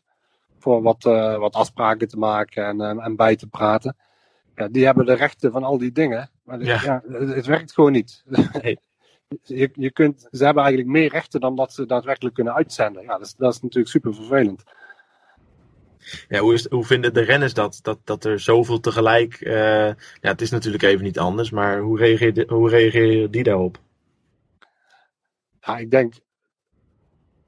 voor 0.59 0.81
wat, 0.81 1.05
eh, 1.05 1.37
wat 1.37 1.53
afspraken 1.53 2.07
te 2.07 2.17
maken 2.17 2.65
en, 2.65 2.81
eh, 2.81 3.05
en 3.05 3.15
bij 3.15 3.35
te 3.35 3.47
praten. 3.47 3.97
Ja, 4.55 4.67
die 4.67 4.85
hebben 4.85 5.05
de 5.05 5.13
rechten 5.13 5.51
van 5.51 5.63
al 5.63 5.77
die 5.77 5.91
dingen, 5.91 6.29
maar 6.43 6.63
Ja. 6.63 6.79
ja. 6.83 7.03
het, 7.07 7.35
het 7.35 7.45
werkt 7.45 7.73
gewoon 7.73 7.91
niet. 7.91 8.23
Nee. 8.61 8.79
Je, 9.43 9.69
je 9.73 9.91
kunt, 9.91 10.27
ze 10.31 10.45
hebben 10.45 10.63
eigenlijk 10.63 10.93
meer 10.93 11.09
rechten 11.09 11.39
dan 11.39 11.55
dat 11.55 11.73
ze 11.73 11.85
daadwerkelijk 11.85 12.35
kunnen 12.35 12.53
uitzenden. 12.53 13.03
Ja, 13.03 13.17
dat 13.17 13.21
is, 13.21 13.35
dat 13.35 13.53
is 13.53 13.61
natuurlijk 13.61 13.91
super 13.91 14.13
vervelend. 14.13 14.63
Ja, 16.27 16.39
hoe, 16.39 16.53
is, 16.53 16.69
hoe 16.69 16.85
vinden 16.85 17.13
de 17.13 17.21
renners 17.21 17.53
dat? 17.53 17.79
Dat, 17.81 17.99
dat 18.03 18.23
er 18.23 18.39
zoveel 18.39 18.79
tegelijk. 18.79 19.33
eh, 19.33 19.87
ja, 19.95 19.95
het 20.21 20.41
is 20.41 20.49
natuurlijk 20.49 20.83
even 20.83 21.03
niet 21.03 21.19
anders, 21.19 21.49
maar 21.49 21.79
hoe 21.79 21.97
reageer, 21.97 22.45
hoe 22.47 22.69
reageer 22.69 23.31
die 23.31 23.43
daarop? 23.43 23.77
Ja, 25.59 25.77
ik 25.77 25.91
denk 25.91 26.13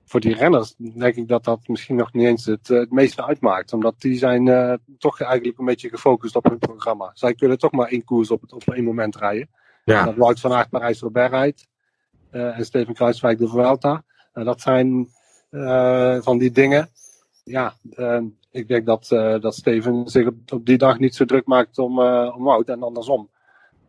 voor 0.05 0.19
die 0.19 0.35
renners 0.35 0.75
denk 0.77 1.15
ik 1.15 1.27
dat 1.27 1.43
dat 1.43 1.67
misschien 1.67 1.95
nog 1.95 2.13
niet 2.13 2.25
eens 2.25 2.45
het, 2.45 2.69
eh, 2.69 2.79
het 2.79 2.91
meeste 2.91 3.25
uitmaakt. 3.25 3.73
Omdat 3.73 3.95
die 3.97 4.17
zijn 4.17 4.47
eh, 4.47 4.73
toch 4.97 5.21
eigenlijk 5.21 5.59
een 5.59 5.65
beetje 5.65 5.89
gefocust 5.89 6.35
op 6.35 6.43
hun 6.43 6.57
programma. 6.57 7.11
Zij 7.13 7.33
kunnen 7.33 7.57
toch 7.57 7.71
maar 7.71 7.87
één 7.87 8.03
koers 8.03 8.31
op, 8.31 8.41
het, 8.41 8.53
op 8.53 8.63
één 8.73 8.83
moment 8.83 9.15
rijden. 9.15 9.49
Ja, 9.83 10.05
Dat 10.05 10.15
Wout 10.15 10.39
van 10.39 10.53
Aert 10.53 10.69
Parijs-Roubaix 10.69 11.29
rijdt. 11.31 11.67
en 12.31 12.65
Steven 12.65 12.93
Kruiswijk 12.93 13.37
de 13.37 13.47
Vuelta. 13.47 14.03
Dat 14.33 14.61
zijn 14.61 15.09
van 16.23 16.37
die 16.37 16.51
dingen. 16.51 16.89
Ja, 17.45 17.73
eh, 17.91 18.21
ik 18.55 18.67
denk 18.67 18.85
dat, 18.85 19.11
eh, 19.11 19.39
dat 19.39 19.55
Steven 19.55 20.07
zich 20.07 20.27
op, 20.27 20.35
op 20.51 20.65
die 20.65 20.77
dag 20.77 20.99
niet 20.99 21.15
zo 21.15 21.25
druk 21.25 21.45
maakt 21.45 21.77
om, 21.77 21.99
eh, 21.99 22.35
om 22.35 22.43
Wout. 22.43 22.69
En 22.69 22.83
andersom, 22.83 23.29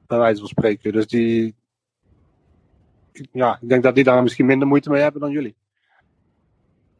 bij 0.06 0.18
wijze 0.18 0.38
van 0.38 0.48
spreken. 0.48 0.92
Dus 0.92 1.06
die... 1.06 1.54
Ja, 3.32 3.58
ik 3.60 3.68
denk 3.68 3.82
dat 3.82 3.94
die 3.94 4.04
daar 4.04 4.22
misschien 4.22 4.46
minder 4.46 4.68
moeite 4.68 4.90
mee 4.90 5.02
hebben 5.02 5.20
dan 5.20 5.30
jullie. 5.30 5.54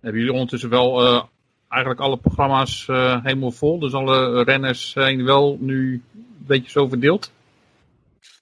Hebben 0.01 0.21
jullie 0.21 0.35
ondertussen 0.35 0.71
wel 0.71 1.03
eh, 1.03 1.23
eigenlijk 1.69 2.01
alle 2.01 2.17
programma's 2.17 2.87
helemaal 3.23 3.51
vol? 3.51 3.79
Dus 3.79 3.95
alle 3.95 4.43
renners 4.43 4.91
zijn 4.91 5.25
wel 5.25 5.57
nu 5.61 6.03
een 6.15 6.45
beetje 6.47 6.71
zo 6.71 6.89
verdeeld? 6.89 7.33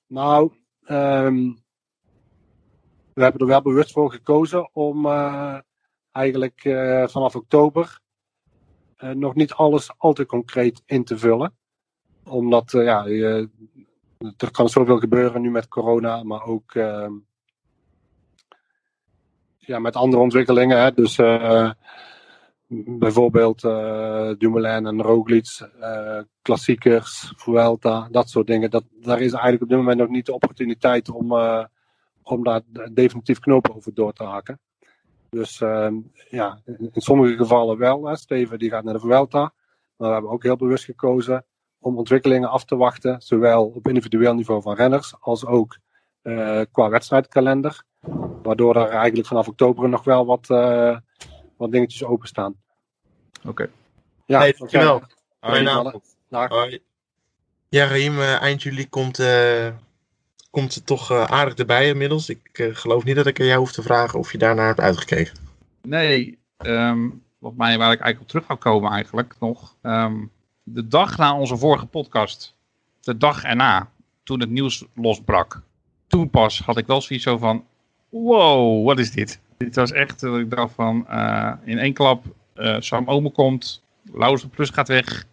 Nou, 0.06 0.52
ehm, 0.84 1.50
we 3.12 3.22
hebben 3.22 3.40
er 3.40 3.46
wel 3.46 3.62
bewust 3.62 3.92
voor 3.92 4.10
gekozen 4.10 4.70
om 4.72 5.06
eigenlijk 6.12 6.60
vanaf 7.10 7.36
oktober 7.36 8.02
nog 9.12 9.34
niet 9.34 9.52
alles 9.52 9.98
al 9.98 10.12
te 10.12 10.26
concreet 10.26 10.82
in 10.86 11.04
te 11.04 11.18
vullen. 11.18 11.54
Omdat 12.24 12.74
eh, 12.74 12.84
ja, 12.84 13.06
er 14.36 14.50
kan 14.50 14.68
zoveel 14.68 14.98
gebeuren 14.98 15.40
nu 15.40 15.50
met 15.50 15.68
corona, 15.68 16.22
maar 16.22 16.44
ook 16.44 16.74
ehm, 16.74 17.12
ja, 19.58 19.78
met 19.78 19.96
andere 19.96 20.22
ontwikkelingen. 20.22 20.78
Hè. 20.82 20.92
Dus 20.92 21.18
eh, 21.18 21.70
bijvoorbeeld 22.76 23.64
eh 23.64 24.30
Dumoulin 24.38 24.86
en 24.86 25.02
Roglic, 25.02 25.60
eh, 25.80 26.18
klassiekers, 26.42 27.32
Vuelta, 27.36 28.08
dat 28.10 28.30
soort 28.30 28.46
dingen. 28.46 28.70
Dat, 28.70 28.84
daar 29.00 29.20
is 29.20 29.32
eigenlijk 29.32 29.62
op 29.62 29.68
dit 29.68 29.78
moment 29.78 29.98
nog 29.98 30.08
niet 30.08 30.26
de 30.26 30.34
opportuniteit 30.34 31.10
om, 31.10 31.32
eh, 31.32 31.64
om 32.22 32.44
daar 32.44 32.60
definitief 32.92 33.38
knopen 33.38 33.74
over 33.74 33.94
door 33.94 34.12
te 34.12 34.24
hakken. 34.24 34.60
Dus 35.34 35.60
ehm, 35.60 35.94
ja, 36.30 36.60
in, 36.64 36.90
in 36.92 37.00
sommige 37.00 37.36
gevallen 37.36 37.78
wel. 37.78 38.06
Hè. 38.06 38.16
Steven 38.16 38.58
die 38.58 38.70
gaat 38.70 38.84
naar 38.84 38.94
de 38.94 39.00
Vuelta. 39.00 39.52
Maar 39.96 40.08
we 40.08 40.14
hebben 40.14 40.30
ook 40.30 40.42
heel 40.42 40.56
bewust 40.56 40.84
gekozen 40.84 41.44
om 41.78 41.98
ontwikkelingen 41.98 42.48
af 42.48 42.64
te 42.64 42.76
wachten. 42.76 43.20
Zowel 43.20 43.66
op 43.66 43.88
individueel 43.88 44.34
niveau 44.34 44.62
van 44.62 44.74
renners 44.74 45.14
als 45.20 45.46
ook 45.46 45.78
eh, 46.22 46.60
qua 46.72 46.88
wedstrijdkalender. 46.88 47.82
Waardoor 48.42 48.76
er 48.76 48.88
eigenlijk 48.88 49.28
vanaf 49.28 49.48
oktober 49.48 49.88
nog 49.88 50.04
wel 50.04 50.26
wat, 50.26 50.50
eh, 50.50 50.96
wat 51.56 51.72
dingetjes 51.72 52.04
openstaan. 52.04 52.54
Oké. 53.46 53.70
Ja, 54.26 54.38
Hey, 54.38 54.54
dankjewel. 54.58 55.02
Dag. 56.28 56.48
Hoi. 56.48 56.82
Ja, 57.68 57.86
Raim, 57.86 58.18
eh, 58.18 58.42
eind 58.42 58.62
juli 58.62 58.88
komt, 58.88 59.18
eh, 59.18 59.68
komt 60.54 60.72
ze 60.72 60.82
toch 60.82 61.10
eh, 61.10 61.24
aardig 61.24 61.54
erbij 61.54 61.88
inmiddels. 61.88 62.28
Ik 62.28 62.48
eh, 62.52 62.66
geloof 62.72 63.04
niet 63.04 63.16
dat 63.16 63.26
ik 63.26 63.40
aan 63.40 63.46
jou 63.46 63.58
hoef 63.58 63.72
te 63.72 63.82
vragen 63.82 64.18
of 64.18 64.32
je 64.32 64.38
daarnaar 64.38 64.66
hebt 64.66 64.80
uitgekeken. 64.80 65.34
Nee, 65.82 66.38
ehm, 66.56 67.08
wat 67.38 67.56
mij, 67.56 67.78
waar 67.78 67.92
ik 67.92 68.00
eigenlijk 68.00 68.20
op 68.20 68.28
terug 68.28 68.46
ga 68.46 68.54
komen 68.54 68.90
eigenlijk 68.90 69.34
nog. 69.40 69.76
ehm, 69.82 70.16
de 70.62 70.88
dag 70.88 71.16
na 71.16 71.38
onze 71.38 71.56
vorige 71.56 71.86
podcast, 71.86 72.56
de 73.00 73.16
dag 73.16 73.44
erna, 73.44 73.90
toen 74.22 74.40
het 74.40 74.50
nieuws 74.50 74.84
losbrak. 74.94 75.62
Toen 76.06 76.30
pas 76.30 76.58
had 76.60 76.76
ik 76.76 76.86
wel 76.86 77.00
zoiets 77.00 77.24
zo 77.24 77.38
van, 77.38 77.64
wow, 78.08 78.86
wat 78.86 78.98
is 78.98 79.10
dit? 79.10 79.40
Dit 79.58 79.74
was 79.74 79.92
echt, 79.92 80.20
dat 80.20 80.38
ik 80.38 80.50
dacht 80.50 80.74
van, 80.74 81.08
eh, 81.08 81.52
in 81.64 81.78
één 81.78 81.92
klap, 81.92 82.24
eh 82.54 82.76
Sam 82.78 83.08
Omen 83.08 83.32
komt, 83.32 83.84
Laurens 84.12 84.42
de 84.42 84.48
Plus 84.48 84.70
gaat 84.70 84.88
weg, 84.88 85.24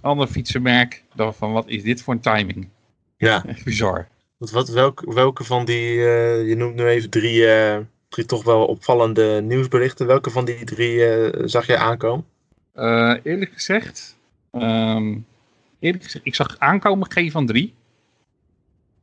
ander 0.00 0.26
fietsenmerk. 0.26 1.04
Dacht 1.14 1.36
van, 1.36 1.52
wat 1.52 1.68
is 1.68 1.82
dit 1.82 2.02
voor 2.02 2.14
een 2.14 2.20
timing? 2.20 2.68
Ja, 3.16 3.44
Echt 3.44 3.64
bizar. 3.70 4.08
Wat, 4.50 4.68
wat, 4.68 5.00
welke, 5.04 5.44
van 5.44 5.64
die, 5.64 5.90
eh, 5.90 6.48
je 6.48 6.56
noemt 6.56 6.74
nu 6.74 6.86
even 6.86 7.10
drie, 7.10 7.46
eh, 7.46 7.78
drie 8.08 8.26
toch 8.26 8.44
wel 8.44 8.66
opvallende 8.66 9.40
nieuwsberichten. 9.42 10.06
Welke 10.06 10.30
van 10.30 10.44
die 10.44 10.64
drie 10.64 11.04
eh, 11.06 11.42
zag 11.44 11.66
jij 11.66 11.76
aankomen? 11.76 12.24
Eerlijk 13.22 13.52
gezegd, 13.52 14.16
ehm, 14.50 15.18
eerlijk 15.78 16.04
gezegd, 16.04 16.26
ik 16.26 16.34
zag 16.34 16.56
aankomen 16.58 17.10
G 17.10 17.30
van 17.30 17.46
3. 17.46 17.74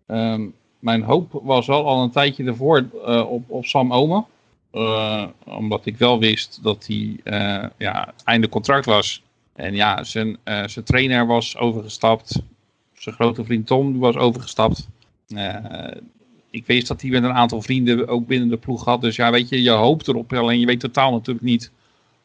Ehm, 0.07 0.47
mijn 0.79 1.03
hoop 1.03 1.39
was 1.43 1.67
wel 1.67 1.85
al 1.85 2.03
een 2.03 2.11
tijdje 2.11 2.43
ervoor 2.43 2.85
op, 3.27 3.49
op 3.49 3.65
Sam. 3.65 4.25
Eh, 4.71 5.27
omdat 5.45 5.85
ik 5.85 5.97
wel 5.97 6.19
wist 6.19 6.59
dat 6.63 6.87
hij 6.87 7.19
ja, 7.77 8.13
einde 8.23 8.49
contract 8.49 8.85
was. 8.85 9.23
En 9.53 9.75
ja, 9.75 10.03
zijn, 10.03 10.37
zijn 10.43 10.85
trainer 10.85 11.25
was 11.25 11.57
overgestapt. 11.57 12.41
Zijn 12.93 13.15
grote 13.15 13.45
vriend 13.45 13.67
Tom 13.67 13.99
was 13.99 14.15
overgestapt. 14.15 14.87
Eh, 15.35 16.01
ik 16.49 16.65
wist 16.65 16.87
dat 16.87 17.01
hij 17.01 17.09
met 17.09 17.23
een 17.23 17.33
aantal 17.33 17.61
vrienden 17.61 18.07
ook 18.07 18.27
binnen 18.27 18.49
de 18.49 18.57
ploeg 18.57 18.85
had. 18.85 19.01
Dus 19.01 19.15
ja, 19.15 19.31
weet 19.31 19.49
je, 19.49 19.61
je 19.61 19.69
hoopt 19.69 20.07
erop. 20.07 20.33
Alleen 20.33 20.59
je 20.59 20.65
weet 20.65 20.79
totaal 20.79 21.11
natuurlijk 21.11 21.45
niet 21.45 21.71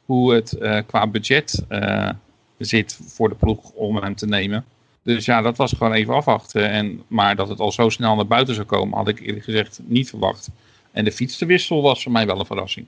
hoe 0.05 0.35
het 0.35 0.53
eh, 0.53 0.81
qua 0.87 1.07
budget 1.07 1.65
eh, 1.69 2.11
zit 2.59 2.99
voor 3.07 3.29
de 3.29 3.35
ploeg 3.35 3.71
om 3.71 3.97
hem 3.97 4.15
te 4.15 4.27
nemen. 4.27 4.65
Dus 5.03 5.25
ja, 5.25 5.43
dat 5.43 5.57
was 5.57 5.73
gewoon 5.73 5.93
even 5.93 6.15
afwachten. 6.15 6.71
En, 6.71 7.03
maar 7.07 7.37
dat 7.37 7.49
het 7.49 7.61
al 7.61 7.73
zo 7.73 7.89
snel 7.89 8.15
naar 8.15 8.27
buiten 8.27 8.55
zou 8.55 8.67
komen, 8.67 8.97
had 8.97 9.09
ik 9.09 9.21
eerlijk 9.21 9.45
gezegd 9.45 9.81
niet 9.85 10.09
verwacht. 10.09 10.49
En 10.93 11.05
de 11.05 11.13
fietsenwissel 11.13 11.83
was 11.83 12.03
voor 12.03 12.13
mij 12.13 12.27
wel 12.27 12.39
een 12.39 12.47
verrassing. 12.47 12.87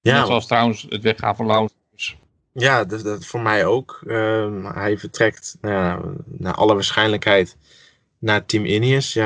Ja, 0.00 0.18
Net 0.18 0.26
zoals 0.26 0.46
trouwens 0.46 0.86
het 0.88 1.02
weggaan 1.02 1.36
van 1.36 1.46
Laurens. 1.46 2.16
Ja, 2.52 2.84
dat, 2.84 3.02
dat 3.02 3.26
voor 3.26 3.40
mij 3.40 3.66
ook. 3.66 4.00
Ehm, 4.06 4.64
hij 4.64 4.98
vertrekt 4.98 5.56
nou 5.60 5.74
ja, 5.74 6.00
naar 6.24 6.54
alle 6.54 6.74
waarschijnlijkheid 6.74 7.56
naar 8.24 8.46
Team 8.46 8.64
Ineos. 8.64 9.18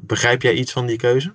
Begrijp 0.00 0.42
jij 0.42 0.54
iets 0.54 0.72
van 0.72 0.86
die 0.86 0.96
keuze? 0.96 1.32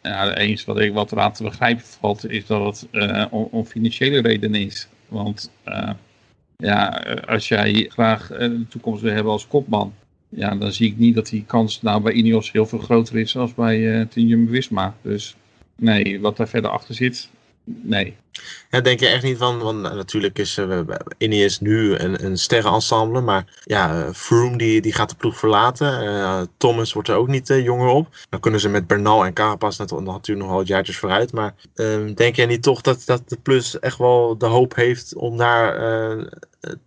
Het 0.00 0.36
enige 0.36 0.66
wat, 0.66 0.78
ik, 0.78 0.92
wat 0.92 1.12
eraan 1.12 1.32
te 1.32 1.42
begrijpen 1.42 1.84
valt, 1.84 2.30
is 2.30 2.46
dat 2.46 2.64
het 2.64 2.88
eh, 2.90 3.26
om, 3.30 3.64
financiële 3.64 4.20
redenen 4.20 4.60
is. 4.60 4.88
Want 5.08 5.50
eh, 5.64 5.90
ja, 6.56 6.88
als 7.26 7.48
jij 7.48 7.86
graag 7.88 8.30
eh, 8.30 8.38
de 8.38 8.66
toekomst 8.68 9.02
wil 9.02 9.12
hebben 9.12 9.32
als 9.32 9.46
kopman, 9.46 9.94
ja, 10.28 10.54
dan 10.54 10.72
zie 10.72 10.90
ik 10.90 10.98
niet 10.98 11.14
dat 11.14 11.28
die 11.28 11.44
kans 11.46 11.82
nou 11.82 12.02
bij 12.02 12.12
Ineos 12.12 12.52
heel 12.52 12.66
veel 12.66 12.78
groter 12.78 13.18
is 13.18 13.32
dan 13.32 13.52
bij 13.56 14.00
eh 14.00 14.06
Team 14.06 14.26
Jumbo-Visma. 14.26 14.94
Dus 15.02 15.36
nee, 15.76 16.20
wat 16.20 16.36
daar 16.36 16.48
verder 16.48 16.70
achter 16.70 16.94
zit, 16.94 17.30
Nee. 17.82 18.16
Ja, 18.70 18.80
denk 18.80 19.00
je 19.00 19.06
echt 19.06 19.22
niet 19.22 19.38
van, 19.38 19.58
want 19.58 19.80
natuurlijk 19.80 20.38
is 20.38 20.58
uh, 20.58 20.80
Ineos 21.18 21.60
nu 21.60 21.94
een, 21.94 22.24
een 22.24 22.38
sterrenensemble, 22.38 23.20
maar 23.20 23.44
ja, 23.64 24.12
Froome 24.14 24.58
die, 24.58 24.80
die 24.80 24.92
gaat 24.92 25.10
de 25.10 25.16
ploeg 25.16 25.38
verlaten. 25.38 26.04
Uh, 26.04 26.40
Thomas 26.56 26.92
wordt 26.92 27.08
er 27.08 27.16
ook 27.16 27.28
niet 27.28 27.48
jonger 27.48 27.88
op. 27.88 28.08
Dan 28.28 28.40
kunnen 28.40 28.60
ze 28.60 28.68
met 28.68 28.86
Bernal 28.86 29.24
en 29.24 29.32
Carapaz 29.32 29.78
natuurlijk 29.78 30.26
nog 30.26 30.50
wel 30.50 30.62
jaartjes 30.62 30.98
vooruit. 30.98 31.32
Maar 31.32 31.54
uh, 31.74 32.14
denk 32.14 32.36
jij 32.36 32.46
niet 32.46 32.62
toch 32.62 32.80
dat, 32.80 33.02
dat 33.04 33.28
de 33.28 33.36
Plus 33.36 33.78
echt 33.78 33.98
wel 33.98 34.38
de 34.38 34.46
hoop 34.46 34.74
heeft 34.74 35.14
om 35.14 35.36
daar 35.36 35.76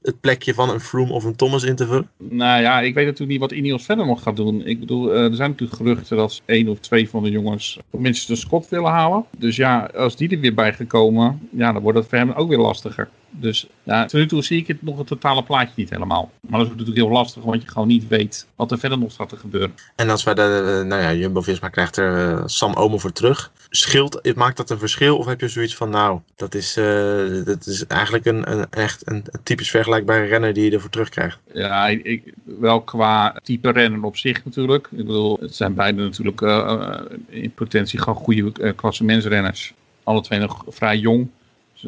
het 0.01 0.19
plekje 0.21 0.53
van 0.53 0.69
een 0.69 0.79
Froome 0.79 1.13
of 1.13 1.23
een 1.23 1.35
Thomas 1.35 1.63
in? 1.63 1.75
Nou 2.17 2.61
ja, 2.61 2.81
ik 2.81 2.93
weet 2.93 3.05
natuurlijk 3.05 3.31
niet 3.31 3.39
wat 3.39 3.51
Ineos 3.51 3.85
verder 3.85 4.05
nog 4.05 4.23
gaat 4.23 4.35
doen. 4.35 4.65
Ik 4.65 4.79
bedoel, 4.79 5.13
er 5.13 5.35
zijn 5.35 5.49
natuurlijk 5.49 5.79
geruchten 5.79 6.17
dat 6.17 6.41
één 6.45 6.67
of 6.67 6.79
twee 6.79 7.09
van 7.09 7.23
de 7.23 7.31
jongens 7.31 7.79
minstens 7.89 8.39
de 8.39 8.45
Scott 8.45 8.69
willen 8.69 8.91
halen. 8.91 9.25
Dus 9.37 9.55
ja, 9.55 9.89
als 9.95 10.15
die 10.15 10.29
er 10.29 10.39
weer 10.39 10.53
bij 10.53 10.73
gekomen, 10.73 11.49
ja, 11.51 11.71
dan 11.71 11.81
wordt 11.81 11.97
het 11.97 12.07
voor 12.07 12.17
hem 12.17 12.31
ook 12.31 12.49
weer 12.49 12.57
lastiger. 12.57 13.09
Dus 13.31 13.67
ja, 13.83 14.05
tot 14.05 14.19
nu 14.19 14.27
toe 14.27 14.43
zie 14.43 14.59
ik 14.59 14.67
het 14.67 14.81
nog 14.81 14.97
het 14.97 15.07
totale 15.07 15.43
plaatje 15.43 15.73
niet 15.75 15.89
helemaal. 15.89 16.31
Maar 16.39 16.59
dat 16.59 16.67
is 16.67 16.73
natuurlijk 16.73 16.97
heel 16.97 17.09
lastig, 17.09 17.43
want 17.43 17.61
je 17.61 17.67
gewoon 17.67 17.87
niet 17.87 18.07
weet 18.07 18.47
wat 18.55 18.71
er 18.71 18.79
verder 18.79 18.97
nog 18.97 19.15
gaat 19.15 19.29
te 19.29 19.37
gebeuren. 19.37 19.73
En 19.95 20.09
als 20.09 20.23
wij 20.23 20.33
de, 20.33 20.83
nou 20.87 21.01
ja, 21.01 21.13
Jumbo-Visma 21.13 21.69
krijgt 21.69 21.97
er 21.97 22.31
uh, 22.31 22.43
Sam 22.45 22.73
Omen 22.73 22.99
voor 22.99 23.11
terug. 23.11 23.51
Scheelt, 23.69 24.35
maakt 24.35 24.57
dat 24.57 24.69
een 24.69 24.79
verschil? 24.79 25.17
Of 25.17 25.25
heb 25.25 25.39
je 25.39 25.47
zoiets 25.47 25.75
van, 25.75 25.89
nou, 25.89 26.19
dat 26.35 26.55
is, 26.55 26.77
uh, 26.77 27.45
dat 27.45 27.65
is 27.65 27.87
eigenlijk 27.87 28.25
een, 28.25 28.51
een 28.51 28.65
echt 28.69 29.09
een, 29.09 29.15
een, 29.15 29.43
typisch 29.43 29.69
vergelijkbare 29.69 30.25
renner 30.25 30.53
die 30.53 30.65
je 30.65 30.71
ervoor 30.71 30.89
terugkrijgt? 30.89 31.39
Ja, 31.53 31.87
ik, 31.87 32.33
wel 32.43 32.81
qua 32.81 33.39
type 33.43 33.71
rennen 33.71 34.03
op 34.03 34.17
zich 34.17 34.45
natuurlijk. 34.45 34.87
Ik 34.91 35.05
bedoel, 35.05 35.37
het 35.41 35.55
zijn 35.55 35.73
beide 35.73 36.01
natuurlijk 36.01 36.41
uh, 36.41 36.99
in 37.29 37.53
potentie 37.53 37.99
gewoon 37.99 38.15
goede 38.15 38.51
uh, 38.61 38.71
klassementsrenners. 38.75 39.73
Alle 40.03 40.21
twee 40.21 40.39
nog 40.39 40.63
vrij 40.67 40.97
jong. 40.97 41.29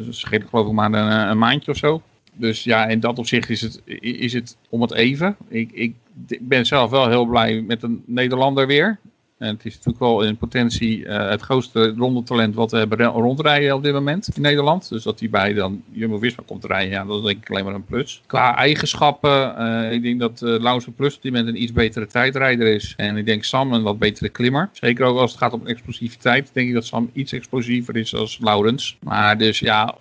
Ze 0.02 0.12
schelen 0.12 0.48
geloof 0.48 0.66
ik 0.66 0.72
maar 0.72 0.92
een, 0.92 1.28
een, 1.30 1.38
maandje 1.38 1.70
of 1.70 1.76
zo. 1.76 2.02
Dus 2.32 2.64
ja, 2.64 2.86
in 2.86 3.00
dat 3.00 3.18
opzicht 3.18 3.50
is 3.50 3.60
het, 3.60 3.82
is 4.00 4.32
het 4.32 4.56
om 4.68 4.82
het 4.82 4.92
even. 4.92 5.36
Ik, 5.48 5.72
ik 5.72 5.94
ben 6.40 6.66
zelf 6.66 6.90
wel 6.90 7.08
heel 7.08 7.24
blij 7.24 7.60
met 7.60 7.82
een 7.82 8.02
Nederlander 8.06 8.66
weer. 8.66 8.98
En 9.38 9.54
het 9.54 9.64
is 9.64 9.72
natuurlijk 9.72 9.98
wel 9.98 10.22
in 10.22 10.36
potentie 10.36 10.98
uh, 10.98 11.28
het 11.28 11.40
grootste 11.40 11.94
rondetalent 11.96 12.54
wat 12.54 12.70
we 12.70 12.76
hebben 12.76 13.06
rondrijden 13.06 13.74
op 13.74 13.82
dit 13.82 13.92
moment 13.92 14.28
in 14.34 14.42
Nederland. 14.42 14.88
Dus 14.88 15.02
dat 15.02 15.20
hij 15.20 15.30
bij 15.30 15.52
dan 15.52 15.82
Jumbo-Visma 15.92 16.42
komt 16.46 16.64
rijden, 16.64 16.90
ja, 16.90 17.04
dat 17.04 17.18
is 17.18 17.24
denk 17.24 17.42
ik 17.42 17.50
alleen 17.50 17.64
maar 17.64 17.74
een 17.74 17.84
plus. 17.84 18.22
Qua 18.26 18.56
eigenschappen, 18.56 19.54
uh, 19.58 19.92
ik 19.92 20.02
denk 20.02 20.20
dat 20.20 20.42
uh, 20.42 20.60
Lauze 20.60 20.90
Plus 20.90 21.16
op 21.16 21.22
dit 21.22 21.32
moment 21.32 21.50
een 21.50 21.62
iets 21.62 21.72
betere 21.72 22.06
tijdrijder 22.06 22.66
is. 22.66 22.94
En 22.96 23.16
ik 23.16 23.26
denk 23.26 23.44
Sam 23.44 23.72
een 23.72 23.82
wat 23.82 23.98
betere 23.98 24.28
klimmer. 24.28 24.68
Zeker 24.72 25.04
ook 25.04 25.18
als 25.18 25.30
het 25.30 25.40
gaat 25.40 25.52
om 25.52 25.66
explosiviteit, 25.66 26.50
denk 26.52 26.68
ik 26.68 26.74
dat 26.74 26.86
Sam 26.86 27.10
iets 27.12 27.32
explosiever 27.32 27.96
is 27.96 28.14
als 28.14 28.38
Laurens. 28.40 28.96
Maar 29.00 29.38
dus 29.38 29.58
ja, 29.58 29.94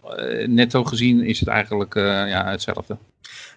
netto 0.45 0.83
gezien 0.83 1.23
is 1.23 1.39
het 1.39 1.49
eigenlijk 1.49 1.93
ja, 1.93 2.45
hetzelfde. 2.51 2.97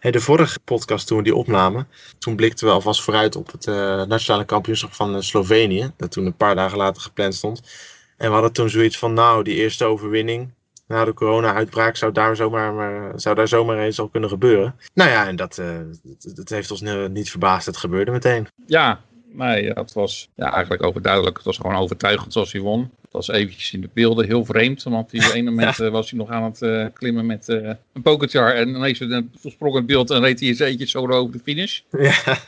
De 0.00 0.20
vorige 0.20 0.60
podcast 0.60 1.06
toen 1.06 1.16
we 1.16 1.24
die 1.24 1.34
opnamen, 1.34 1.88
toen 2.18 2.36
blikten 2.36 2.66
we 2.66 2.72
alvast 2.72 3.02
vooruit 3.02 3.36
op 3.36 3.52
het 3.52 3.66
uh, 3.66 4.02
nationale 4.02 4.44
kampioenschap 4.44 4.92
van 4.92 5.14
uh, 5.14 5.20
Slovenië. 5.20 5.92
Dat 5.96 6.10
toen 6.10 6.26
een 6.26 6.36
paar 6.36 6.54
dagen 6.54 6.78
later 6.78 7.02
gepland 7.02 7.34
stond. 7.34 7.62
En 8.16 8.26
we 8.26 8.32
hadden 8.32 8.52
toen 8.52 8.70
zoiets 8.70 8.98
van, 8.98 9.12
nou, 9.12 9.42
die 9.42 9.54
eerste 9.54 9.84
overwinning 9.84 10.50
na 10.86 11.04
de 11.04 11.14
corona-uitbraak 11.14 11.96
zou 11.96 12.12
daar 12.12 12.36
zomaar, 12.36 12.72
maar, 12.72 13.12
zou 13.20 13.34
daar 13.34 13.48
zomaar 13.48 13.78
eens 13.78 13.98
al 13.98 14.08
kunnen 14.08 14.30
gebeuren. 14.30 14.74
Nou 14.94 15.10
ja, 15.10 15.26
en 15.26 15.36
dat, 15.36 15.58
uh, 15.58 15.78
dat, 16.02 16.36
dat, 16.36 16.48
heeft 16.48 16.70
ons 16.70 16.82
niet 17.10 17.30
verbaasd. 17.30 17.66
Het 17.66 17.76
gebeurde 17.76 18.10
meteen. 18.10 18.46
Ja, 18.66 19.00
nee, 19.32 19.70
het 19.70 19.92
was 19.92 20.28
ja, 20.34 20.52
eigenlijk 20.52 20.82
overduidelijk. 20.82 21.36
Het 21.36 21.46
was 21.46 21.56
gewoon 21.56 21.76
overtuigend 21.76 22.32
zoals 22.32 22.52
hij 22.52 22.60
won. 22.60 22.90
Was 23.16 23.28
eventjes 23.28 23.72
in 23.72 23.80
de 23.80 23.88
beelden 23.92 24.26
heel 24.26 24.44
vreemd. 24.44 24.82
Want 24.82 25.12
op 25.12 25.12
ene 25.34 25.50
moment 25.50 25.80
uh, 25.80 25.88
was 25.88 26.10
hij 26.10 26.18
nog 26.18 26.30
aan 26.30 26.42
het 26.42 26.62
uh, 26.62 26.86
klimmen 26.92 27.26
met 27.26 27.48
uh, 27.48 27.70
een 27.92 28.02
pokerchar. 28.02 28.54
En 28.54 28.68
ineens 28.68 29.00
sprong 29.44 29.74
het 29.74 29.86
beeld 29.86 30.10
en 30.10 30.20
reed 30.20 30.40
hij 30.40 30.48
eens 30.48 30.58
eentje 30.58 30.86
zo 30.86 31.06
over 31.06 31.32
de 31.32 31.38
finish. 31.38 31.80
Ja. 31.90 32.38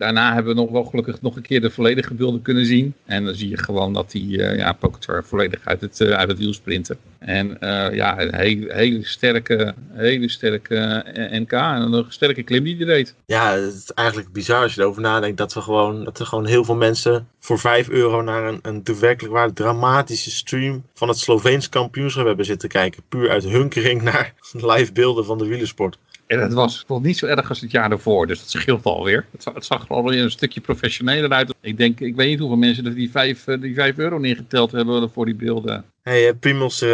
Daarna 0.00 0.34
hebben 0.34 0.54
we 0.54 0.60
nog 0.60 0.70
wel 0.70 0.84
gelukkig 0.84 1.22
nog 1.22 1.36
een 1.36 1.42
keer 1.42 1.60
de 1.60 1.70
volledige 1.70 2.14
beelden 2.14 2.42
kunnen 2.42 2.66
zien. 2.66 2.94
En 3.06 3.24
dan 3.24 3.34
zie 3.34 3.48
je 3.48 3.58
gewoon 3.58 3.92
dat 3.92 4.12
hij 4.12 4.22
ja, 4.56 4.72
pokerchar 4.72 5.24
volledig 5.24 5.60
uit 5.64 5.80
het, 5.80 6.00
uit 6.00 6.28
het 6.28 6.38
wiel 6.38 6.52
sprinten. 6.52 6.96
En 7.18 7.56
ja, 7.92 8.20
een 8.20 8.34
hele, 8.34 8.74
hele 8.74 9.04
sterke, 9.04 9.74
hele 9.92 10.28
sterke 10.28 11.04
NK. 11.30 11.52
En 11.52 11.92
een 11.92 12.04
sterke 12.08 12.42
klim 12.42 12.64
die 12.64 12.76
hij 12.76 12.84
deed. 12.86 13.14
Ja, 13.26 13.52
het 13.52 13.74
is 13.74 13.90
eigenlijk 13.90 14.32
bizar 14.32 14.62
als 14.62 14.74
je 14.74 14.80
erover 14.80 15.02
nadenkt 15.02 15.36
dat 15.36 15.54
we 15.54 15.60
gewoon, 15.60 16.04
dat 16.04 16.18
er 16.18 16.26
gewoon 16.26 16.46
heel 16.46 16.64
veel 16.64 16.76
mensen 16.76 17.28
voor 17.38 17.58
5 17.58 17.88
euro 17.88 18.22
naar 18.22 18.44
een, 18.44 18.58
een 18.62 18.84
werkelijk 19.00 19.34
waar 19.34 19.52
dramatische 19.52 20.30
stream 20.30 20.84
van 20.94 21.08
het 21.08 21.18
Sloveens 21.18 21.68
kampioenschap 21.68 22.26
hebben 22.26 22.44
zitten 22.44 22.68
kijken. 22.68 23.02
Puur 23.08 23.30
uit 23.30 23.44
hunkering 23.44 24.02
naar 24.10 24.34
live 24.52 24.92
beelden 24.92 25.24
van 25.24 25.38
de 25.38 25.46
wielersport. 25.46 25.98
En 26.30 26.40
het 26.40 26.52
was 26.52 26.84
nog 26.88 27.02
niet 27.02 27.18
zo 27.18 27.26
erg 27.26 27.48
als 27.48 27.60
het 27.60 27.70
jaar 27.70 27.90
ervoor, 27.90 28.26
dus 28.26 28.38
dat 28.38 28.50
scheelt 28.50 28.84
alweer. 28.84 29.26
Het, 29.30 29.44
het 29.54 29.64
zag 29.64 29.82
er 29.82 29.88
alweer 29.88 30.22
een 30.22 30.30
stukje 30.30 30.60
professioneler 30.60 31.30
uit. 31.30 31.54
Ik 31.60 31.76
denk, 31.76 32.00
ik 32.00 32.16
weet 32.16 32.28
niet 32.28 32.38
hoeveel 32.38 32.56
mensen 32.56 32.94
die 32.94 33.10
5, 33.10 33.44
die 33.44 33.74
5 33.74 33.98
euro 33.98 34.18
neergeteld 34.18 34.72
hebben 34.72 35.10
voor 35.10 35.24
die 35.24 35.34
beelden. 35.34 35.84
Hey, 36.02 36.34
Primos 36.34 36.82
uh, 36.82 36.90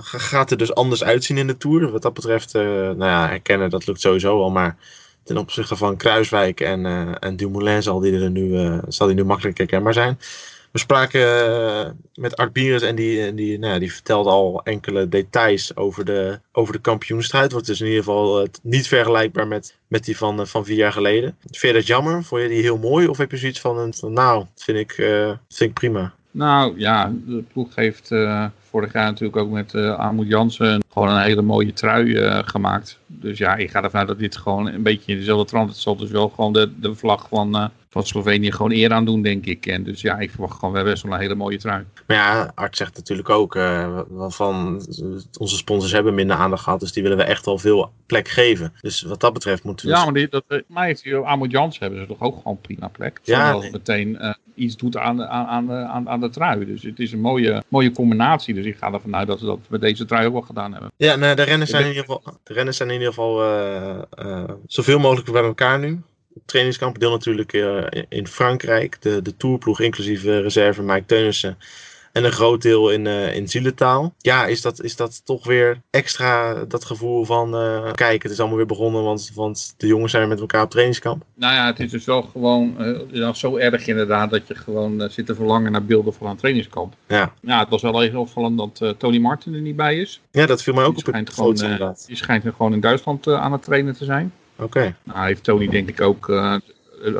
gaat 0.00 0.50
er 0.50 0.56
dus 0.56 0.74
anders 0.74 1.04
uitzien 1.04 1.36
in 1.36 1.46
de 1.46 1.56
Tour. 1.56 1.90
Wat 1.90 2.02
dat 2.02 2.14
betreft, 2.14 2.52
nou 2.52 3.04
ja, 3.04 3.28
herkennen 3.28 3.70
dat 3.70 3.86
lukt 3.86 4.00
sowieso 4.00 4.42
al, 4.42 4.50
maar 4.50 4.76
ten 5.24 5.36
opzichte 5.36 5.76
van 5.76 5.96
Kruiswijk 5.96 6.60
en, 6.60 6.84
uh, 6.84 7.14
en 7.20 7.36
Dumoulin 7.36 7.82
zal 7.82 8.00
die 8.00 8.20
er 8.20 8.30
nu, 8.30 8.80
zal 8.88 9.06
die 9.06 9.16
nu 9.16 9.24
makkelijk 9.24 9.58
herkenbaar 9.58 9.94
zijn. 9.94 10.18
We 10.72 10.78
spraken 10.78 11.20
uh, 11.20 11.86
met 12.14 12.36
Art 12.36 12.52
Bieres 12.52 12.82
en 12.82 12.94
die, 12.94 13.34
die, 13.34 13.58
nou 13.58 13.78
die 13.78 13.92
vertelde 13.92 14.30
al 14.30 14.60
enkele 14.64 15.08
details 15.08 15.76
over 15.76 16.04
de, 16.04 16.40
over 16.52 16.72
de 16.72 16.80
kampioenstrijd. 16.80 17.52
Wordt 17.52 17.66
dus 17.66 17.80
in 17.80 17.86
ieder 17.86 18.02
geval 18.02 18.42
uh, 18.42 18.48
niet 18.62 18.88
vergelijkbaar 18.88 19.46
met, 19.46 19.76
met 19.88 20.04
die 20.04 20.16
van, 20.16 20.40
uh, 20.40 20.46
van 20.46 20.64
vier 20.64 20.76
jaar 20.76 20.92
geleden. 20.92 21.36
Vind 21.40 21.60
je 21.60 21.72
dat 21.72 21.86
jammer? 21.86 22.24
Vond 22.24 22.42
je 22.42 22.48
die 22.48 22.62
heel 22.62 22.78
mooi? 22.78 23.06
Of 23.06 23.18
heb 23.18 23.30
je 23.30 23.36
zoiets 23.36 23.60
van, 23.60 23.92
nou, 24.00 24.38
dat 24.38 24.62
vind 24.64 24.78
ik, 24.78 24.92
vind 25.48 25.70
ik 25.70 25.72
prima? 25.72 26.12
Nou 26.30 26.78
ja, 26.78 27.12
de 27.26 27.44
ploeg 27.52 27.74
heeft 27.74 28.08
vorig 28.70 28.92
jaar 28.92 29.04
natuurlijk 29.04 29.36
ook 29.36 29.50
met 29.50 29.72
uh, 29.72 30.18
Jansen 30.24 30.82
gewoon 30.92 31.08
een 31.08 31.22
hele 31.22 31.42
mooie 31.42 31.72
trui 31.72 32.06
uh, 32.06 32.38
gemaakt. 32.44 32.98
Dus 33.06 33.38
ja, 33.38 33.56
ik 33.56 33.70
ga 33.70 33.82
ervan 33.82 34.00
uit 34.00 34.08
dat 34.08 34.18
dit 34.18 34.36
gewoon 34.36 34.66
een 34.66 34.82
beetje 34.82 35.12
in 35.12 35.18
dezelfde 35.18 35.44
trant. 35.44 35.68
Het 35.68 35.78
zal 35.78 35.96
dus 35.96 36.10
wel 36.10 36.28
gewoon 36.28 36.52
de, 36.52 36.72
de 36.80 36.94
vlag 36.94 37.28
van, 37.28 37.56
uh, 37.56 37.66
van 37.88 38.06
Slovenië 38.06 38.52
gewoon 38.52 38.72
eer 38.72 38.92
aan 38.92 39.04
doen, 39.04 39.22
denk 39.22 39.46
ik. 39.46 39.66
En 39.66 39.82
dus 39.82 40.00
ja, 40.00 40.18
ik 40.18 40.30
verwacht 40.30 40.58
gewoon 40.58 40.74
wel 40.74 40.84
best 40.84 41.02
wel 41.02 41.12
een 41.12 41.20
hele 41.20 41.34
mooie 41.34 41.58
trui. 41.58 41.84
Maar 42.06 42.16
ja, 42.16 42.52
Art 42.54 42.76
zegt 42.76 42.96
natuurlijk 42.96 43.28
ook 43.28 43.58
van 44.28 44.82
onze 45.38 45.56
sponsors 45.56 45.92
hebben 45.92 46.14
minder 46.14 46.36
aandacht 46.36 46.62
gehad. 46.62 46.80
Dus 46.80 46.92
die 46.92 47.02
willen 47.02 47.18
we 47.18 47.24
echt 47.24 47.44
wel 47.44 47.58
veel 47.58 47.92
plek 48.06 48.28
geven. 48.28 48.72
Dus 48.80 49.02
wat 49.02 49.20
dat 49.20 49.32
betreft 49.32 49.64
moeten 49.64 49.86
we... 49.86 49.92
Ja, 49.92 50.04
maar 50.04 50.14
die, 50.14 50.28
dat, 50.28 50.44
maar 50.66 50.84
heeft 50.84 51.12
Armoed 51.12 51.50
Jansen 51.50 51.82
hebben 51.82 52.00
ze 52.00 52.06
toch 52.06 52.20
ook 52.20 52.36
gewoon 52.36 52.60
prima 52.60 52.88
plek. 52.88 53.20
Ja, 53.22 53.56
nee. 53.56 53.70
meteen 53.70 54.36
iets 54.54 54.76
doet 54.76 54.96
aan, 54.96 55.22
aan, 55.22 55.46
aan, 55.46 55.72
aan, 55.72 56.08
aan 56.08 56.20
de 56.20 56.30
trui. 56.30 56.66
Dus 56.66 56.82
het 56.82 56.98
is 56.98 57.12
een 57.12 57.20
mooie, 57.20 57.62
mooie 57.68 57.92
combinatie. 57.92 58.54
Dus 58.54 58.64
ik 58.64 58.76
ga 58.76 58.92
ervan 58.92 59.16
uit 59.16 59.26
dat 59.26 59.38
ze 59.38 59.46
dat 59.46 59.58
met 59.68 59.80
deze 59.80 60.04
trui 60.04 60.26
ook 60.26 60.32
wel 60.32 60.42
gedaan 60.42 60.72
hebben. 60.72 60.81
Ja, 60.96 61.16
nou, 61.16 61.34
de 61.34 61.42
renners 61.42 61.70
zijn 61.70 61.82
in 61.82 61.88
ieder 61.88 62.04
geval, 62.04 62.22
de 62.42 62.52
renners 62.52 62.76
zijn 62.76 62.88
in 62.88 62.94
ieder 62.94 63.08
geval 63.08 63.44
uh, 63.44 63.98
uh, 64.18 64.44
zoveel 64.66 64.98
mogelijk 64.98 65.32
bij 65.32 65.42
elkaar 65.42 65.78
nu. 65.78 66.00
Trainingskamp 66.46 66.98
deel 66.98 67.10
natuurlijk 67.10 67.52
uh, 67.52 67.84
in 68.08 68.26
Frankrijk. 68.26 69.02
De, 69.02 69.22
de 69.22 69.36
tourploeg 69.36 69.80
inclusief 69.80 70.22
reserve 70.22 70.82
Mike 70.82 71.06
Teunissen. 71.06 71.58
En 72.12 72.24
een 72.24 72.32
groot 72.32 72.62
deel 72.62 72.90
in, 72.90 73.06
uh, 73.06 73.36
in 73.36 73.48
zielentaal. 73.48 74.14
Ja, 74.18 74.46
is 74.46 74.62
dat, 74.62 74.82
is 74.82 74.96
dat 74.96 75.24
toch 75.24 75.46
weer 75.46 75.80
extra 75.90 76.64
dat 76.64 76.84
gevoel 76.84 77.24
van... 77.24 77.54
Uh, 77.54 77.92
kijk, 77.92 78.22
het 78.22 78.32
is 78.32 78.38
allemaal 78.38 78.56
weer 78.56 78.66
begonnen, 78.66 79.02
want, 79.02 79.30
want 79.34 79.74
de 79.76 79.86
jongens 79.86 80.12
zijn 80.12 80.28
met 80.28 80.40
elkaar 80.40 80.62
op 80.62 80.70
trainingskamp. 80.70 81.24
Nou 81.34 81.54
ja, 81.54 81.66
het 81.66 81.80
is 81.80 81.90
dus 81.90 82.04
wel 82.04 82.22
gewoon 82.22 82.76
uh, 83.12 83.32
zo 83.32 83.56
erg 83.56 83.86
inderdaad... 83.86 84.30
dat 84.30 84.48
je 84.48 84.54
gewoon 84.54 85.10
zit 85.10 85.26
te 85.26 85.34
verlangen 85.34 85.72
naar 85.72 85.84
beelden 85.84 86.14
van 86.14 86.26
een 86.26 86.36
trainingskamp. 86.36 86.94
Ja. 87.08 87.32
Ja, 87.40 87.58
het 87.58 87.68
was 87.68 87.82
wel 87.82 88.02
even 88.02 88.18
opvallend 88.18 88.58
dat 88.58 88.98
Tony 88.98 89.18
Martin 89.18 89.54
er 89.54 89.60
niet 89.60 89.76
bij 89.76 89.96
is. 89.96 90.20
Ja, 90.30 90.46
dat 90.46 90.62
viel 90.62 90.74
mij 90.74 90.84
ook 90.84 90.96
die 90.96 91.06
op 91.06 91.14
het 91.14 91.32
gewoon, 91.32 91.56
inderdaad. 91.56 92.04
Die 92.06 92.16
schijnt 92.16 92.44
er 92.44 92.52
gewoon 92.52 92.72
in 92.72 92.80
Duitsland 92.80 93.26
aan 93.26 93.52
het 93.52 93.62
trainen 93.62 93.96
te 93.96 94.04
zijn. 94.04 94.32
Oké. 94.54 94.64
Okay. 94.64 94.94
Nou, 95.02 95.26
heeft 95.26 95.44
Tony 95.44 95.68
denk 95.68 95.88
ik 95.88 96.00
ook 96.00 96.30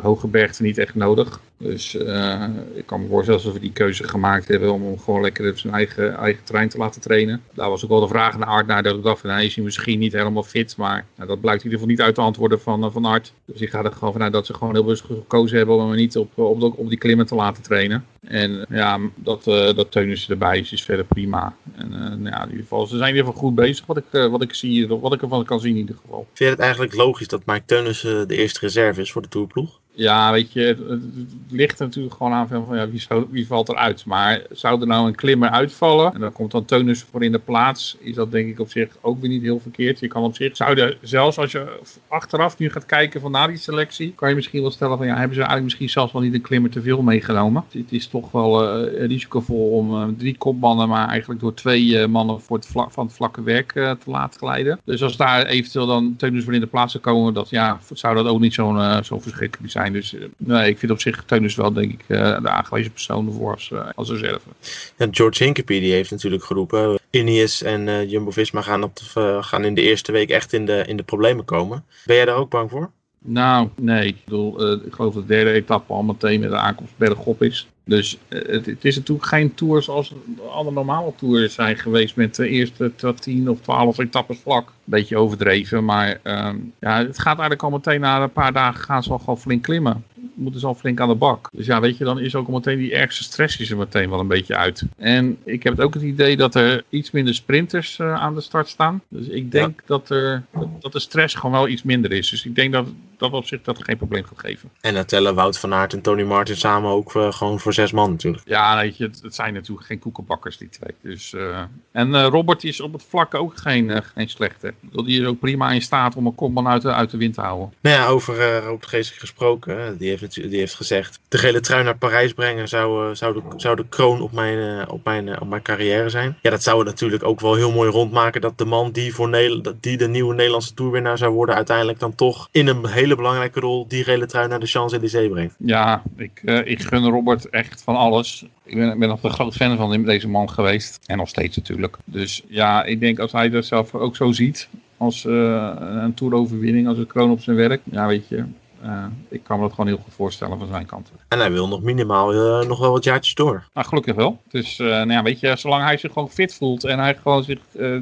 hoge 0.01 0.27
bergte 0.27 0.63
niet 0.63 0.77
echt 0.77 0.95
nodig. 0.95 1.39
Dus 1.63 1.95
uh, 1.95 2.43
ik 2.73 2.85
kan 2.85 3.01
me 3.01 3.07
voorstellen 3.07 3.43
dat 3.43 3.53
we 3.53 3.59
die 3.59 3.71
keuze 3.71 4.03
gemaakt 4.03 4.47
hebben 4.47 4.73
om 4.73 4.83
hem 4.83 4.99
gewoon 4.99 5.21
lekker 5.21 5.49
op 5.49 5.57
zijn 5.57 5.73
eigen, 5.73 6.15
eigen 6.15 6.43
trein 6.43 6.69
te 6.69 6.77
laten 6.77 7.01
trainen. 7.01 7.41
Daar 7.53 7.69
was 7.69 7.83
ook 7.83 7.89
wel 7.89 7.99
de 7.99 8.07
vraag 8.07 8.37
naar 8.37 8.47
Art 8.47 8.67
naar 8.67 8.83
dat 8.83 8.95
ik 8.95 9.03
dacht 9.03 9.23
hij 9.23 9.45
is 9.45 9.55
misschien 9.55 9.99
niet 9.99 10.13
helemaal 10.13 10.43
fit. 10.43 10.77
Maar 10.77 11.05
nou, 11.15 11.27
dat 11.27 11.41
blijkt 11.41 11.63
in 11.63 11.71
ieder 11.71 11.79
geval 11.79 11.95
niet 11.95 12.05
uit 12.05 12.15
te 12.15 12.21
antwoorden 12.21 12.61
van, 12.61 12.83
uh, 12.83 12.91
van 12.91 13.05
Art. 13.05 13.33
Dus 13.45 13.61
ik 13.61 13.69
ga 13.69 13.83
er 13.83 13.91
gewoon 13.91 14.13
vanuit 14.13 14.33
dat 14.33 14.45
ze 14.45 14.53
gewoon 14.53 14.73
heel 14.73 14.83
bewust 14.83 15.03
gekozen 15.03 15.57
hebben 15.57 15.75
om 15.75 15.87
hem 15.87 15.95
niet 15.95 16.17
op, 16.17 16.37
op, 16.37 16.77
op 16.77 16.89
die 16.89 16.97
klimmen 16.97 17.25
te 17.25 17.35
laten 17.35 17.63
trainen. 17.63 18.05
En 18.21 18.65
ja, 18.69 18.99
dat, 19.15 19.47
uh, 19.47 19.73
dat 19.73 19.91
Teunissen 19.91 20.31
erbij 20.31 20.59
is, 20.59 20.71
is 20.71 20.83
verder 20.83 21.05
prima. 21.05 21.55
En 21.75 21.89
nou 21.89 22.23
ja, 22.23 22.43
in 22.43 22.49
ieder 22.49 22.61
geval, 22.61 22.85
ze 22.87 22.97
zijn 22.97 23.09
in 23.09 23.15
ieder 23.15 23.31
geval 23.31 23.47
goed 23.47 23.55
bezig 23.55 23.85
wat 23.85 23.97
ik, 23.97 24.29
wat 24.29 24.41
ik 24.41 24.53
zie, 24.53 24.87
wat 24.87 25.13
ik 25.13 25.21
ervan 25.21 25.45
kan 25.45 25.59
zien 25.59 25.73
in 25.73 25.79
ieder 25.79 25.95
geval. 26.01 26.27
Vind 26.33 26.49
je 26.49 26.55
het 26.55 26.59
eigenlijk 26.59 26.95
logisch 26.95 27.27
dat 27.27 27.45
Mike 27.45 27.65
Teunissen 27.65 28.27
de 28.27 28.35
eerste 28.35 28.59
reserve 28.59 29.01
is 29.01 29.11
voor 29.11 29.21
de 29.21 29.27
Tourploeg? 29.27 29.81
Ja, 29.95 30.31
weet 30.31 30.53
je, 30.53 30.61
het, 30.61 31.01
ligt 31.49 31.79
natuurlijk 31.79 32.15
gewoon 32.15 32.31
aan 32.31 32.47
van 32.47 32.67
ja, 32.71 32.89
wie, 32.89 32.99
zou, 32.99 33.25
wie 33.29 33.47
valt 33.47 33.69
eruit. 33.69 34.05
Maar 34.05 34.41
zou 34.51 34.81
er 34.81 34.87
nou 34.87 35.07
een 35.07 35.15
klimmer 35.15 35.49
uitvallen 35.49 36.13
en 36.13 36.19
dan 36.19 36.31
komt 36.31 36.51
dan 36.51 36.65
Teunus 36.65 37.01
voor 37.01 37.23
in 37.23 37.31
de 37.31 37.39
plaats, 37.39 37.97
is 37.99 38.15
dat 38.15 38.31
denk 38.31 38.49
ik 38.49 38.59
op 38.59 38.69
zich 38.69 38.97
ook 39.01 39.21
weer 39.21 39.29
niet 39.29 39.41
heel 39.41 39.59
verkeerd. 39.59 39.99
Je 39.99 40.07
kan 40.07 40.23
op 40.23 40.35
zich, 40.35 40.55
zou 40.55 40.75
je, 40.75 40.97
zelfs 41.01 41.37
als 41.37 41.51
je 41.51 41.79
achteraf 42.07 42.57
nu 42.57 42.69
gaat 42.69 42.85
kijken 42.85 43.21
van 43.21 43.31
na 43.31 43.47
die 43.47 43.57
selectie, 43.57 44.13
kan 44.15 44.29
je 44.29 44.35
misschien 44.35 44.61
wel 44.61 44.71
stellen 44.71 44.97
van 44.97 45.05
ja, 45.05 45.11
hebben 45.11 45.33
ze 45.33 45.39
eigenlijk 45.39 45.63
misschien 45.63 45.89
zelfs 45.89 46.13
wel 46.13 46.21
niet 46.21 46.33
een 46.33 46.41
klimmer 46.41 46.71
te 46.71 46.81
veel 46.81 47.01
meegenomen. 47.01 47.63
Het 47.71 47.91
is 47.91 48.07
toch 48.07 48.31
wel 48.31 48.83
uh, 48.85 49.05
risicovol 49.05 49.69
om 49.69 49.93
uh, 49.93 50.07
drie 50.17 50.37
kopmannen, 50.37 50.87
maar 50.87 51.07
eigenlijk 51.07 51.39
door 51.39 51.53
twee 51.53 51.85
uh, 51.85 52.05
mannen 52.05 52.41
voor 52.41 52.57
het 52.57 52.67
van 52.67 53.05
het 53.05 53.13
vlakke 53.13 53.43
werk 53.43 53.71
te 53.71 53.97
laten 54.05 54.39
glijden. 54.39 54.79
Dus 54.85 55.03
als 55.03 55.17
daar 55.17 55.45
eventueel 55.45 55.85
dan 55.85 56.15
Teunus 56.17 56.43
voor 56.43 56.53
in 56.53 56.59
de 56.59 56.67
plaats 56.67 56.91
zou 56.91 57.03
komen, 57.03 57.33
dat, 57.33 57.49
ja, 57.49 57.79
zou 57.93 58.15
dat 58.15 58.25
ook 58.25 58.39
niet 58.39 58.53
zo'n 58.53 59.03
zo 59.03 59.19
verschrikkelijk 59.19 59.71
zijn. 59.71 59.82
Dus 59.91 60.15
nee, 60.37 60.69
ik 60.69 60.77
vind 60.77 60.91
op 60.91 61.01
zich 61.01 61.23
Teunus 61.23 61.55
wel 61.55 61.73
denk 61.73 61.91
ik 61.91 62.07
de 62.07 62.49
aangewezen 62.49 62.91
persoon 62.91 63.27
ervoor 63.27 63.51
als, 63.51 63.71
als 63.95 64.09
reserve. 64.09 64.49
Ja, 64.97 65.07
George 65.11 65.43
Hinkepie 65.43 65.81
die 65.81 65.93
heeft 65.93 66.11
natuurlijk 66.11 66.43
geroepen, 66.43 66.99
Ineos 67.09 67.61
en 67.61 68.09
Jumbo-Visma 68.09 68.61
gaan, 68.61 68.83
op 68.83 68.95
de, 68.95 69.37
gaan 69.41 69.63
in 69.63 69.73
de 69.73 69.81
eerste 69.81 70.11
week 70.11 70.29
echt 70.29 70.53
in 70.53 70.65
de, 70.65 70.83
in 70.87 70.97
de 70.97 71.03
problemen 71.03 71.45
komen. 71.45 71.85
Ben 72.05 72.15
jij 72.15 72.25
daar 72.25 72.35
ook 72.35 72.49
bang 72.49 72.69
voor? 72.69 72.91
Nou, 73.23 73.69
nee. 73.75 74.07
Ik 74.07 74.17
bedoel, 74.23 74.73
uh, 74.73 74.85
ik 74.85 74.93
geloof 74.93 75.13
dat 75.13 75.27
de 75.27 75.33
derde 75.33 75.51
etappe 75.51 75.93
al 75.93 76.03
meteen 76.03 76.39
met 76.39 76.49
de 76.49 76.57
aankomst 76.57 76.97
bergop 76.97 77.43
is. 77.43 77.67
Dus 77.85 78.17
uh, 78.29 78.41
het, 78.45 78.65
het, 78.65 78.85
is 78.85 78.95
natuurlijk 78.95 79.27
geen 79.27 79.53
tour 79.53 79.83
zoals 79.83 80.13
alle 80.49 80.71
normale 80.71 81.13
tours 81.15 81.53
zijn 81.53 81.77
geweest 81.77 82.15
met 82.15 82.35
de 82.35 82.47
eerste 82.47 82.91
10 83.19 83.49
of 83.49 83.61
12 83.61 83.97
etappes 83.97 84.39
vlak. 84.39 84.71
Beetje 84.83 85.17
overdreven, 85.17 85.85
maar 85.85 86.19
uh, 86.23 86.49
ja, 86.79 86.97
het 86.97 87.19
gaat 87.19 87.39
eigenlijk 87.39 87.63
al 87.63 87.69
meteen 87.69 87.99
na 87.99 88.23
een 88.23 88.31
paar 88.31 88.53
dagen 88.53 88.83
gaan 88.83 89.03
ze 89.03 89.11
al 89.11 89.19
gewoon 89.19 89.39
flink 89.39 89.63
klimmen 89.63 90.03
moeten 90.35 90.59
ze 90.59 90.67
al 90.67 90.75
flink 90.75 90.99
aan 90.99 91.07
de 91.07 91.15
bak. 91.15 91.49
Dus 91.51 91.65
ja, 91.65 91.79
weet 91.79 91.97
je, 91.97 92.03
dan 92.03 92.19
is 92.19 92.35
ook 92.35 92.47
al 92.47 92.53
meteen 92.53 92.77
die 92.77 92.93
ergste 92.93 93.23
stress 93.23 93.57
is 93.57 93.71
er 93.71 93.77
meteen 93.77 94.09
wel 94.09 94.19
een 94.19 94.27
beetje 94.27 94.55
uit. 94.55 94.83
En 94.97 95.37
ik 95.43 95.63
heb 95.63 95.73
het 95.75 95.85
ook 95.85 95.93
het 95.93 96.03
idee 96.03 96.37
dat 96.37 96.55
er 96.55 96.83
iets 96.89 97.11
minder 97.11 97.35
sprinters 97.35 97.97
uh, 97.97 98.13
aan 98.13 98.35
de 98.35 98.41
start 98.41 98.67
staan. 98.67 99.01
Dus 99.07 99.27
ik 99.27 99.51
denk 99.51 99.79
ja. 99.79 99.83
dat, 99.85 100.09
er, 100.09 100.43
dat 100.79 100.91
de 100.91 100.99
stress 100.99 101.35
gewoon 101.35 101.51
wel 101.51 101.67
iets 101.67 101.83
minder 101.83 102.11
is. 102.11 102.29
Dus 102.29 102.45
ik 102.45 102.55
denk 102.55 102.73
dat 102.73 102.87
dat 103.23 103.39
op 103.41 103.45
zich 103.45 103.61
dat 103.61 103.83
geen 103.83 103.97
probleem 103.97 104.23
gaat 104.23 104.39
geven. 104.39 104.69
En 104.81 104.93
dan 104.93 105.05
tellen 105.05 105.35
Wout 105.35 105.59
van 105.59 105.73
Aert 105.73 105.93
en 105.93 106.01
Tony 106.01 106.23
Martin 106.23 106.57
samen 106.57 106.91
ook 106.91 107.13
uh, 107.13 107.31
gewoon 107.31 107.59
voor 107.59 107.73
zes 107.73 107.91
man 107.91 108.11
natuurlijk. 108.11 108.43
Ja, 108.45 108.77
weet 108.77 108.97
je, 108.97 109.03
het, 109.03 109.19
het 109.21 109.35
zijn 109.35 109.53
natuurlijk 109.53 109.87
geen 109.87 109.99
koekenbakkers 109.99 110.57
die 110.57 110.69
twee. 110.69 110.95
Dus, 111.01 111.33
uh, 111.33 111.59
en 111.91 112.23
Robert 112.25 112.63
is 112.63 112.81
op 112.81 112.93
het 112.93 113.03
vlak 113.09 113.33
ook 113.33 113.57
geen, 113.57 114.03
geen 114.03 114.29
slechte. 114.29 114.73
Die 114.81 115.21
is 115.21 115.27
ook 115.27 115.39
prima 115.39 115.71
in 115.71 115.81
staat 115.81 116.15
om 116.15 116.25
een 116.25 116.35
kopman 116.35 116.67
uit 116.67 116.81
de, 116.81 116.93
uit 116.93 117.11
de 117.11 117.17
wind 117.17 117.33
te 117.33 117.41
houden. 117.41 117.73
Nou 117.81 117.95
ja, 117.95 118.07
over 118.07 118.59
Robert 118.59 118.85
Geesink 118.85 119.19
gesproken. 119.19 119.97
Die 119.97 120.09
heeft, 120.09 120.33
die 120.33 120.59
heeft 120.59 120.75
gezegd, 120.75 121.19
de 121.27 121.37
gele 121.37 121.59
trui 121.59 121.83
naar 121.83 121.97
Parijs 121.97 122.33
brengen 122.33 122.67
zou, 122.67 123.15
zou, 123.15 123.33
de, 123.33 123.41
zou 123.55 123.75
de 123.75 123.85
kroon 123.89 124.21
op 124.21 124.31
mijn, 124.31 124.89
op, 124.89 125.03
mijn, 125.03 125.41
op 125.41 125.47
mijn 125.47 125.61
carrière 125.61 126.09
zijn. 126.09 126.37
Ja, 126.41 126.49
dat 126.49 126.63
zou 126.63 126.79
het 126.79 126.87
natuurlijk 126.87 127.23
ook 127.23 127.39
wel 127.39 127.55
heel 127.55 127.71
mooi 127.71 127.89
rondmaken 127.89 128.41
dat 128.41 128.57
de 128.57 128.65
man 128.65 128.91
die, 128.91 129.13
voor 129.13 129.29
Nederland, 129.29 129.83
die 129.83 129.97
de 129.97 130.07
nieuwe 130.07 130.33
Nederlandse 130.33 130.73
toerwinnaar 130.73 131.17
zou 131.17 131.33
worden, 131.33 131.55
uiteindelijk 131.55 131.99
dan 131.99 132.15
toch 132.15 132.47
in 132.51 132.67
een 132.67 132.87
hele 132.87 133.12
belangrijke 133.15 133.59
rol 133.59 133.87
die 133.87 134.03
gele 134.03 134.25
trui 134.25 134.47
naar 134.47 134.59
de 134.59 134.65
Champs-Élysées 134.65 135.29
brengt. 135.29 135.55
Ja, 135.57 136.03
ik, 136.15 136.41
uh, 136.43 136.67
ik 136.67 136.81
gun 136.81 137.09
Robert 137.09 137.49
echt 137.49 137.81
van 137.83 137.95
alles. 137.95 138.45
Ik 138.63 138.75
ben, 138.75 138.99
ben 138.99 139.09
nog 139.09 139.23
een 139.23 139.29
groot 139.29 139.55
fan 139.55 139.77
van 139.77 140.03
deze 140.03 140.27
man 140.27 140.49
geweest. 140.49 140.99
En 141.05 141.17
nog 141.17 141.27
steeds 141.27 141.57
natuurlijk. 141.57 141.97
Dus 142.05 142.43
ja, 142.47 142.83
ik 142.83 142.99
denk 142.99 143.19
als 143.19 143.31
hij 143.31 143.49
dat 143.49 143.65
zelf 143.65 143.95
ook 143.95 144.15
zo 144.15 144.31
ziet 144.31 144.69
als 144.97 145.25
uh, 145.25 145.71
een 145.77 146.13
toeroverwinning, 146.13 146.87
als 146.87 146.97
een 146.97 147.07
kroon 147.07 147.31
op 147.31 147.41
zijn 147.41 147.55
werk. 147.55 147.81
Ja, 147.83 148.07
weet 148.07 148.27
je, 148.27 148.43
uh, 148.83 149.05
ik 149.29 149.43
kan 149.43 149.57
me 149.57 149.63
dat 149.63 149.73
gewoon 149.73 149.87
heel 149.87 150.01
goed 150.03 150.13
voorstellen 150.13 150.57
van 150.57 150.67
zijn 150.67 150.85
kant. 150.85 151.11
En 151.27 151.39
hij 151.39 151.51
wil 151.51 151.67
nog 151.67 151.81
minimaal 151.81 152.33
uh, 152.33 152.67
nog 152.67 152.79
wel 152.79 152.91
wat 152.91 153.03
jaartjes 153.03 153.35
door. 153.35 153.67
Nou, 153.73 153.87
gelukkig 153.87 154.15
wel. 154.15 154.41
Dus 154.49 154.79
uh, 154.79 154.87
nou 154.87 155.11
ja, 155.11 155.23
weet 155.23 155.39
je, 155.39 155.55
zolang 155.55 155.83
hij 155.83 155.97
zich 155.97 156.13
gewoon 156.13 156.29
fit 156.29 156.53
voelt 156.53 156.83
en 156.83 156.99
hij 156.99 157.15
gewoon 157.15 157.43
zich 157.43 157.59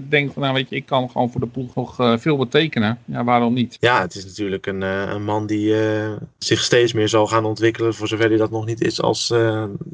denkt 0.10 0.34
van, 0.34 0.42
nou 0.42 0.54
weet 0.54 0.70
je, 0.70 0.76
ik 0.76 0.86
kan 0.86 1.10
gewoon 1.10 1.32
voor 1.32 1.42
de 1.42 1.48
ploeg 1.48 1.76
nog 1.76 1.96
veel 2.22 2.38
betekenen. 2.38 3.00
Ja, 3.06 3.24
waarom 3.24 3.54
niet? 3.54 3.78
Ja, 3.80 4.02
het 4.02 4.16
is 4.16 4.26
natuurlijk 4.26 4.66
een, 4.66 4.82
een 4.82 5.24
man 5.24 5.46
die 5.46 5.76
zich 6.38 6.60
steeds 6.60 6.94
meer 6.94 7.10
zal 7.10 7.28
gaan 7.28 7.46
ontwikkelen, 7.46 7.94
voor 7.94 8.08
zover 8.08 8.28
hij 8.28 8.38
dat 8.38 8.52
nog 8.52 8.66
niet 8.66 8.82
is, 8.82 9.02
als 9.02 9.34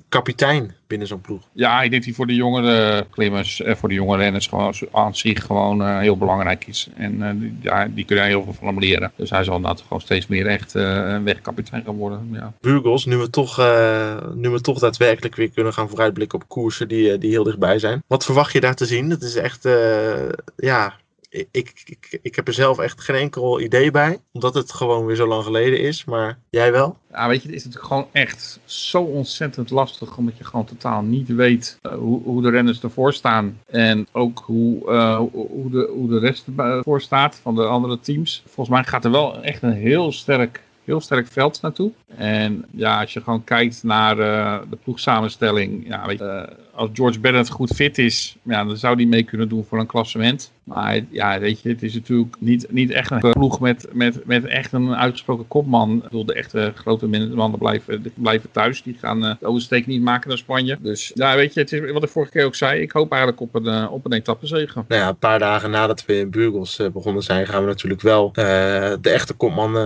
kapitein 0.09 0.75
binnen 0.87 1.07
zo'n 1.07 1.21
ploeg. 1.21 1.41
Ja, 1.51 1.81
ik 1.81 1.89
denk 1.89 1.91
dat 1.91 2.03
hij 2.03 2.13
voor 2.13 2.27
de 2.27 2.35
jongere 2.35 3.05
klimmers, 3.09 3.61
voor 3.65 3.89
de 3.89 3.95
jonge 3.95 4.17
renners 4.17 4.47
gewoon 4.47 4.73
aan 4.91 5.15
zich 5.15 5.45
gewoon 5.45 5.99
heel 5.99 6.17
belangrijk 6.17 6.67
is. 6.67 6.87
En 6.95 7.57
ja, 7.61 7.87
die 7.87 8.05
kunnen 8.05 8.25
heel 8.25 8.43
veel 8.43 8.53
van 8.53 8.67
hem 8.67 8.79
leren. 8.79 9.11
Dus 9.15 9.29
hij 9.29 9.43
zal 9.43 9.61
dat 9.61 9.81
gewoon 9.81 10.01
steeds 10.01 10.27
meer 10.27 10.47
echt 10.47 10.73
een 10.73 11.23
wegkapitein 11.23 11.83
gaan 11.83 11.95
worden. 11.95 12.29
Ja. 12.31 12.53
Burgos, 12.61 13.05
nu 13.05 13.17
we, 13.17 13.29
toch, 13.29 13.59
uh, 13.59 14.17
nu 14.35 14.49
we 14.49 14.61
toch 14.61 14.79
daadwerkelijk 14.79 15.35
weer 15.35 15.49
kunnen 15.49 15.73
gaan 15.73 15.89
vooruitblikken 15.89 16.41
op 16.41 16.47
koersen 16.47 16.87
die, 16.87 17.17
die 17.17 17.31
heel 17.31 17.43
dichtbij 17.43 17.79
zijn. 17.79 18.03
Wat 18.07 18.25
verwacht 18.25 18.53
je 18.53 18.59
daar 18.59 18.75
te 18.75 18.85
zien? 18.85 19.09
Dat 19.09 19.21
is 19.21 19.35
echt, 19.35 19.65
uh, 19.65 20.29
ja, 20.55 20.93
ik, 21.29 21.81
ik, 21.85 22.19
ik 22.21 22.35
heb 22.35 22.47
er 22.47 22.53
zelf 22.53 22.79
echt 22.79 23.01
geen 23.01 23.15
enkel 23.15 23.61
idee 23.61 23.91
bij. 23.91 24.19
Omdat 24.31 24.53
het 24.53 24.73
gewoon 24.73 25.05
weer 25.05 25.15
zo 25.15 25.27
lang 25.27 25.43
geleden 25.43 25.79
is. 25.79 26.05
Maar 26.05 26.39
jij 26.49 26.71
wel? 26.71 26.97
Ja, 27.11 27.27
weet 27.27 27.41
je, 27.41 27.47
het 27.47 27.57
is 27.57 27.63
natuurlijk 27.63 27.93
gewoon 27.93 28.07
echt 28.11 28.59
zo 28.65 29.01
ontzettend 29.01 29.69
lastig. 29.69 30.17
Omdat 30.17 30.37
je 30.37 30.43
gewoon 30.43 30.65
totaal 30.65 31.01
niet 31.01 31.27
weet 31.27 31.79
uh, 31.81 31.93
hoe, 31.93 32.23
hoe 32.23 32.41
de 32.41 32.49
renners 32.49 32.81
ervoor 32.81 33.13
staan. 33.13 33.59
En 33.65 34.07
ook 34.11 34.43
hoe, 34.45 34.91
uh, 34.91 35.17
hoe, 35.31 35.69
de, 35.69 35.89
hoe 35.93 36.09
de 36.09 36.19
rest 36.19 36.45
ervoor 36.57 37.01
staat 37.01 37.39
van 37.41 37.55
de 37.55 37.65
andere 37.65 37.99
teams. 37.99 38.43
Volgens 38.45 38.75
mij 38.75 38.83
gaat 38.83 39.05
er 39.05 39.11
wel 39.11 39.41
echt 39.41 39.61
een 39.61 39.71
heel 39.71 40.11
sterk 40.11 40.65
heel 40.87 41.01
sterk 41.01 41.27
veld 41.27 41.61
naartoe. 41.61 41.91
En 42.15 42.65
ja, 42.71 42.99
als 42.99 43.13
je 43.13 43.21
gewoon 43.21 43.43
kijkt 43.43 43.83
naar 43.83 44.19
uh, 44.19 44.59
de 44.69 44.77
ploegsamenstelling. 44.83 45.87
Ja, 45.87 46.05
weet 46.05 46.19
je, 46.19 46.49
als 46.73 46.89
George 46.93 47.19
Bennett 47.19 47.49
goed 47.49 47.75
fit 47.75 47.97
is, 47.97 48.37
ja, 48.41 48.63
dan 48.63 48.77
zou 48.77 48.95
die 48.95 49.07
mee 49.07 49.23
kunnen 49.23 49.49
doen 49.49 49.65
voor 49.65 49.79
een 49.79 49.85
klassement. 49.85 50.51
Maar 50.67 51.01
ja, 51.09 51.39
weet 51.39 51.61
je, 51.61 51.69
het 51.69 51.83
is 51.83 51.93
natuurlijk 51.93 52.35
niet, 52.39 52.71
niet 52.71 52.91
echt 52.91 53.11
een 53.11 53.19
ploeg 53.19 53.59
met, 53.59 53.87
met, 53.93 54.25
met 54.25 54.45
echt 54.45 54.71
een 54.73 54.95
uitgesproken 54.95 55.47
kopman. 55.47 55.95
Ik 55.95 56.03
bedoel, 56.03 56.25
de 56.25 56.33
echte 56.33 56.71
grote 56.75 57.07
mannen 57.07 57.59
blijven, 57.59 58.11
blijven 58.13 58.51
thuis. 58.51 58.83
Die 58.83 58.97
gaan 58.99 59.25
uh, 59.25 59.33
de 59.39 59.45
oversteek 59.45 59.87
niet 59.87 60.01
maken 60.01 60.29
naar 60.29 60.37
Spanje. 60.37 60.77
Dus 60.81 61.11
ja, 61.13 61.35
weet 61.35 61.53
je, 61.53 61.59
het 61.59 61.71
is 61.71 61.91
wat 61.91 62.03
ik 62.03 62.09
vorige 62.09 62.31
keer 62.31 62.45
ook 62.45 62.55
zei. 62.55 62.81
Ik 62.81 62.91
hoop 62.91 63.11
eigenlijk 63.11 63.41
op 63.41 63.55
een, 63.55 63.65
uh, 63.65 63.87
op 63.91 64.05
een 64.05 64.13
etappezege. 64.13 64.83
Nou 64.87 65.01
ja, 65.01 65.07
een 65.07 65.17
paar 65.17 65.39
dagen 65.39 65.71
nadat 65.71 66.05
we 66.05 66.17
in 66.17 66.29
Burgos 66.29 66.79
uh, 66.79 66.89
begonnen 66.89 67.23
zijn, 67.23 67.47
gaan 67.47 67.61
we 67.61 67.67
natuurlijk 67.67 68.01
wel 68.01 68.31
de 68.31 68.99
echte 69.01 69.33
kopman 69.33 69.77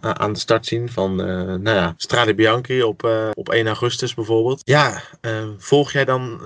aan 0.00 0.32
de 0.32 0.38
start 0.38 0.66
zien. 0.66 0.88
Van, 0.88 1.16
nou 1.16 1.76
ja, 1.76 1.94
Strade 1.96 2.34
Bianchi 2.34 2.82
op, 2.82 3.08
op 3.34 3.48
1 3.48 3.66
augustus 3.66 4.14
bijvoorbeeld. 4.14 4.62
Ja, 4.64 5.02
volg 5.58 5.92
jij 5.92 6.04
dan 6.04 6.40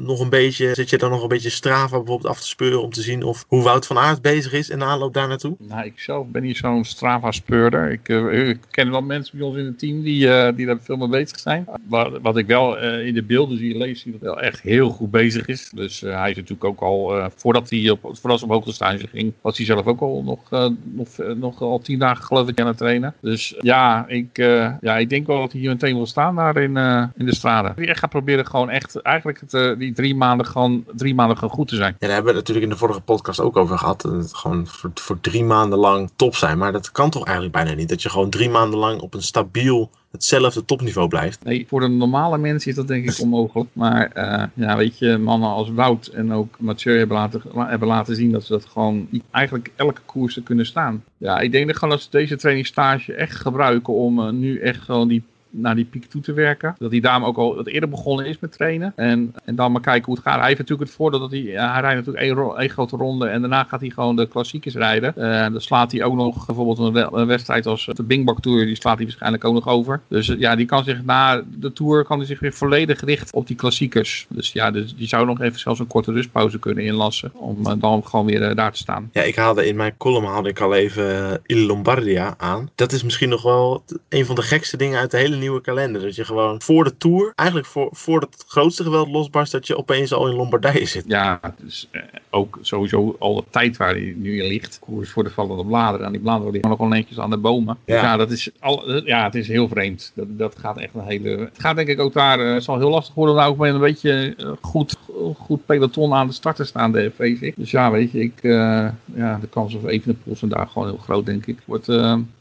nog 0.00 0.20
een 0.20 0.28
beetje, 0.28 0.74
zit 0.74 0.90
je 0.90 0.98
dan 0.98 1.10
nog 1.10 1.22
een 1.22 1.28
beetje 1.28 1.50
Strava 1.50 1.96
bijvoorbeeld 1.96 2.32
af 2.32 2.40
te 2.40 2.46
speuren 2.46 2.82
om 2.82 2.92
te 2.92 3.02
zien 3.02 3.22
of 3.22 3.39
hoe 3.48 3.62
Wout 3.62 3.86
van 3.86 3.98
Aert 3.98 4.22
bezig 4.22 4.52
is 4.52 4.70
in 4.70 4.78
de 4.78 4.84
aanloop 4.84 5.14
daar 5.14 5.28
naartoe? 5.28 5.56
Nou, 5.58 5.84
ik 5.84 5.98
zelf 6.00 6.26
ben 6.26 6.42
niet 6.42 6.56
zo'n 6.56 6.84
Strava-speurder. 6.84 7.90
Ik, 7.90 8.08
uh, 8.08 8.48
ik, 8.48 8.58
ken 8.70 8.90
wel 8.90 9.02
mensen 9.02 9.38
bij 9.38 9.46
ons 9.46 9.56
in 9.56 9.64
het 9.64 9.78
team 9.78 10.02
die, 10.02 10.26
uh, 10.26 10.48
die 10.56 10.66
daar 10.66 10.78
veel 10.80 10.96
mee 10.96 11.08
bezig 11.08 11.38
zijn. 11.38 11.66
Wat, 11.88 12.18
wat 12.22 12.36
ik 12.36 12.46
wel 12.46 12.82
uh, 12.82 13.06
in 13.06 13.14
de 13.14 13.22
beelden 13.22 13.58
zie 13.58 13.76
lees, 13.76 14.00
zie 14.00 14.12
dat 14.12 14.20
hij 14.20 14.30
wel 14.30 14.40
echt 14.40 14.60
heel 14.60 14.90
goed 14.90 15.10
bezig 15.10 15.46
is. 15.46 15.70
Dus 15.74 16.00
hij 16.00 16.30
is 16.30 16.36
natuurlijk 16.36 16.64
ook 16.64 16.80
al, 16.80 17.30
voordat 17.36 17.70
hij 17.70 17.90
op, 17.90 18.00
voordat 18.02 18.38
ze 18.38 18.44
op 18.44 18.50
hoogtestage 18.50 19.06
ging, 19.06 19.32
was 19.40 19.56
hij 19.56 19.66
zelf 19.66 19.86
ook 19.86 20.00
al 20.00 20.22
nog, 20.22 20.70
nog, 20.82 21.08
nog 21.36 21.60
al 21.60 21.78
tien 21.78 21.98
dagen 21.98 22.24
geloof 22.24 22.48
ik 22.48 22.60
aan 22.60 22.66
het 22.66 22.76
trainen. 22.76 23.14
Dus 23.20 23.54
ja, 23.60 24.04
ik, 24.08 24.36
ja, 24.80 24.96
ik 24.98 25.08
denk 25.08 25.26
wel 25.26 25.40
dat 25.40 25.52
hij 25.52 25.60
hier 25.60 25.70
meteen 25.70 25.94
wil 25.94 26.06
staan 26.06 26.36
daar 26.36 26.56
in, 26.56 26.76
in 27.16 27.26
de 27.26 27.34
straten. 27.34 27.82
Ik 27.82 27.96
ga 27.96 28.06
proberen 28.06 28.46
gewoon 28.46 28.70
echt, 28.70 29.02
eigenlijk 29.02 29.40
het, 29.40 29.78
die 29.78 29.92
drie 29.92 30.14
maanden 30.14 30.46
gewoon, 30.46 30.84
drie 30.96 31.14
maanden 31.14 31.38
gewoon 31.38 31.54
goed 31.54 31.68
te 31.68 31.76
zijn. 31.76 31.96
Ja, 31.98 32.06
daar 32.06 32.14
hebben 32.14 32.32
we 32.32 32.38
natuurlijk 32.38 32.66
in 32.66 32.72
de 32.72 32.78
vorige 32.78 33.00
podcast 33.00 33.29
ook 33.38 33.56
over 33.56 33.78
gehad. 33.78 34.00
Dat 34.00 34.12
het 34.12 34.34
gewoon 34.34 34.66
voor, 34.66 34.90
voor 34.94 35.20
drie 35.20 35.44
maanden 35.44 35.78
lang 35.78 36.10
top 36.16 36.34
zijn. 36.34 36.58
Maar 36.58 36.72
dat 36.72 36.92
kan 36.92 37.10
toch 37.10 37.24
eigenlijk 37.24 37.56
bijna 37.56 37.72
niet. 37.72 37.88
Dat 37.88 38.02
je 38.02 38.10
gewoon 38.10 38.30
drie 38.30 38.50
maanden 38.50 38.78
lang 38.78 39.00
op 39.00 39.14
een 39.14 39.22
stabiel 39.22 39.90
hetzelfde 40.10 40.64
topniveau 40.64 41.08
blijft. 41.08 41.44
Nee, 41.44 41.66
voor 41.68 41.80
de 41.80 41.88
normale 41.88 42.38
mensen 42.38 42.70
is 42.70 42.76
dat 42.76 42.88
denk 42.88 43.10
ik 43.10 43.20
onmogelijk. 43.24 43.70
Maar 43.72 44.10
uh, 44.14 44.66
ja, 44.66 44.76
weet 44.76 44.98
je, 44.98 45.18
mannen 45.18 45.48
als 45.48 45.70
Wout 45.70 46.06
en 46.06 46.32
ook 46.32 46.56
Mathieu 46.58 46.98
hebben 46.98 47.16
laten, 47.16 47.42
hebben 47.54 47.88
laten 47.88 48.16
zien 48.16 48.32
dat 48.32 48.44
ze 48.44 48.52
dat 48.52 48.64
gewoon 48.64 49.08
eigenlijk 49.30 49.72
elke 49.76 50.00
koers 50.04 50.40
kunnen 50.44 50.66
staan. 50.66 51.04
Ja, 51.16 51.38
ik 51.38 51.52
denk 51.52 51.66
dat 51.66 51.76
gewoon 51.76 51.94
dat 51.94 52.02
ze 52.02 52.10
deze 52.10 52.36
trainingsstage 52.36 53.14
echt 53.14 53.36
gebruiken 53.36 53.94
om 53.94 54.18
uh, 54.18 54.30
nu 54.30 54.58
echt 54.58 54.82
gewoon 54.82 55.08
die 55.08 55.22
naar 55.50 55.74
die 55.74 55.84
piek 55.84 56.04
toe 56.04 56.22
te 56.22 56.32
werken. 56.32 56.74
Dat 56.78 56.90
hij 56.90 57.00
daarom 57.00 57.24
ook 57.24 57.36
al 57.36 57.56
wat 57.56 57.66
eerder 57.66 57.88
begonnen 57.88 58.26
is 58.26 58.38
met 58.38 58.52
trainen. 58.52 58.92
En, 58.96 59.34
en 59.44 59.54
dan 59.54 59.72
maar 59.72 59.80
kijken 59.80 60.04
hoe 60.04 60.14
het 60.14 60.24
gaat. 60.24 60.38
Hij 60.38 60.46
heeft 60.46 60.58
natuurlijk 60.58 60.88
het 60.88 60.98
voordeel 60.98 61.20
dat 61.20 61.30
hij, 61.30 61.40
hij 61.40 61.80
rijdt 61.80 62.06
natuurlijk 62.06 62.58
één, 62.58 62.70
grote 62.70 62.96
ronde 62.96 63.26
en 63.26 63.40
daarna 63.40 63.64
gaat 63.64 63.80
hij 63.80 63.90
gewoon 63.90 64.16
de 64.16 64.28
klassiekers 64.28 64.74
rijden. 64.74 65.16
En 65.16 65.52
dan 65.52 65.60
slaat 65.60 65.92
hij 65.92 66.04
ook 66.04 66.14
nog 66.14 66.46
bijvoorbeeld 66.46 66.78
een, 67.12 67.26
wedstrijd 67.26 67.66
als 67.66 67.90
de 67.92 68.02
Bingbak 68.02 68.40
Tour, 68.40 68.66
die 68.66 68.76
slaat 68.76 68.96
hij 68.96 69.06
waarschijnlijk 69.06 69.44
ook 69.44 69.54
nog 69.54 69.68
over. 69.68 70.00
Dus 70.08 70.26
ja, 70.26 70.56
die 70.56 70.66
kan 70.66 70.84
zich 70.84 71.04
na 71.04 71.42
de 71.58 71.72
Tour 71.72 72.04
kan 72.04 72.18
hij 72.18 72.26
zich 72.26 72.40
weer 72.40 72.52
volledig 72.52 73.00
richten 73.00 73.34
op 73.34 73.46
die 73.46 73.56
klassiekers. 73.56 74.26
Dus 74.28 74.52
ja, 74.52 74.70
dus 74.70 74.94
die 74.96 75.08
zou 75.08 75.26
nog 75.26 75.40
even 75.40 75.58
zelfs 75.58 75.80
een 75.80 75.86
korte 75.86 76.12
rustpauze 76.12 76.58
kunnen 76.58 76.84
inlassen 76.84 77.32
om 77.34 77.78
dan 77.80 78.06
gewoon 78.06 78.26
weer 78.26 78.54
daar 78.54 78.72
te 78.72 78.78
staan. 78.78 79.10
Ja, 79.12 79.22
ik 79.22 79.36
haalde 79.36 79.66
in 79.66 79.76
mijn 79.76 79.94
column 79.96 80.26
haalde 80.26 80.48
ik 80.48 80.60
al 80.60 80.74
even 80.74 81.40
Il 81.46 81.66
Lombardia 81.66 82.34
aan. 82.36 82.70
Dat 82.74 82.92
is 82.92 83.02
misschien 83.02 83.28
nog 83.28 83.42
wel 83.42 83.82
een 84.08 84.26
van 84.26 84.34
de 84.34 84.42
gekste 84.42 84.76
dingen 84.76 84.98
uit 84.98 85.10
de 85.10 85.16
hele 85.16 85.36
nieuwe 85.40 85.60
kalender. 85.60 86.02
Dat 86.02 86.14
je 86.14 86.24
gewoon 86.24 86.62
voor 86.62 86.84
de 86.84 86.96
Tour, 86.96 87.32
eigenlijk 87.34 87.68
voor, 87.68 87.88
voor 87.92 88.20
het 88.20 88.44
grootste 88.46 88.82
geweld 88.82 89.08
losbarst, 89.08 89.52
dat 89.52 89.66
je 89.66 89.76
opeens 89.76 90.12
al 90.12 90.28
in 90.28 90.34
Lombardije 90.34 90.86
zit. 90.86 91.04
Ja, 91.06 91.40
dus 91.58 91.88
eh, 91.90 92.02
ook 92.30 92.58
sowieso 92.60 93.16
al 93.18 93.34
de 93.34 93.44
tijd 93.50 93.76
waar 93.76 93.90
hij 93.90 94.14
nu 94.16 94.42
in 94.42 94.48
ligt. 94.48 94.78
Koers 94.78 95.10
voor 95.10 95.24
de 95.24 95.30
vallende 95.30 95.64
bladeren. 95.64 96.06
En 96.06 96.12
die 96.12 96.20
bladeren 96.20 96.52
liggen 96.52 96.70
nog 96.70 96.78
wel 96.78 96.88
netjes 96.88 97.18
aan 97.18 97.30
de 97.30 97.36
bomen. 97.36 97.78
Ja, 97.84 97.94
dus 97.94 98.02
ja 98.02 98.16
dat 98.16 98.30
is 98.30 98.50
al, 98.60 99.06
ja 99.06 99.24
het 99.24 99.34
is 99.34 99.48
heel 99.48 99.68
vreemd. 99.68 100.12
Dat, 100.14 100.26
dat 100.28 100.58
gaat 100.58 100.78
echt 100.78 100.94
een 100.94 101.06
hele... 101.06 101.28
Het 101.28 101.60
gaat 101.60 101.76
denk 101.76 101.88
ik 101.88 102.00
ook 102.00 102.12
daar, 102.12 102.40
uh, 102.40 102.60
zal 102.60 102.78
heel 102.78 102.90
lastig 102.90 103.14
worden 103.14 103.34
om 103.34 103.40
daar 103.40 103.50
ook 103.50 103.58
met 103.58 103.74
een 103.74 103.80
beetje 103.80 104.34
uh, 104.38 104.50
goed, 104.60 104.96
goed 105.36 105.66
peloton 105.66 106.14
aan 106.14 106.26
de 106.26 106.32
start 106.32 106.56
te 106.56 106.64
staan, 106.64 106.92
de 106.92 107.12
vrees 107.14 107.40
ik. 107.40 107.54
Dus 107.56 107.70
ja, 107.70 107.90
weet 107.90 108.12
je, 108.12 108.20
ik, 108.20 108.42
uh, 108.42 108.88
ja, 109.14 109.38
de 109.40 109.48
kans 109.50 109.74
op 109.74 109.86
even 109.86 110.12
de 110.12 110.18
pols 110.24 110.40
daar 110.40 110.66
gewoon 110.66 110.88
heel 110.88 110.96
groot, 110.96 111.26
denk 111.26 111.46
ik. 111.46 111.58
Wordt, 111.64 111.86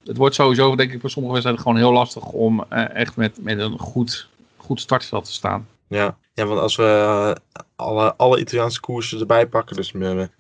het 0.10 0.18
wordt 0.18 0.36
sowieso, 0.36 0.76
denk 0.76 0.92
ik, 0.92 1.00
voor 1.00 1.10
sommige 1.10 1.34
wedstrijden 1.34 1.66
gewoon 1.66 1.82
heel 1.82 1.94
lastig 1.94 2.26
om 2.26 2.64
echt 2.72 3.16
met, 3.16 3.44
met 3.44 3.60
een 3.60 3.80
goed, 3.80 4.28
goed 4.58 4.80
startveld 4.80 5.26
te 5.26 5.32
staan. 5.32 5.68
Ja. 5.88 6.18
Ja, 6.40 6.46
want 6.46 6.60
als 6.60 6.76
we 6.76 7.36
alle, 7.80 8.16
alle 8.16 8.40
Italiaanse 8.40 8.80
koersen 8.80 9.20
erbij 9.20 9.48
pakken. 9.48 9.76
Dus 9.76 9.94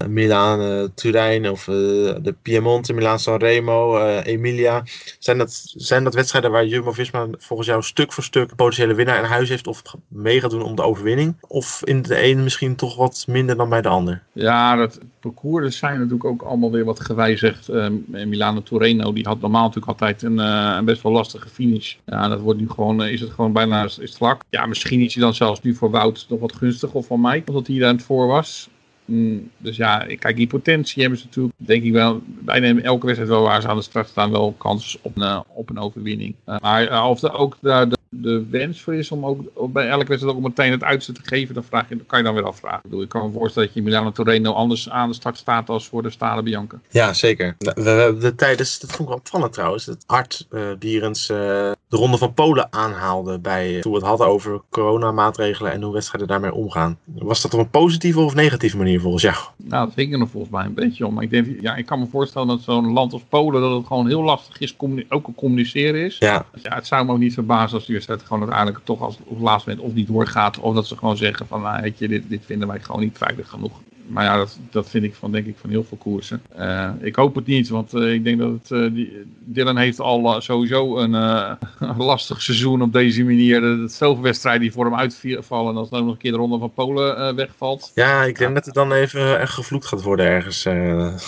Milaan, 0.07 0.61
uh, 0.61 0.83
Turijn 0.93 1.49
of 1.49 1.67
uh, 1.67 1.75
de 2.21 2.35
Piemonte, 2.41 2.93
Milaan 2.93 3.19
Sanremo, 3.19 3.97
uh, 3.97 4.25
Emilia. 4.25 4.83
Zijn 5.19 5.37
dat, 5.37 5.73
zijn 5.75 6.03
dat 6.03 6.13
wedstrijden 6.13 6.51
waar 6.51 6.65
Jumbo-Visma 6.65 7.27
volgens 7.37 7.67
jou 7.67 7.83
stuk 7.83 8.13
voor 8.13 8.23
stuk 8.23 8.55
potentiële 8.55 8.93
winnaar 8.93 9.17
in 9.17 9.29
huis 9.29 9.49
heeft 9.49 9.67
of 9.67 9.81
mee 10.07 10.39
gaat 10.39 10.51
doen 10.51 10.61
om 10.61 10.75
de 10.75 10.81
overwinning? 10.81 11.35
Of 11.47 11.81
in 11.83 12.01
de 12.01 12.15
ene 12.15 12.41
misschien 12.41 12.75
toch 12.75 12.95
wat 12.95 13.25
minder 13.27 13.57
dan 13.57 13.69
bij 13.69 13.81
de 13.81 13.87
ander? 13.87 14.23
Ja, 14.33 14.75
dat 14.75 14.99
parcours 15.19 15.77
zijn 15.77 15.93
natuurlijk 15.93 16.25
ook 16.25 16.41
allemaal 16.41 16.71
weer 16.71 16.85
wat 16.85 16.99
gewijzigd. 16.99 17.67
Milano 18.07 18.61
Torino, 18.61 19.13
die 19.13 19.27
had 19.27 19.41
normaal 19.41 19.67
natuurlijk 19.67 19.91
altijd 19.91 20.21
een, 20.21 20.37
een, 20.37 20.85
best 20.85 21.01
wel 21.01 21.11
lastige 21.11 21.49
finish. 21.49 21.95
Ja, 22.05 22.27
dat 22.27 22.39
wordt 22.39 22.59
nu 22.59 22.69
gewoon, 22.69 23.03
is 23.03 23.21
het 23.21 23.31
gewoon 23.31 23.53
bijna 23.53 23.83
is 23.83 23.95
het 23.95 24.15
vlak. 24.15 24.41
Ja, 24.49 24.65
misschien 24.65 25.01
is 25.01 25.13
hij 25.13 25.23
dan 25.23 25.33
zelfs 25.33 25.61
nu 25.61 25.75
voor 25.75 25.88
Wout 25.89 26.25
nog 26.29 26.39
wat 26.39 26.55
gunstig 26.55 26.93
of 26.93 27.07
van 27.07 27.21
Mike, 27.21 27.43
omdat 27.47 27.67
hij 27.67 27.77
daar 27.77 27.91
het 27.91 28.03
voor 28.03 28.27
was. 28.27 28.69
Mm, 29.09 29.49
dus 29.57 29.77
ja, 29.77 30.05
kijk, 30.19 30.35
die 30.35 30.47
potentie 30.47 31.01
hebben 31.01 31.19
ze 31.19 31.25
natuurlijk, 31.25 31.55
denk 31.57 31.83
ik 31.83 31.91
wel, 31.91 32.21
bijna 32.25 32.81
elke 32.81 33.05
wedstrijd 33.05 33.31
wel 33.31 33.41
waar 33.41 33.61
ze 33.61 33.67
aan 33.67 33.75
de 33.75 33.81
start 33.81 34.07
staan, 34.07 34.31
wel 34.31 34.55
kans 34.57 34.97
op 35.01 35.15
een, 35.15 35.23
eh, 35.23 35.39
op 35.53 35.69
een 35.69 35.79
overwinning. 35.79 36.35
Uh, 36.45 36.59
maar 36.59 36.91
uh, 36.91 37.05
of 37.09 37.21
er 37.21 37.33
ook 37.33 37.57
daar 37.61 37.89
de, 37.89 37.97
de, 38.09 38.45
wens 38.49 38.81
voor 38.81 38.95
is 38.95 39.11
om 39.11 39.25
ook 39.25 39.73
bij 39.73 39.89
elke 39.89 40.05
wedstrijd 40.07 40.35
ook 40.35 40.43
meteen 40.43 40.71
het 40.71 40.83
uiterste 40.83 41.11
te 41.11 41.21
geven, 41.23 41.53
dan, 41.53 41.63
vraag 41.63 41.89
je, 41.89 41.95
dan 41.95 42.05
kan 42.05 42.19
je 42.19 42.25
dan 42.25 42.33
weer 42.33 42.45
afvragen. 42.45 42.77
Ik, 42.77 42.83
bedoel, 42.83 43.01
ik 43.01 43.09
kan 43.09 43.25
me 43.25 43.31
voorstellen 43.31 43.67
dat 43.67 43.77
je 43.77 43.83
Milano 43.83 44.11
Torino 44.11 44.51
anders 44.51 44.89
aan 44.89 45.09
de 45.09 45.15
start 45.15 45.37
staat 45.37 45.69
als 45.69 45.87
voor 45.87 46.03
de 46.03 46.09
Stalen 46.09 46.43
Bianca. 46.43 46.79
Ja, 46.89 47.13
zeker. 47.13 47.55
We, 47.57 47.89
hebben 47.89 48.21
de 48.21 48.35
tijdens, 48.35 48.79
dat 48.79 48.89
vond 48.89 49.01
ik 49.01 49.07
wel 49.07 49.17
opvallend 49.17 49.53
trouwens, 49.53 49.85
dat 49.85 50.03
Art 50.05 50.47
Bierens 50.79 51.27
de 51.27 51.75
Ronde 51.97 52.17
van 52.17 52.33
Polen 52.33 52.67
aanhaalde 52.69 53.39
bij, 53.39 53.79
toen 53.79 53.91
we 53.91 53.97
het 53.97 54.07
hadden 54.07 54.27
over 54.27 54.61
coronamaatregelen 54.69 55.71
en 55.71 55.81
hoe 55.81 55.93
wedstrijden 55.93 56.27
daarmee 56.27 56.53
omgaan. 56.53 56.97
Was 57.05 57.41
dat 57.41 57.53
op 57.53 57.59
een 57.59 57.69
positieve 57.69 58.19
of 58.19 58.35
negatieve 58.35 58.77
manier? 58.77 58.99
volgens 58.99 59.23
jou? 59.23 59.35
Nou, 59.55 59.85
dat 59.85 59.93
ging 59.93 60.21
er 60.21 60.27
volgens 60.27 60.51
mij 60.51 60.65
een 60.65 60.73
beetje 60.73 61.05
om. 61.05 61.13
Maar 61.13 61.23
ik, 61.23 61.29
denk, 61.29 61.61
ja, 61.61 61.75
ik 61.75 61.85
kan 61.85 61.99
me 61.99 62.07
voorstellen 62.07 62.47
dat 62.47 62.61
zo'n 62.61 62.93
land 62.93 63.13
als 63.13 63.21
Polen, 63.29 63.61
dat 63.61 63.77
het 63.77 63.87
gewoon 63.87 64.07
heel 64.07 64.23
lastig 64.23 64.59
is, 64.59 64.75
ook 65.09 65.25
al 65.25 65.33
communiceren 65.35 66.05
is. 66.05 66.17
Ja. 66.17 66.45
Ja, 66.61 66.75
het 66.75 66.87
zou 66.87 67.05
me 67.05 67.11
ook 67.11 67.17
niet 67.17 67.33
verbazen 67.33 67.77
als 67.77 67.85
de 67.99 68.05
wedstrijd 68.05 68.23
gewoon 68.23 68.41
uiteindelijk 68.41 68.85
toch 68.85 69.01
als 69.01 69.17
op 69.23 69.29
het 69.29 69.39
laatste 69.39 69.69
moment 69.69 69.87
of 69.87 69.93
niet 69.93 70.07
doorgaat. 70.07 70.59
Of 70.59 70.75
dat 70.75 70.87
ze 70.87 70.97
gewoon 70.97 71.17
zeggen 71.17 71.47
van, 71.47 71.61
nou, 71.61 71.81
weet 71.81 71.99
je, 71.99 72.07
dit, 72.07 72.29
dit 72.29 72.45
vinden 72.45 72.67
wij 72.67 72.79
gewoon 72.79 73.01
niet 73.01 73.17
veilig 73.17 73.49
genoeg 73.49 73.81
maar 74.09 74.23
ja, 74.23 74.37
dat, 74.37 74.59
dat 74.69 74.89
vind 74.89 75.03
ik 75.03 75.15
van, 75.15 75.31
denk 75.31 75.45
ik, 75.45 75.55
van 75.57 75.69
heel 75.69 75.83
veel 75.83 75.97
koersen. 75.97 76.41
Uh, 76.59 76.89
ik 76.99 77.15
hoop 77.15 77.35
het 77.35 77.45
niet, 77.45 77.69
want 77.69 77.93
uh, 77.93 78.13
ik 78.13 78.23
denk 78.23 78.39
dat 78.39 78.51
het, 78.51 78.69
uh, 78.69 78.93
die, 78.93 79.25
Dylan 79.39 79.77
heeft 79.77 79.99
al 79.99 80.41
sowieso 80.41 80.97
een, 80.97 81.13
een, 81.13 81.97
lastig 81.97 82.41
seizoen 82.41 82.81
op 82.81 82.93
deze 82.93 83.23
manier. 83.23 83.61
Dat 83.61 83.91
zoveel 83.91 84.23
wedstrijden 84.23 84.61
die 84.61 84.71
voor 84.71 84.85
hem 84.85 84.95
uitvallen. 84.95 85.71
En 85.71 85.77
als 85.77 85.89
dan 85.89 86.05
nog 86.05 86.13
een 86.13 86.19
keer 86.19 86.31
de 86.31 86.37
ronde 86.37 86.57
van 86.57 86.73
Polen 86.73 87.35
wegvalt. 87.35 87.91
Ja, 87.95 88.23
ik 88.23 88.37
denk 88.37 88.53
dat 88.53 88.65
het 88.65 88.73
dan 88.73 88.91
even 88.91 89.39
echt 89.39 89.53
gevloekt 89.53 89.85
gaat 89.85 90.03
worden 90.03 90.25
ergens. 90.25 90.63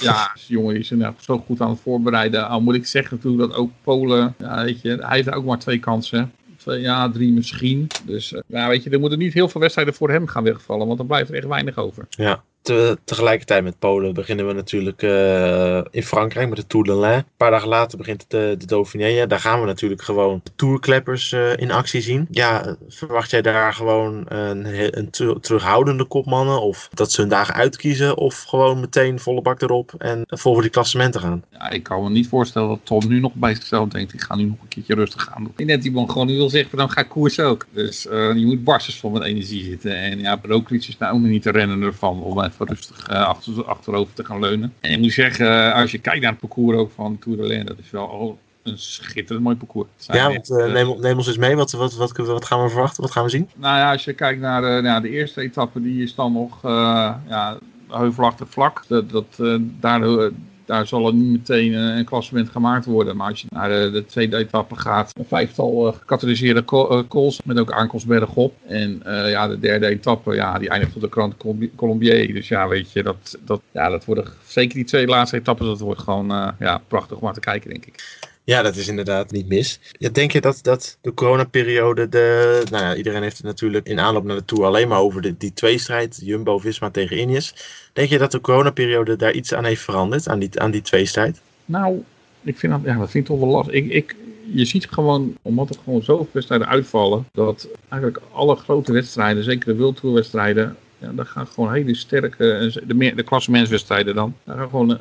Ja, 0.01 0.35
jongen 0.47 0.75
is 0.75 0.93
zo 1.19 1.37
goed 1.37 1.61
aan 1.61 1.69
het 1.69 1.79
voorbereiden. 1.79 2.47
Al 2.47 2.61
moet 2.61 2.75
ik 2.75 2.85
zeggen 2.85 3.15
natuurlijk 3.15 3.51
dat 3.51 3.59
ook 3.59 3.71
Polen, 3.83 4.35
ja, 4.37 4.63
weet 4.63 4.81
je, 4.81 4.89
hij 4.89 5.15
heeft 5.15 5.33
ook 5.33 5.45
maar 5.45 5.59
twee 5.59 5.79
kansen 5.79 6.31
ja, 6.65 7.09
drie 7.09 7.31
misschien. 7.31 7.87
Dus 8.05 8.35
ja, 8.47 8.67
weet 8.67 8.83
je, 8.83 8.89
er 8.89 8.99
moeten 8.99 9.19
niet 9.19 9.33
heel 9.33 9.49
veel 9.49 9.61
wedstrijden 9.61 9.93
voor 9.93 10.09
hem 10.09 10.27
gaan 10.27 10.43
wegvallen, 10.43 10.85
want 10.85 10.97
dan 10.97 11.07
blijft 11.07 11.29
er 11.29 11.35
echt 11.35 11.47
weinig 11.47 11.77
over. 11.77 12.05
Ja, 12.09 12.43
te, 12.61 12.97
tegelijkertijd 13.03 13.63
met 13.63 13.79
Polen 13.79 14.13
beginnen 14.13 14.47
we 14.47 14.53
natuurlijk 14.53 15.01
uh, 15.01 15.81
in 15.91 16.03
Frankrijk 16.03 16.49
met 16.49 16.57
de 16.57 16.67
Tour 16.67 16.85
de 16.85 16.95
Lens. 16.95 17.17
Een 17.17 17.25
paar 17.37 17.51
dagen 17.51 17.67
later 17.67 17.97
begint 17.97 18.25
de, 18.27 18.55
de 18.57 18.65
Dauphiné. 18.65 19.27
Daar 19.27 19.39
gaan 19.39 19.59
we 19.59 19.65
natuurlijk 19.65 20.01
gewoon 20.01 20.41
tourkleppers 20.55 21.31
uh, 21.31 21.57
in 21.57 21.71
actie 21.71 22.01
zien. 22.01 22.27
Ja, 22.29 22.75
verwacht 22.87 23.29
jij 23.29 23.41
daar 23.41 23.73
gewoon 23.73 24.25
een, 24.27 24.97
een 24.99 25.09
terughoudende 25.41 26.05
kopmannen? 26.05 26.61
Of 26.61 26.89
dat 26.93 27.11
ze 27.11 27.21
hun 27.21 27.29
dagen 27.29 27.53
uitkiezen? 27.53 28.17
Of 28.17 28.43
gewoon 28.43 28.79
meteen 28.79 29.19
volle 29.19 29.41
bak 29.41 29.61
erop 29.61 29.93
en 29.97 30.23
voor 30.27 30.61
die 30.61 30.71
klassementen 30.71 31.21
gaan? 31.21 31.43
Ja, 31.51 31.69
ik 31.69 31.83
kan 31.83 32.03
me 32.03 32.09
niet 32.09 32.27
voorstellen 32.27 32.67
dat 32.67 32.79
Tom 32.83 33.07
nu 33.07 33.19
nog 33.19 33.33
bij 33.33 33.55
zichzelf 33.55 33.89
denkt. 33.89 34.13
Ik 34.13 34.21
ga 34.21 34.35
nu 34.35 34.43
nog 34.43 34.57
een 34.61 34.67
keertje 34.67 34.95
rustig 34.95 35.23
gaan 35.23 35.43
doen. 35.55 35.67
Net 35.67 35.85
iemand 35.85 36.11
gewoon 36.11 36.27
nu 36.27 36.35
wil 36.35 36.49
zeggen, 36.49 36.77
dan 36.77 36.89
ga 36.89 37.01
ik 37.01 37.09
koers 37.09 37.39
ook. 37.39 37.65
Dus 37.71 38.03
je 38.11 38.43
moet 38.45 38.63
barstens 38.63 38.99
vol 38.99 39.09
met 39.09 39.23
energie 39.23 39.63
zitten. 39.63 39.95
En 39.95 40.19
ja, 40.19 40.39
Roglic 40.41 40.87
is 40.87 40.97
nou 40.97 41.13
ook 41.13 41.21
niet 41.21 41.41
te 41.41 41.51
rennen 41.51 41.81
ervan. 41.81 42.19
Even 42.51 42.67
rustig 42.67 43.09
uh, 43.09 43.25
achter, 43.27 43.65
achterover 43.65 44.13
te 44.13 44.25
gaan 44.25 44.39
leunen. 44.39 44.73
En 44.79 44.91
ik 44.91 44.99
moet 44.99 45.11
zeggen, 45.11 45.45
uh, 45.45 45.73
als 45.73 45.91
je 45.91 45.97
kijkt 45.97 46.21
naar 46.21 46.31
het 46.31 46.39
parcours 46.39 46.77
ook 46.77 46.91
van 46.91 47.19
Tour 47.19 47.37
de 47.37 47.43
Lens, 47.43 47.67
dat 47.67 47.77
is 47.77 47.91
wel 47.91 48.09
al 48.09 48.39
een 48.63 48.77
schitterend 48.77 49.43
mooi 49.43 49.55
parcours. 49.55 49.87
Ja, 49.97 50.27
want, 50.27 50.49
uh, 50.49 50.73
neem, 50.73 50.99
neem, 50.99 51.17
ons 51.17 51.27
eens 51.27 51.37
mee. 51.37 51.55
Wat, 51.55 51.71
wat, 51.71 51.95
wat, 51.95 52.17
wat, 52.17 52.45
gaan 52.45 52.63
we 52.63 52.69
verwachten? 52.69 53.03
Wat 53.03 53.11
gaan 53.11 53.23
we 53.23 53.29
zien? 53.29 53.49
Nou 53.55 53.77
ja, 53.77 53.91
als 53.91 54.03
je 54.03 54.13
kijkt 54.13 54.41
naar 54.41 54.61
de, 54.61 54.81
nou, 54.81 55.01
de 55.01 55.09
eerste 55.09 55.41
etappe, 55.41 55.81
die 55.81 56.03
is 56.03 56.15
dan 56.15 56.33
nog 56.33 56.61
ja, 56.61 57.57
heuvelachtig 57.87 58.49
vlak. 58.49 58.83
Dat, 58.87 59.09
dat, 59.09 59.59
daar 59.79 60.31
daar 60.71 60.87
zal 60.87 61.07
er 61.07 61.13
niet 61.13 61.31
meteen 61.31 61.73
eh, 61.73 61.97
een 61.97 62.05
klassement 62.05 62.49
gemaakt 62.49 62.85
worden. 62.85 63.17
Maar 63.17 63.29
als 63.29 63.41
je 63.41 63.47
naar 63.49 63.69
de, 63.69 63.89
de 63.91 64.05
tweede 64.05 64.37
etappe 64.37 64.75
gaat, 64.75 65.11
een 65.17 65.25
vijftal 65.25 65.87
uh, 65.87 65.93
gecatalyseerde 65.93 66.65
calls 67.07 67.41
met 67.43 67.59
ook 67.59 67.71
aankomst 67.71 68.07
bergop. 68.07 68.53
En 68.67 69.01
ja, 69.05 69.47
de 69.47 69.59
derde 69.59 69.87
etappe, 69.87 70.35
ja, 70.35 70.57
die 70.59 70.69
eindigt 70.69 70.95
op 70.95 71.01
de 71.01 71.09
krant 71.09 71.35
Colombier. 71.75 72.33
Dus 72.33 72.47
ja, 72.47 72.67
weet 72.67 72.91
je, 72.91 73.03
dat, 73.03 73.37
dat, 73.45 73.61
ja, 73.71 73.89
dat 73.89 74.05
worden 74.05 74.25
zeker 74.45 74.75
die 74.75 74.85
twee 74.85 75.07
laatste 75.07 75.37
etappes, 75.37 75.67
dat 75.67 75.79
wordt 75.79 76.01
gewoon 76.01 76.53
ja, 76.59 76.81
prachtig 76.87 77.17
om 77.17 77.27
aan 77.27 77.33
te 77.33 77.39
kijken, 77.39 77.69
denk 77.69 77.85
ik. 77.85 78.20
Ja, 78.51 78.61
dat 78.61 78.75
is 78.75 78.87
inderdaad 78.87 79.31
niet 79.31 79.47
mis. 79.47 79.79
Denk 80.11 80.31
je 80.31 80.41
dat, 80.41 80.59
dat 80.61 80.97
de 81.01 81.13
coronaperiode, 81.13 82.09
de, 82.09 82.63
nou 82.71 82.83
ja, 82.83 82.95
iedereen 82.95 83.21
heeft 83.21 83.37
het 83.37 83.45
natuurlijk 83.45 83.87
in 83.87 83.99
aanloop 83.99 84.23
naar 84.23 84.35
de 84.35 84.45
Tour 84.45 84.65
alleen 84.65 84.87
maar 84.87 84.99
over 84.99 85.21
de, 85.21 85.37
die 85.37 85.53
tweestrijd, 85.53 86.19
Jumbo-Visma 86.23 86.89
tegen 86.89 87.19
Ineos. 87.19 87.55
Denk 87.93 88.09
je 88.09 88.17
dat 88.17 88.31
de 88.31 88.41
coronaperiode 88.41 89.15
daar 89.15 89.31
iets 89.31 89.53
aan 89.53 89.65
heeft 89.65 89.81
veranderd, 89.81 90.27
aan 90.27 90.39
die, 90.39 90.59
aan 90.59 90.71
die 90.71 90.81
tweestrijd? 90.81 91.41
Nou, 91.65 92.03
ik 92.41 92.57
vind 92.57 92.73
dat, 92.73 92.81
ja, 92.83 92.97
dat 92.97 93.11
vind 93.11 93.23
ik 93.23 93.29
toch 93.29 93.39
wel 93.39 93.49
lastig. 93.49 93.73
Ik, 93.73 93.91
ik, 93.91 94.15
je 94.53 94.65
ziet 94.65 94.87
gewoon, 94.89 95.37
omdat 95.41 95.69
er 95.69 95.81
gewoon 95.83 96.03
zoveel 96.03 96.27
wedstrijden 96.31 96.67
uitvallen, 96.67 97.27
dat 97.31 97.67
eigenlijk 97.89 98.23
alle 98.31 98.55
grote 98.55 98.91
wedstrijden, 98.91 99.43
zeker 99.43 99.73
de 99.73 99.79
World 99.79 99.99
Tour 99.99 100.15
wedstrijden, 100.15 100.77
ja, 101.01 101.11
daar 101.11 101.25
gaan 101.25 101.47
gewoon 101.47 101.73
hele 101.73 101.95
sterke, 101.95 102.71
de, 102.85 103.13
de 103.15 103.23
klassementswedstrijden 103.23 104.15
dan, 104.15 104.35
daar 104.43 104.57
gaan 104.57 104.69
gewoon 104.69 104.89
uh, 104.91 104.97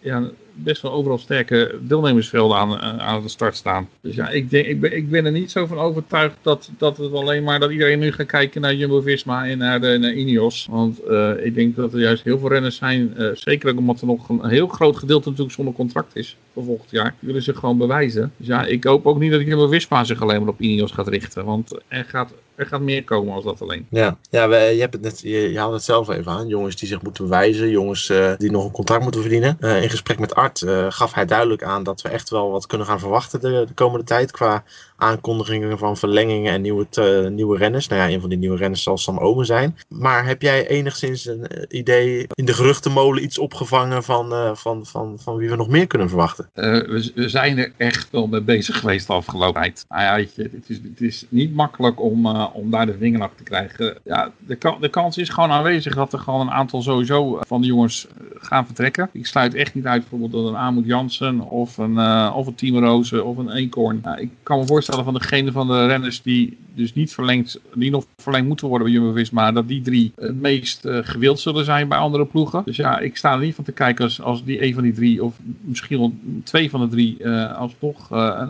ja, 0.00 0.30
best 0.54 0.82
wel 0.82 0.92
overal 0.92 1.18
sterke 1.18 1.78
deelnemersvelden 1.80 2.56
aan, 2.56 2.80
eh, 2.80 2.98
aan 2.98 3.22
de 3.22 3.28
start 3.28 3.56
staan. 3.56 3.88
Dus 4.00 4.14
ja, 4.14 4.28
ik, 4.28 4.50
denk, 4.50 4.66
ik, 4.66 4.80
ben, 4.80 4.96
ik 4.96 5.10
ben 5.10 5.24
er 5.24 5.32
niet 5.32 5.50
zo 5.50 5.66
van 5.66 5.78
overtuigd 5.78 6.36
dat, 6.42 6.70
dat 6.78 6.96
het 6.96 7.12
alleen 7.12 7.42
maar 7.42 7.60
dat 7.60 7.70
iedereen 7.70 7.98
nu 7.98 8.12
gaat 8.12 8.26
kijken 8.26 8.60
naar 8.60 8.74
Jumbo-Visma 8.74 9.46
en 9.46 9.58
naar, 9.58 9.80
de, 9.80 9.98
naar 10.00 10.12
Ineos. 10.12 10.66
Want 10.70 11.00
uh, 11.08 11.44
ik 11.44 11.54
denk 11.54 11.76
dat 11.76 11.92
er 11.92 12.00
juist 12.00 12.24
heel 12.24 12.38
veel 12.38 12.48
renners 12.48 12.76
zijn, 12.76 13.14
zeker 13.34 13.76
omdat 13.76 14.00
er 14.00 14.06
nog 14.06 14.28
een 14.28 14.48
heel 14.48 14.66
groot 14.66 14.96
gedeelte 14.96 15.28
natuurlijk 15.28 15.56
zonder 15.56 15.74
contract 15.74 16.16
is 16.16 16.36
voor 16.52 16.64
volgend 16.64 16.90
jaar. 16.90 17.14
Willen 17.18 17.42
zich 17.42 17.58
gewoon 17.58 17.78
bewijzen. 17.78 18.32
Dus 18.36 18.46
ja, 18.46 18.64
ik 18.64 18.84
hoop 18.84 19.06
ook 19.06 19.18
niet 19.18 19.30
dat 19.30 19.40
Jumbo-Visma 19.40 20.04
zich 20.04 20.22
alleen 20.22 20.40
maar 20.40 20.48
op 20.48 20.60
Ineos 20.60 20.92
gaat 20.92 21.08
richten. 21.08 21.44
Want 21.44 21.80
er 21.88 22.04
gaat, 22.04 22.32
er 22.62 22.68
gaat 22.68 22.80
meer 22.80 23.04
komen 23.04 23.34
als 23.34 23.44
dat 23.44 23.62
alleen. 23.62 23.86
Ja, 23.90 24.16
ja 24.30 24.48
we, 24.48 24.56
je, 24.56 24.80
hebt 24.80 24.92
het 24.92 25.02
net, 25.02 25.20
je, 25.20 25.52
je 25.52 25.58
het 25.58 25.82
zelf 25.82 26.08
even 26.08 26.32
aan. 26.32 26.46
Jongens 26.48 26.76
die 26.76 26.88
zich 26.88 27.02
moeten 27.02 27.24
bewijzen, 27.24 27.70
jongens 27.70 28.08
uh, 28.08 28.32
die 28.36 28.50
nog 28.50 28.64
een 28.64 28.70
contract 28.70 29.02
moeten 29.02 29.20
verdienen. 29.20 29.56
in 29.60 29.90
gesprek 29.90 30.18
met 30.18 30.34
Art 30.34 30.60
uh, 30.60 30.86
gaf 30.88 31.14
hij 31.14 31.26
duidelijk 31.26 31.62
aan 31.62 31.82
dat 31.82 32.02
we 32.02 32.08
echt 32.08 32.30
wel 32.30 32.50
wat 32.50 32.66
kunnen 32.66 32.86
gaan 32.86 33.00
verwachten 33.00 33.40
de, 33.40 33.64
de 33.66 33.74
komende 33.74 34.04
tijd 34.04 34.30
qua 34.30 34.64
aankondigingen 35.02 35.78
van 35.78 35.96
verlengingen 35.96 36.52
en 36.52 36.60
nieuwe, 36.60 36.86
nieuwe 37.30 37.58
renners. 37.58 37.88
Nou 37.88 38.00
ja, 38.00 38.14
een 38.14 38.20
van 38.20 38.28
die 38.28 38.38
nieuwe 38.38 38.56
renners 38.56 38.82
zal 38.82 38.98
Sam 38.98 39.18
Omen 39.18 39.46
zijn. 39.46 39.76
Maar 39.88 40.26
heb 40.26 40.42
jij 40.42 40.68
enigszins 40.68 41.26
een 41.26 41.46
eh, 41.46 41.78
idee 41.80 42.26
in 42.34 42.44
de 42.44 42.52
geruchtenmolen 42.52 43.22
iets 43.22 43.38
opgevangen 43.38 44.02
van, 44.02 44.32
uh, 44.32 44.54
van, 44.54 44.86
van, 44.86 45.18
van 45.18 45.36
wie 45.36 45.48
we 45.48 45.56
nog 45.56 45.68
meer 45.68 45.86
kunnen 45.86 46.08
verwachten? 46.08 46.50
Uh, 46.54 46.64
we, 46.64 47.10
we, 47.14 47.28
zijn 47.28 47.58
er 47.58 47.72
echt 47.76 48.10
wel 48.10 48.26
mee 48.26 48.40
bezig 48.40 48.78
geweest 48.78 49.06
de 49.06 49.12
afgelopen 49.12 49.60
tijd. 49.62 49.84
Nou 49.88 50.02
ja, 50.02 50.42
het, 50.42 50.64
is, 50.66 50.76
het 50.76 51.00
is 51.00 51.26
niet 51.28 51.54
makkelijk 51.54 52.00
om, 52.00 52.26
om 52.36 52.70
daar 52.70 52.86
de 52.86 52.96
vinger 52.98 53.30
te 53.36 53.42
krijgen. 53.42 53.98
Ja, 54.04 54.30
de, 54.38 54.76
de 54.80 54.88
kans 54.88 55.18
is 55.18 55.28
gewoon 55.28 55.50
aanwezig 55.50 55.94
dat 55.94 56.12
er 56.12 56.18
gewoon 56.18 56.40
een 56.40 56.50
aantal 56.50 56.82
sowieso 56.82 57.38
van 57.40 57.60
de 57.60 57.66
jongens 57.66 58.06
gaan 58.34 58.66
vertrekken. 58.66 59.08
Ik 59.12 59.26
sluit 59.26 59.54
echt 59.54 59.74
niet 59.74 59.86
uit 59.86 60.00
bijvoorbeeld 60.00 60.32
dat 60.32 60.46
een 60.52 60.56
Amoed 60.56 60.86
Jansen 60.86 61.40
of 61.40 61.78
een, 61.78 61.98
of 62.32 62.46
een 62.46 62.54
Team 62.54 62.78
Rozen 62.78 63.24
of 63.24 63.36
een 63.36 63.50
Eenkorn. 63.50 64.02
Ik 64.16 64.30
kan 64.42 64.58
me 64.58 64.66
voorstellen 64.66 64.91
van 65.00 65.14
degene 65.14 65.52
van 65.52 65.66
de 65.66 65.86
renners 65.86 66.22
die 66.22 66.58
dus 66.74 66.94
niet 66.94 67.12
verlengd, 67.12 67.60
die 67.74 67.90
nog 67.90 68.06
verlengd 68.16 68.48
moeten 68.48 68.68
worden 68.68 68.86
bij 68.86 68.96
Jumbo-Visma, 68.96 69.52
dat 69.52 69.68
die 69.68 69.80
drie 69.80 70.12
het 70.16 70.40
meest 70.40 70.84
uh, 70.84 70.98
gewild 71.02 71.40
zullen 71.40 71.64
zijn 71.64 71.88
bij 71.88 71.98
andere 71.98 72.26
ploegen. 72.26 72.62
Dus 72.64 72.76
ja, 72.76 72.98
ik 72.98 73.16
sta 73.16 73.32
er 73.32 73.38
niet 73.38 73.54
van 73.54 73.64
te 73.64 73.72
kijken 73.72 74.04
als, 74.04 74.20
als 74.20 74.44
die 74.44 74.64
een 74.64 74.74
van 74.74 74.82
die 74.82 74.92
drie, 74.92 75.24
of 75.24 75.38
misschien 75.60 75.98
wel 75.98 76.14
twee 76.44 76.70
van 76.70 76.80
de 76.80 76.88
drie, 76.88 77.16
uh, 77.20 77.58
alsnog 77.58 78.12
uh, 78.12 78.42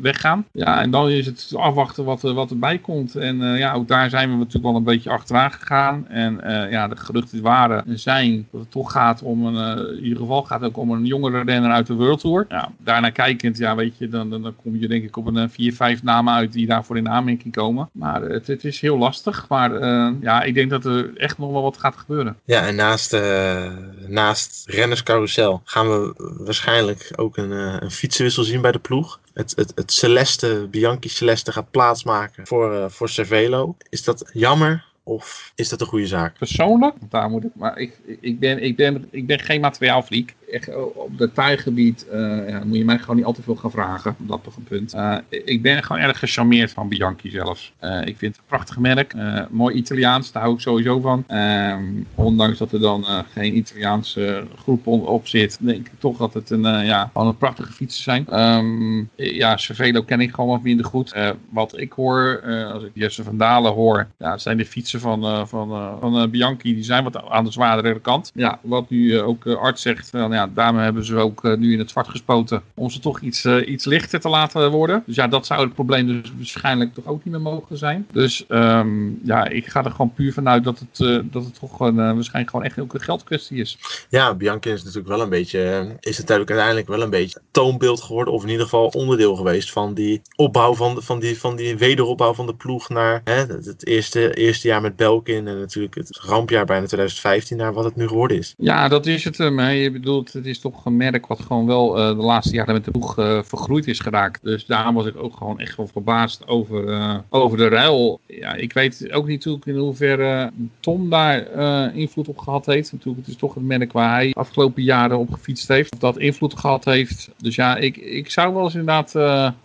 weggaan. 0.00 0.46
Ja, 0.52 0.82
en 0.82 0.90
dan 0.90 1.08
is 1.08 1.26
het 1.26 1.52
afwachten 1.56 2.04
wat, 2.04 2.22
wat 2.22 2.50
erbij 2.50 2.78
komt. 2.78 3.14
En 3.14 3.36
ja, 3.36 3.72
ook 3.72 3.88
daar 3.88 4.10
zijn 4.10 4.30
we 4.30 4.36
natuurlijk 4.36 4.64
wel 4.64 4.76
een 4.76 4.82
beetje 4.82 5.10
achteraan 5.10 5.52
gegaan. 5.52 6.08
En 6.08 6.40
ja, 6.70 6.88
de 6.88 6.96
geruchten 6.96 7.42
waren 7.42 7.86
en 7.86 7.98
zijn 7.98 8.48
dat 8.50 8.60
het 8.60 8.70
toch 8.70 8.92
gaat 8.92 9.22
om 9.22 9.46
een, 9.46 9.78
in 9.96 10.02
ieder 10.02 10.18
geval 10.18 10.42
gaat 10.42 10.60
het 10.60 10.68
ook 10.68 10.76
om 10.76 10.90
een 10.90 11.04
jongere 11.04 11.42
renner 11.42 11.70
uit 11.70 11.86
de 11.86 11.94
World 11.94 12.20
Tour. 12.20 12.46
Ja, 12.48 12.72
daarna 12.78 13.10
kijkend, 13.10 13.58
ja, 13.58 13.74
weet 13.74 13.98
je, 13.98 14.08
dan, 14.08 14.30
dan, 14.30 14.42
dan 14.42 14.56
kom 14.62 14.76
je 14.76 14.88
denk 14.88 15.04
ik 15.04 15.16
op 15.16 15.26
een 15.26 15.50
vier, 15.50 15.72
vijf 15.80 16.02
namen 16.02 16.34
uit 16.34 16.52
die 16.52 16.66
daarvoor 16.66 16.96
in 16.96 17.08
aanmerking 17.08 17.52
komen. 17.52 17.88
Maar 17.92 18.22
het, 18.22 18.46
het 18.46 18.64
is 18.64 18.80
heel 18.80 18.98
lastig. 18.98 19.46
Maar 19.48 19.70
uh, 19.72 20.10
ja, 20.20 20.42
ik 20.42 20.54
denk 20.54 20.70
dat 20.70 20.84
er 20.84 21.16
echt 21.16 21.38
nog 21.38 21.52
wel 21.52 21.62
wat 21.62 21.78
gaat 21.78 21.96
gebeuren. 21.96 22.36
Ja, 22.44 22.66
en 22.66 22.74
naast, 22.74 23.14
uh, 23.14 23.72
naast 24.06 24.64
rennerscarousel 24.66 25.60
gaan 25.64 25.88
we 25.88 26.14
waarschijnlijk 26.38 27.12
ook 27.16 27.36
een, 27.36 27.50
een 27.50 27.90
fietsenwissel 27.90 28.44
zien 28.44 28.60
bij 28.60 28.72
de 28.72 28.78
ploeg. 28.78 29.20
Het, 29.34 29.52
het, 29.56 29.72
het 29.74 29.92
Celeste, 29.92 30.68
Bianchi 30.70 31.08
Celeste 31.08 31.52
gaat 31.52 31.70
plaatsmaken 31.70 32.46
voor, 32.46 32.90
voor 32.90 33.08
Cervelo. 33.08 33.76
Is 33.88 34.04
dat 34.04 34.30
jammer? 34.32 34.88
Of 35.02 35.52
is 35.54 35.68
dat 35.68 35.80
een 35.80 35.86
goede 35.86 36.06
zaak? 36.06 36.38
Persoonlijk, 36.38 36.94
daar 37.08 37.30
moet 37.30 37.44
ik, 37.44 37.50
maar 37.54 37.78
ik, 37.78 37.98
ik, 38.20 38.38
ben, 38.40 38.62
ik, 38.62 38.76
ben, 38.76 39.08
ik 39.10 39.26
ben 39.26 39.40
geen 39.40 39.60
materiaalfreak. 39.60 40.34
Echt, 40.50 40.74
op 40.94 41.18
detailgebied 41.18 42.06
uh, 42.12 42.48
ja, 42.48 42.62
moet 42.64 42.76
je 42.76 42.84
mij 42.84 42.98
gewoon 42.98 43.16
niet 43.16 43.24
al 43.24 43.32
te 43.32 43.42
veel 43.42 43.56
gaan 43.56 43.70
vragen. 43.70 44.14
Dat 44.18 44.40
toch 44.42 44.56
een 44.56 44.62
punt. 44.62 44.94
Uh, 44.94 45.16
ik 45.28 45.62
ben 45.62 45.82
gewoon 45.82 46.02
erg 46.02 46.18
gecharmeerd 46.18 46.70
van 46.70 46.88
Bianchi 46.88 47.30
zelfs. 47.30 47.72
Ik 48.04 48.16
vind 48.16 48.20
het 48.20 48.36
een 48.36 48.46
prachtig 48.46 48.78
merk. 48.78 49.14
mooi 49.50 49.74
Italiaans, 49.74 50.32
daar 50.32 50.42
hou 50.42 50.54
ik 50.54 50.60
sowieso 50.60 51.00
van. 51.00 51.24
Ehm, 51.26 51.84
ondanks 52.14 52.58
dat 52.58 52.72
er 52.72 52.80
dan 52.80 53.04
geen 53.32 53.56
Italiaanse 53.56 54.44
groep 54.58 54.86
op 54.86 55.26
zit, 55.26 55.58
denk 55.60 55.86
ik 55.86 55.92
toch 55.98 56.16
dat 56.16 56.34
het 56.34 56.50
een, 56.50 56.84
ja, 56.84 57.10
een 57.14 57.36
prachtige 57.36 57.72
fietsen 57.72 58.02
zijn. 58.02 58.40
Um, 58.40 59.10
ja, 59.14 59.56
Cervelo 59.56 60.02
ken 60.02 60.20
ik 60.20 60.34
gewoon 60.34 60.50
wat 60.50 60.62
minder 60.62 60.86
goed. 60.86 61.14
wat 61.50 61.78
ik 61.78 61.92
hoor, 61.92 62.42
als 62.72 62.82
ik 62.82 62.90
Jesse 62.94 63.22
van 63.22 63.36
Dalen 63.36 63.72
hoor, 63.72 64.06
ja, 64.18 64.38
zijn 64.38 64.56
de 64.56 64.66
fietsen 64.66 65.00
van, 65.00 65.48
van, 65.48 65.98
van 66.00 66.30
Bianchi, 66.30 66.74
die 66.74 66.84
zijn 66.84 67.04
wat 67.04 67.28
aan 67.28 67.44
de 67.44 67.52
zwaardere 67.52 68.00
kant. 68.00 68.30
Ja, 68.34 68.58
wat 68.62 68.90
nu 68.90 69.20
ook 69.20 69.46
arts 69.46 69.82
zegt, 69.82 70.10
van, 70.10 70.32
ja, 70.32 70.39
daarmee 70.46 70.82
hebben 70.82 71.04
ze 71.04 71.16
ook 71.16 71.56
nu 71.56 71.72
in 71.72 71.78
het 71.78 71.90
zwart 71.90 72.08
gespoten 72.08 72.62
om 72.74 72.90
ze 72.90 73.00
toch 73.00 73.20
iets, 73.20 73.46
iets 73.46 73.84
lichter 73.84 74.20
te 74.20 74.28
laten 74.28 74.70
worden. 74.70 75.02
Dus 75.06 75.16
ja, 75.16 75.28
dat 75.28 75.46
zou 75.46 75.60
het 75.60 75.74
probleem 75.74 76.06
dus 76.06 76.32
waarschijnlijk 76.36 76.94
toch 76.94 77.06
ook 77.06 77.24
niet 77.24 77.32
meer 77.34 77.42
mogen 77.42 77.78
zijn. 77.78 78.06
Dus 78.12 78.44
um, 78.48 79.20
ja, 79.24 79.48
ik 79.48 79.66
ga 79.66 79.84
er 79.84 79.90
gewoon 79.90 80.12
puur 80.12 80.32
vanuit 80.32 80.64
dat 80.64 80.78
het, 80.78 81.24
dat 81.32 81.44
het 81.44 81.58
toch 81.58 81.80
een, 81.80 81.96
waarschijnlijk 81.96 82.50
gewoon 82.50 82.64
echt 82.64 82.78
ook 82.78 82.94
een 82.94 83.00
geldkwestie 83.00 83.58
is. 83.58 83.78
Ja, 84.08 84.34
Bianchi 84.34 84.70
is 84.70 84.82
natuurlijk 84.82 85.08
wel 85.08 85.20
een 85.20 85.28
beetje, 85.28 85.86
is 86.00 86.16
het 86.16 86.30
uiteindelijk 86.30 86.88
wel 86.88 87.02
een 87.02 87.10
beetje 87.10 87.40
toonbeeld 87.50 88.00
geworden, 88.00 88.34
of 88.34 88.42
in 88.42 88.48
ieder 88.48 88.64
geval 88.64 88.86
onderdeel 88.86 89.36
geweest 89.36 89.72
van 89.72 89.94
die 89.94 90.22
opbouw 90.36 90.74
van, 90.74 91.02
van, 91.02 91.20
die, 91.20 91.38
van 91.38 91.56
die 91.56 91.76
wederopbouw 91.76 92.34
van 92.34 92.46
de 92.46 92.54
ploeg 92.54 92.88
naar 92.88 93.20
hè, 93.24 93.46
het 93.46 93.86
eerste, 93.86 94.34
eerste 94.34 94.68
jaar 94.68 94.80
met 94.80 94.96
Belkin 94.96 95.48
en 95.48 95.58
natuurlijk 95.58 95.94
het 95.94 96.18
rampjaar 96.18 96.64
bijna 96.64 96.86
2015 96.86 97.56
naar 97.56 97.72
wat 97.72 97.84
het 97.84 97.96
nu 97.96 98.08
geworden 98.08 98.36
is. 98.36 98.54
Ja, 98.58 98.88
dat 98.88 99.06
is 99.06 99.24
het. 99.24 99.38
Maar 99.38 99.74
je 99.74 99.90
bedoelt, 99.90 100.29
het 100.32 100.46
is 100.46 100.58
toch 100.58 100.84
een 100.84 100.96
merk 100.96 101.26
wat 101.26 101.40
gewoon 101.40 101.66
wel 101.66 101.98
uh, 101.98 102.08
de 102.08 102.22
laatste 102.22 102.54
jaren 102.54 102.74
met 102.74 102.84
de 102.84 102.90
ploeg 102.90 103.18
uh, 103.18 103.42
vergroeid 103.42 103.86
is 103.86 103.98
geraakt. 103.98 104.40
Dus 104.42 104.66
daar 104.66 104.92
was 104.92 105.06
ik 105.06 105.16
ook 105.16 105.36
gewoon 105.36 105.58
echt 105.58 105.76
wel 105.76 105.86
verbaasd 105.86 106.46
over, 106.46 106.84
uh, 106.84 107.18
over 107.28 107.58
de 107.58 107.68
ruil. 107.68 108.20
Ja, 108.26 108.54
ik 108.54 108.72
weet 108.72 109.12
ook 109.12 109.26
niet 109.26 109.44
in 109.64 109.76
hoeverre 109.76 110.50
Tom 110.80 111.10
daar 111.10 111.54
invloed 111.94 112.28
op 112.28 112.38
gehad 112.38 112.66
heeft. 112.66 112.92
Natuurlijk, 112.92 113.26
het 113.26 113.34
is 113.34 113.40
toch 113.40 113.56
een 113.56 113.66
merk 113.66 113.92
waar 113.92 114.14
hij 114.14 114.30
afgelopen 114.32 114.82
jaren 114.82 115.18
op 115.18 115.32
gefietst 115.32 115.68
heeft. 115.68 115.92
Of 115.92 115.98
dat 115.98 116.18
invloed 116.18 116.58
gehad 116.58 116.84
heeft. 116.84 117.30
Dus 117.36 117.54
ja, 117.54 117.76
ik, 117.76 117.96
ik 117.96 118.30
zou 118.30 118.54
wel 118.54 118.64
eens 118.64 118.74
inderdaad 118.74 119.14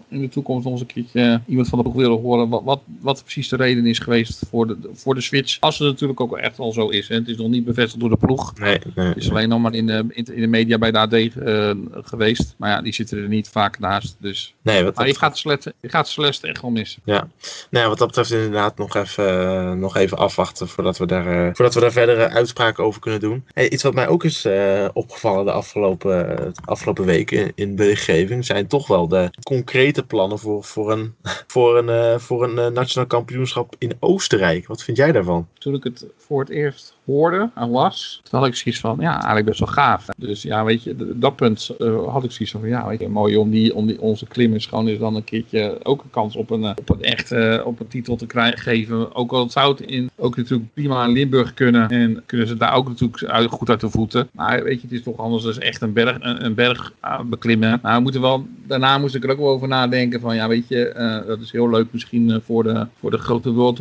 in 0.09 0.21
de 0.21 0.29
toekomst 0.29 0.63
nog 0.63 0.73
eens 0.73 0.81
een 0.81 0.87
keertje 0.87 1.41
iemand 1.47 1.67
van 1.67 1.77
de 1.77 1.83
ploeg 1.83 1.95
willen 1.95 2.21
horen 2.21 2.49
wat, 2.49 2.63
wat, 2.63 2.81
wat 2.99 3.21
precies 3.21 3.49
de 3.49 3.55
reden 3.55 3.85
is 3.85 3.99
geweest 3.99 4.45
voor 4.49 4.67
de, 4.67 4.77
voor 4.93 5.15
de 5.15 5.21
switch. 5.21 5.59
Als 5.59 5.79
het 5.79 5.87
natuurlijk 5.87 6.21
ook 6.21 6.37
echt 6.37 6.59
al 6.59 6.71
zo 6.71 6.87
is. 6.87 7.07
Hè. 7.07 7.15
Het 7.15 7.27
is 7.27 7.37
nog 7.37 7.47
niet 7.47 7.65
bevestigd 7.65 7.99
door 7.99 8.09
de 8.09 8.17
ploeg. 8.17 8.59
Nee, 8.59 8.79
nee, 8.95 9.07
het 9.07 9.17
is 9.17 9.29
alleen 9.29 9.49
nog 9.49 9.59
maar 9.59 9.73
in 9.73 9.87
de, 9.87 10.05
in 10.13 10.41
de 10.41 10.47
media 10.55 10.77
bij 10.77 10.91
de 10.91 10.97
AD 10.97 11.13
uh, 11.13 11.71
geweest. 11.91 12.55
Maar 12.57 12.69
ja, 12.69 12.81
die 12.81 12.93
zitten 12.93 13.17
er 13.17 13.27
niet 13.27 13.49
vaak 13.49 13.79
naast. 13.79 14.15
Dus. 14.19 14.55
Nee, 14.61 14.83
wat 14.83 14.95
maar 14.95 15.07
je 15.07 15.15
gaat, 15.15 15.37
Celeste, 15.37 15.73
je 15.81 15.89
gaat 15.89 16.07
Celeste 16.07 16.47
echt 16.47 16.61
wel 16.61 16.71
missen. 16.71 17.01
Ja, 17.05 17.27
nou, 17.69 17.89
wat 17.89 17.97
dat 17.97 18.07
betreft 18.07 18.31
inderdaad 18.31 18.77
nog 18.77 18.95
even, 18.95 19.25
uh, 19.25 19.71
nog 19.71 19.95
even 19.95 20.17
afwachten 20.17 20.67
voordat 20.67 20.97
we 20.97 21.05
daar, 21.05 21.27
uh, 21.27 21.49
voordat 21.53 21.73
we 21.73 21.79
daar 21.79 21.91
verdere 21.91 22.29
uitspraken 22.29 22.83
over 22.83 23.01
kunnen 23.01 23.19
doen. 23.19 23.45
Hey, 23.53 23.69
iets 23.69 23.83
wat 23.83 23.93
mij 23.93 24.07
ook 24.07 24.23
is 24.23 24.47
opgevallen 24.93 25.45
de 25.45 25.51
afgelopen, 25.51 26.53
afgelopen 26.65 27.05
weken 27.05 27.37
in, 27.37 27.51
in 27.55 27.75
berichtgeving 27.75 28.45
zijn 28.45 28.67
toch 28.67 28.87
wel 28.87 29.07
de 29.07 29.29
concrete 29.43 30.05
plannen 30.05 30.39
voor, 30.39 30.63
voor 30.63 30.91
een, 30.91 31.15
voor 31.47 31.77
een, 31.77 32.19
voor 32.19 32.43
een 32.43 32.73
nationaal 32.73 33.07
kampioenschap 33.07 33.75
in 33.77 33.97
Oostenrijk. 33.99 34.67
Wat 34.67 34.83
vind 34.83 34.97
jij 34.97 35.11
daarvan? 35.11 35.47
Toen 35.53 35.75
ik 35.75 35.83
het 35.83 36.05
voor 36.17 36.39
het 36.39 36.49
eerst 36.49 36.94
hoorde 37.05 37.49
en 37.55 37.69
las, 37.69 38.21
toen 38.23 38.39
had 38.39 38.47
ik 38.47 38.55
zoiets 38.55 38.81
van, 38.81 38.97
ja, 38.99 39.13
eigenlijk 39.13 39.45
best 39.45 39.59
wel 39.59 39.67
gaaf. 39.67 40.05
Dus 40.17 40.41
ja, 40.41 40.63
weet 40.63 40.83
je, 40.83 40.95
dat 41.15 41.35
punt 41.35 41.69
uh, 41.79 42.07
had 42.07 42.23
ik 42.23 42.31
zoiets 42.31 42.51
van, 42.51 42.67
ja, 42.67 42.87
weet 42.87 42.99
je, 42.99 43.09
mooi 43.09 43.37
om, 43.37 43.49
die, 43.49 43.75
om 43.75 43.85
die, 43.85 44.01
onze 44.01 44.25
klimmers 44.25 44.65
gewoon 44.65 44.87
eens 44.87 44.99
dan 44.99 45.15
een 45.15 45.23
keertje 45.23 45.77
ook 45.83 46.03
een 46.03 46.09
kans 46.09 46.35
op 46.35 46.49
een, 46.49 46.63
op 46.63 46.89
een 46.89 47.01
echte, 47.01 47.61
op 47.65 47.79
een 47.79 47.87
titel 47.87 48.15
te 48.15 48.25
krijgen, 48.25 48.59
geven. 48.59 49.15
Ook 49.15 49.31
al 49.31 49.49
zou 49.49 49.71
het 49.71 49.81
in, 49.81 50.09
ook 50.15 50.35
natuurlijk 50.35 50.73
prima 50.73 51.05
in 51.05 51.11
Limburg 51.11 51.53
kunnen 51.53 51.89
en 51.89 52.23
kunnen 52.25 52.47
ze 52.47 52.57
daar 52.57 52.73
ook 52.73 52.87
natuurlijk 52.87 53.23
uit, 53.23 53.49
goed 53.49 53.69
uit 53.69 53.79
de 53.79 53.89
voeten. 53.89 54.29
Maar 54.31 54.63
weet 54.63 54.81
je, 54.81 54.87
het 54.87 54.97
is 54.97 55.03
toch 55.03 55.17
anders 55.17 55.43
dan 55.43 55.57
echt 55.57 55.81
een 55.81 55.93
berg, 55.93 56.17
een, 56.19 56.53
berg 56.53 56.93
beklimmen. 57.25 57.79
Maar 57.81 57.95
we 57.95 58.01
moeten 58.01 58.21
wel, 58.21 58.45
daarna 58.67 58.97
moest 58.97 59.15
ik 59.15 59.23
er 59.23 59.29
ook 59.29 59.37
wel 59.37 59.49
over 59.49 59.67
nadenken 59.67 60.19
van, 60.19 60.35
ja, 60.35 60.47
weet 60.47 60.67
je, 60.67 61.23
dat 61.27 61.39
is 61.39 61.51
heel 61.51 61.69
leuk 61.69 61.87
misschien 61.91 62.41
voor 62.45 62.63
de, 62.63 62.87
voor 62.99 63.11
de 63.11 63.17
grote 63.17 63.51
World. 63.51 63.79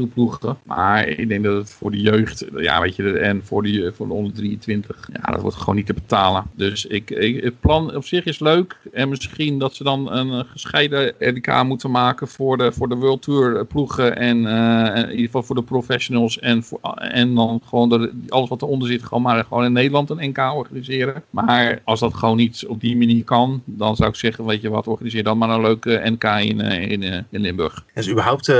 Maar 0.62 1.08
ik 1.08 1.28
denk 1.28 1.44
dat 1.44 1.56
het 1.56 1.70
voor 1.70 1.90
de 1.90 2.00
jeugd, 2.00 2.44
ja, 2.56 2.80
weet 2.80 2.96
je, 2.96 3.13
en 3.16 3.44
voor, 3.44 3.62
die, 3.62 3.90
voor 3.92 4.06
de 4.06 4.12
onder 4.12 4.32
23, 4.32 5.08
ja, 5.12 5.32
dat 5.32 5.40
wordt 5.40 5.56
gewoon 5.56 5.74
niet 5.74 5.86
te 5.86 5.94
betalen. 5.94 6.44
Dus 6.56 6.86
ik, 6.86 7.08
het 7.42 7.60
plan 7.60 7.96
op 7.96 8.04
zich 8.04 8.24
is 8.24 8.38
leuk. 8.38 8.76
En 8.92 9.08
misschien 9.08 9.58
dat 9.58 9.74
ze 9.74 9.84
dan 9.84 10.12
een 10.12 10.44
gescheiden 10.44 11.14
RDK 11.18 11.62
moeten 11.62 11.90
maken 11.90 12.28
voor 12.28 12.56
de, 12.56 12.72
voor 12.72 12.88
de 12.88 12.94
World 12.94 13.22
Tour 13.22 13.66
ploegen. 13.66 14.16
En 14.16 14.36
uh, 14.42 15.02
in 15.02 15.10
ieder 15.10 15.24
geval 15.24 15.42
voor 15.42 15.54
de 15.54 15.62
professionals. 15.62 16.38
En, 16.38 16.62
voor, 16.62 16.80
en 16.94 17.34
dan 17.34 17.60
gewoon 17.64 17.88
de, 17.88 18.12
alles 18.28 18.48
wat 18.48 18.62
eronder 18.62 18.88
zit, 18.88 19.02
gewoon 19.02 19.22
maar 19.22 19.44
gewoon 19.44 19.64
in 19.64 19.72
Nederland 19.72 20.10
een 20.10 20.28
NK 20.28 20.38
organiseren. 20.38 21.22
Maar 21.30 21.80
als 21.84 22.00
dat 22.00 22.14
gewoon 22.14 22.36
niet 22.36 22.64
op 22.68 22.80
die 22.80 22.96
manier 22.96 23.24
kan, 23.24 23.62
dan 23.64 23.96
zou 23.96 24.08
ik 24.08 24.16
zeggen, 24.16 24.44
weet 24.44 24.62
je 24.62 24.70
wat, 24.70 24.86
organiseer 24.86 25.22
dan 25.22 25.38
maar 25.38 25.50
een 25.50 25.60
leuke 25.60 26.00
NK 26.04 26.24
in, 26.24 26.60
in, 26.60 27.02
in 27.30 27.40
Limburg. 27.40 27.84
Er 27.92 28.02
is 28.02 28.10
überhaupt 28.10 28.52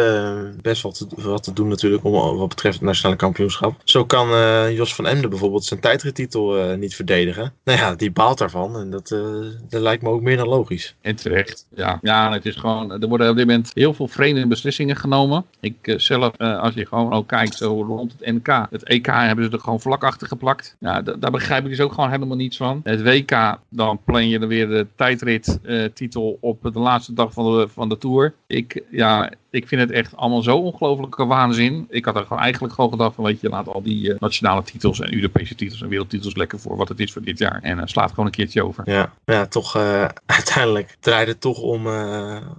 best 0.62 0.82
wat 0.82 0.94
te, 0.94 1.06
wat 1.22 1.42
te 1.42 1.52
doen 1.52 1.68
natuurlijk 1.68 2.04
om, 2.04 2.12
wat 2.12 2.48
betreft 2.48 2.74
het 2.74 2.84
nationale 2.84 3.16
kampioenschap. 3.16 3.74
Zo 3.84 4.04
kan 4.04 4.28
Jos 4.74 4.94
van 4.94 5.06
Emden 5.06 5.30
bijvoorbeeld 5.30 5.64
zijn 5.64 5.80
tijdrittitel 5.80 6.58
uh, 6.58 6.76
niet 6.76 6.94
verdedigen. 6.94 7.52
Nou 7.64 7.78
ja, 7.78 7.94
die 7.94 8.10
baalt 8.10 8.38
daarvan 8.38 8.76
en 8.76 8.90
dat, 8.90 9.10
uh, 9.10 9.20
dat 9.68 9.80
lijkt 9.80 10.02
me 10.02 10.08
ook 10.08 10.22
meer 10.22 10.36
dan 10.36 10.48
logisch. 10.48 10.94
En 11.00 11.16
terecht, 11.16 11.66
ja. 11.74 11.98
Ja, 12.02 12.32
het 12.32 12.46
is 12.46 12.56
gewoon, 12.56 13.02
er 13.02 13.08
worden 13.08 13.30
op 13.30 13.36
dit 13.36 13.46
moment 13.46 13.70
heel 13.74 13.94
veel 13.94 14.08
vreemde 14.08 14.46
beslissingen 14.46 14.96
genomen. 14.96 15.44
Ik 15.60 15.94
zelf, 15.96 16.36
als 16.36 16.74
je 16.74 16.86
gewoon 16.86 17.12
ook 17.12 17.28
kijkt 17.28 17.54
zo 17.54 17.82
rond 17.82 18.14
het 18.18 18.32
NK, 18.34 18.66
het 18.70 18.84
EK 18.84 19.06
hebben 19.06 19.44
ze 19.44 19.50
er 19.50 19.60
gewoon 19.60 19.80
vlak 19.80 20.04
achter 20.04 20.26
geplakt. 20.26 20.76
Ja, 20.78 21.02
daar 21.02 21.30
begrijp 21.30 21.64
ik 21.64 21.70
dus 21.70 21.80
ook 21.80 21.92
gewoon 21.92 22.10
helemaal 22.10 22.36
niets 22.36 22.56
van. 22.56 22.80
Het 22.84 23.02
WK, 23.02 23.58
dan 23.68 24.00
plan 24.04 24.28
je 24.28 24.38
er 24.38 24.48
weer 24.48 24.68
de 24.68 24.86
tijdrittitel 24.96 26.38
op 26.40 26.58
de 26.72 26.78
laatste 26.78 27.12
dag 27.12 27.32
van 27.32 27.58
de, 27.58 27.68
van 27.68 27.88
de 27.88 27.98
Tour. 27.98 28.34
Ik, 28.46 28.82
ja, 28.90 29.32
ik 29.50 29.68
vind 29.68 29.80
het 29.80 29.90
echt 29.90 30.16
allemaal 30.16 30.42
zo 30.42 30.56
ongelofelijke 30.56 31.26
waanzin. 31.26 31.86
Ik 31.90 32.04
had 32.04 32.16
er 32.16 32.22
gewoon 32.22 32.42
eigenlijk 32.42 32.74
gewoon 32.74 32.90
gedacht 32.90 33.14
van, 33.14 33.24
weet 33.24 33.40
je, 33.40 33.48
laat 33.48 33.68
al 33.68 33.82
die 33.82 34.14
nationale 34.40 34.62
titels 34.62 35.00
en 35.00 35.14
Europese 35.14 35.54
titels 35.54 35.82
en 35.82 35.88
wereldtitels 35.88 36.34
lekker 36.34 36.58
voor 36.58 36.76
wat 36.76 36.88
het 36.88 37.00
is 37.00 37.12
voor 37.12 37.22
dit 37.22 37.38
jaar. 37.38 37.58
En 37.62 37.88
slaat 37.88 38.10
gewoon 38.10 38.26
een 38.26 38.32
keertje 38.32 38.64
over. 38.64 38.90
Ja, 38.90 39.12
ja 39.24 39.46
toch 39.46 39.76
uiteindelijk 40.26 40.96
draait 41.00 41.28
het 41.28 41.40
toch 41.40 41.58
om, 41.58 41.86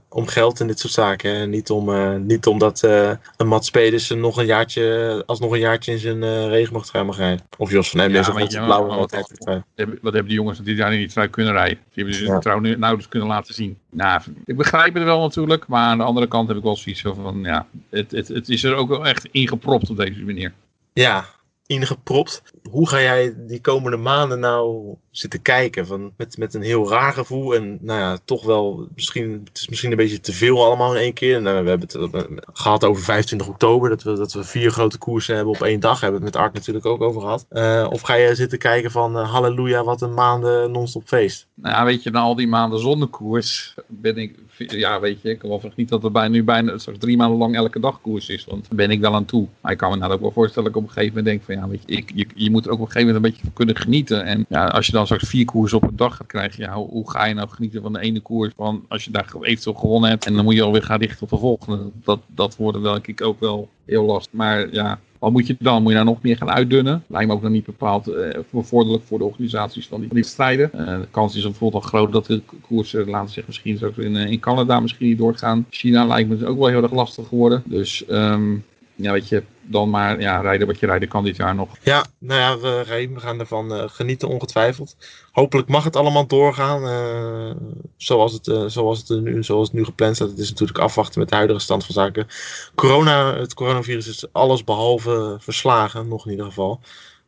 om 0.10 0.28
geld 0.28 0.60
in 0.60 0.68
dit 0.68 0.80
soort 0.80 0.94
zaken. 0.94 1.34
En 1.34 1.50
niet, 1.50 1.70
om, 1.70 2.26
niet 2.26 2.48
omdat 2.48 2.82
een 2.82 3.48
Mats 3.48 3.72
Pedersen 3.72 4.20
nog 4.20 4.38
een 4.38 4.46
jaartje, 4.46 5.24
alsnog 5.26 5.52
een 5.52 5.60
jaartje 5.60 5.92
in 5.92 6.00
zijn 6.00 6.50
regenboogtrui 6.50 7.06
mag 7.06 7.18
rijden. 7.18 7.46
Of 7.58 7.72
Jos 7.72 7.90
van 7.90 8.00
Emden 8.00 8.22
ja, 8.22 8.44
of 8.44 8.66
blauwe 8.66 8.96
wat, 8.96 9.12
wat, 9.12 9.32
wat, 9.38 9.64
wat 9.76 10.14
hebben 10.14 10.26
die 10.26 10.34
jongens 10.34 10.60
dit 10.60 10.78
jaar 10.78 10.94
in 10.94 11.00
die 11.00 11.08
trui 11.08 11.30
kunnen 11.30 11.54
rijden? 11.54 11.78
Die 11.94 12.04
hebben 12.04 12.14
ze 12.14 12.26
ja. 12.26 12.40
trouw 12.40 12.60
nauwelijks 12.60 13.08
kunnen 13.08 13.28
laten 13.28 13.54
zien. 13.54 13.78
Nou, 13.90 14.22
ik 14.46 14.58
begrijp 14.58 14.94
het 14.94 15.04
wel 15.04 15.22
natuurlijk, 15.22 15.68
maar 15.68 15.86
aan 15.86 15.98
de 15.98 16.04
andere 16.04 16.28
kant 16.28 16.48
heb 16.48 16.58
ik 16.58 16.64
wel 16.64 16.76
zoiets 16.76 17.02
van, 17.02 17.40
ja, 17.42 17.68
het, 17.90 18.12
het, 18.12 18.28
het 18.28 18.50
is 18.50 18.64
er 18.64 18.76
ook 18.76 18.90
wel 18.90 19.06
echt 19.06 19.28
ingepropt 19.32 19.90
op 19.90 19.98
deze 19.98 20.24
manier. 20.24 20.54
Ja, 20.94 21.26
ingepropt. 21.68 22.42
Hoe 22.70 22.90
ga 22.90 23.02
jij 23.02 23.34
die 23.38 23.62
komende 23.62 23.98
maanden 23.98 24.40
nou 24.40 24.96
zitten 25.12 25.42
kijken? 25.42 25.88
Van, 25.88 26.14
met, 26.18 26.38
met 26.38 26.54
een 26.54 26.62
heel 26.62 26.90
raar 26.90 27.14
gevoel 27.14 27.56
en 27.56 27.78
nou 27.82 28.00
ja, 28.00 28.18
toch 28.26 28.46
wel 28.46 28.88
misschien, 28.96 29.42
het 29.46 29.58
is 29.58 29.68
misschien 29.68 29.92
een 29.92 29.98
beetje 29.98 30.20
te 30.20 30.34
veel 30.34 30.66
allemaal 30.66 30.96
in 30.96 31.02
één 31.02 31.14
keer. 31.14 31.42
Nou, 31.42 31.64
we 31.64 31.70
hebben 31.70 31.88
het 31.88 32.14
eh, 32.14 32.38
gehad 32.54 32.84
over 32.84 33.04
25 33.04 33.48
oktober, 33.48 33.90
dat 33.90 34.04
we, 34.04 34.14
dat 34.14 34.34
we 34.34 34.44
vier 34.44 34.72
grote 34.72 34.98
koersen 34.98 35.36
hebben 35.36 35.54
op 35.54 35.62
één 35.62 35.80
dag. 35.80 36.00
Hebben 36.00 36.20
we 36.20 36.26
het 36.26 36.36
met 36.36 36.44
Art 36.44 36.54
natuurlijk 36.54 36.86
ook 36.86 37.02
over 37.02 37.22
gehad. 37.22 37.46
Uh, 37.52 37.88
of 37.90 38.02
ga 38.02 38.14
je 38.14 38.36
zitten 38.36 38.58
kijken 38.58 38.92
van 38.92 39.16
halleluja, 39.16 39.84
wat 39.84 40.02
een 40.02 40.14
maanden 40.14 40.72
non-stop 40.72 41.08
feest? 41.08 41.48
Nou 41.54 41.76
ja, 41.76 41.86
weet 41.86 42.04
je, 42.04 42.12
na 42.12 42.20
al 42.20 42.36
die 42.36 42.48
maanden 42.48 42.80
zonder 42.80 43.08
koers 43.08 43.76
ben 43.88 44.18
ik, 44.18 44.40
ja 44.58 45.00
weet 45.00 45.22
je, 45.22 45.30
ik 45.30 45.40
geloof 45.40 45.76
niet 45.76 45.90
dat 45.90 46.12
bij, 46.12 46.28
nu 46.28 46.44
bijna 46.44 46.76
drie 47.00 47.18
maanden 47.18 47.38
lang 47.38 47.56
elke 47.56 47.80
dag 47.80 48.02
koers 48.02 48.30
is. 48.30 48.46
Want 48.46 48.68
daar 48.68 48.78
ben 48.78 48.92
ik 48.92 49.00
wel 49.00 49.14
aan 49.14 49.26
toe. 49.26 49.48
Maar 49.62 49.72
ik 49.72 49.78
kan 49.78 49.92
me 49.92 49.98
nou 49.98 50.12
ook 50.12 50.22
wel 50.22 50.32
voorstellen 50.32 50.72
dat 50.72 50.78
ik 50.78 50.84
op 50.84 50.88
een 50.88 50.94
gegeven 50.94 51.18
moment 51.18 51.26
denk 51.26 51.44
van 51.44 51.56
ja, 51.56 51.68
weet 51.70 51.84
je, 51.86 51.96
ik, 51.96 52.12
je, 52.16 52.28
je 52.36 52.52
moet 52.52 52.66
er 52.66 52.72
ook 52.72 52.80
op 52.80 52.86
een 52.86 52.92
gegeven 52.92 53.14
moment 53.14 53.26
een 53.26 53.32
beetje 53.32 53.46
van 53.46 53.66
kunnen 53.66 53.76
genieten. 53.76 54.26
En 54.26 54.46
ja, 54.50 54.66
als 54.68 54.86
je 54.86 54.92
dan 54.92 55.06
straks 55.06 55.30
vier 55.30 55.46
koersen 55.46 55.78
op 55.78 55.84
een 55.84 55.96
dag 55.96 56.16
gaat 56.16 56.28
krijgen, 56.28 56.64
ja, 56.64 56.74
hoe, 56.74 56.90
hoe, 56.90 57.10
ga 57.10 57.26
je 57.26 57.34
nou 57.34 57.50
genieten 57.50 57.82
van 57.82 57.94
de 57.94 58.00
ene 58.00 58.20
koers? 58.20 58.54
Van 58.56 58.86
als 58.88 59.04
je 59.04 59.12
daar 59.12 59.34
eventueel 59.42 59.76
gewonnen 59.76 60.10
hebt 60.10 60.26
en 60.26 60.34
dan 60.34 60.44
moet 60.44 60.56
je 60.56 60.62
alweer 60.62 60.84
gaan 60.84 61.00
richten 61.00 61.24
op 61.24 61.30
de 61.30 61.38
volgende. 61.38 61.92
Dat, 62.04 62.20
dat 62.28 62.56
wordt 62.56 62.84
denk 62.84 63.08
ik 63.08 63.22
ook 63.22 63.40
wel 63.40 63.70
heel 63.86 64.06
lastig. 64.06 64.34
Maar 64.34 64.74
ja, 64.74 65.00
wat 65.20 65.32
moet 65.32 65.48
je 65.48 65.56
dan? 65.60 65.82
Moet 65.82 65.92
je 65.92 65.98
daar 65.98 66.06
nog 66.06 66.22
meer 66.22 66.38
gaan 66.38 66.52
uitdunnen? 66.52 67.04
Lijkt 67.08 67.28
me 67.28 67.34
ook 67.34 67.42
nog 67.42 67.52
niet 67.52 67.66
bepaald 67.66 68.08
uh, 68.08 68.30
voor 68.52 69.18
de 69.18 69.24
organisaties 69.24 69.88
van 69.88 70.00
die, 70.00 70.14
die 70.14 70.24
strijden. 70.24 70.72
Uh, 70.76 70.86
de 70.86 71.08
kans 71.12 71.36
is 71.36 71.44
bijvoorbeeld 71.44 71.84
al 71.84 71.90
groot 71.90 72.12
dat 72.12 72.26
de 72.26 72.42
koersen, 72.62 73.10
laten 73.10 73.30
zeggen, 73.30 73.44
misschien 73.48 74.04
in, 74.06 74.16
uh, 74.16 74.32
in 74.32 74.40
Canada 74.40 74.80
misschien 74.80 75.08
niet 75.08 75.18
doorgaan. 75.18 75.66
China 75.70 76.06
lijkt 76.06 76.30
me 76.30 76.38
dus 76.38 76.48
ook 76.48 76.58
wel 76.58 76.68
heel 76.68 76.84
erg 76.84 76.94
lastig 76.94 77.28
geworden. 77.28 77.64
Dus 77.66 78.04
um, 78.10 78.64
ja, 78.96 79.12
weet 79.12 79.30
je, 79.30 79.44
dan 79.62 79.90
maar 79.90 80.20
ja, 80.20 80.42
rijden 80.42 80.68
wat 80.68 80.80
je 80.80 80.86
rijden 80.86 81.08
kan 81.08 81.24
dit 81.24 81.36
jaar 81.36 81.56
nog. 81.56 81.70
Ja, 81.82 82.06
nou 82.18 82.40
ja, 82.40 82.58
we, 82.58 83.10
we 83.14 83.20
gaan 83.20 83.40
ervan 83.40 83.74
uh, 83.74 83.84
genieten 83.88 84.28
ongetwijfeld. 84.28 84.96
Hopelijk 85.32 85.68
mag 85.68 85.84
het 85.84 85.96
allemaal 85.96 86.28
doorgaan 86.28 86.84
uh, 86.84 87.56
zoals, 87.98 88.34
het, 88.34 88.72
zoals, 88.72 89.08
het 89.08 89.22
nu, 89.22 89.44
zoals 89.44 89.68
het 89.68 89.78
nu 89.78 89.84
gepland 89.84 90.16
staat. 90.16 90.30
Het 90.30 90.40
is 90.40 90.50
natuurlijk 90.50 90.80
afwachten 90.80 91.20
met 91.20 91.30
de 91.30 91.36
huidige 91.36 91.60
stand 91.60 91.86
van 91.86 91.94
zaken. 91.94 92.28
Corona, 92.76 93.36
het 93.36 93.54
coronavirus 93.54 94.08
is 94.08 94.26
alles 94.32 94.64
behalve 94.64 95.38
verslagen, 95.40 96.08
nog 96.08 96.26
in 96.26 96.32
ieder 96.32 96.46
geval. 96.46 96.80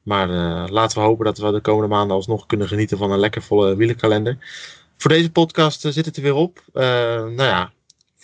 Maar 0.04 0.28
laten 0.70 0.98
we 0.98 1.04
hopen 1.04 1.26
dat 1.26 1.38
we 1.38 1.52
de 1.52 1.62
komende 1.62 1.96
maanden 1.96 2.16
alsnog 2.16 2.46
kunnen 2.46 2.68
genieten 2.68 2.98
van 2.98 3.12
een 3.12 3.20
lekker 3.20 3.42
volle 3.42 3.76
wielenkalender. 3.76 4.38
Voor 4.98 5.12
deze 5.12 5.32
podcast 5.32 5.82
zit 5.82 6.06
het 6.06 6.18
er 6.18 6.24
weer 6.24 6.34
op. 6.34 6.62
nou 6.74 7.44
ja, 7.44 7.72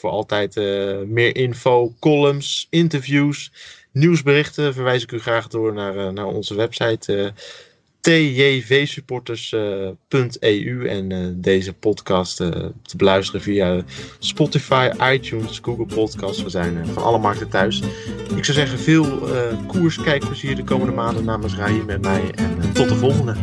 voor 0.03 0.11
altijd 0.11 0.55
uh, 0.55 0.97
meer 1.07 1.35
info, 1.35 1.93
columns, 1.99 2.67
interviews, 2.69 3.51
nieuwsberichten 3.91 4.73
verwijs 4.73 5.03
ik 5.03 5.11
u 5.11 5.19
graag 5.19 5.47
door 5.47 5.73
naar, 5.73 5.95
uh, 5.95 6.09
naar 6.09 6.25
onze 6.25 6.55
website 6.55 7.17
uh, 7.17 7.27
tjvsupporters.eu 7.99 10.87
en 10.87 11.37
deze 11.41 11.73
podcast 11.73 12.37
te 12.37 12.73
beluisteren 12.97 13.41
via 13.41 13.83
Spotify, 14.19 14.89
iTunes, 15.13 15.59
Google 15.61 15.85
Podcasts. 15.85 16.43
We 16.43 16.49
zijn 16.49 16.85
van 16.85 17.03
alle 17.03 17.19
markten 17.19 17.49
thuis. 17.49 17.81
Ik 18.35 18.45
zou 18.45 18.57
zeggen 18.57 18.79
veel 18.79 19.27
koers, 19.67 20.01
kijkplezier 20.01 20.55
de 20.55 20.63
komende 20.63 20.93
maanden 20.93 21.25
namens 21.25 21.55
Rahim 21.55 21.89
en 21.89 22.01
mij 22.01 22.31
en 22.35 22.73
tot 22.73 22.89
de 22.89 22.95
volgende. 22.95 23.35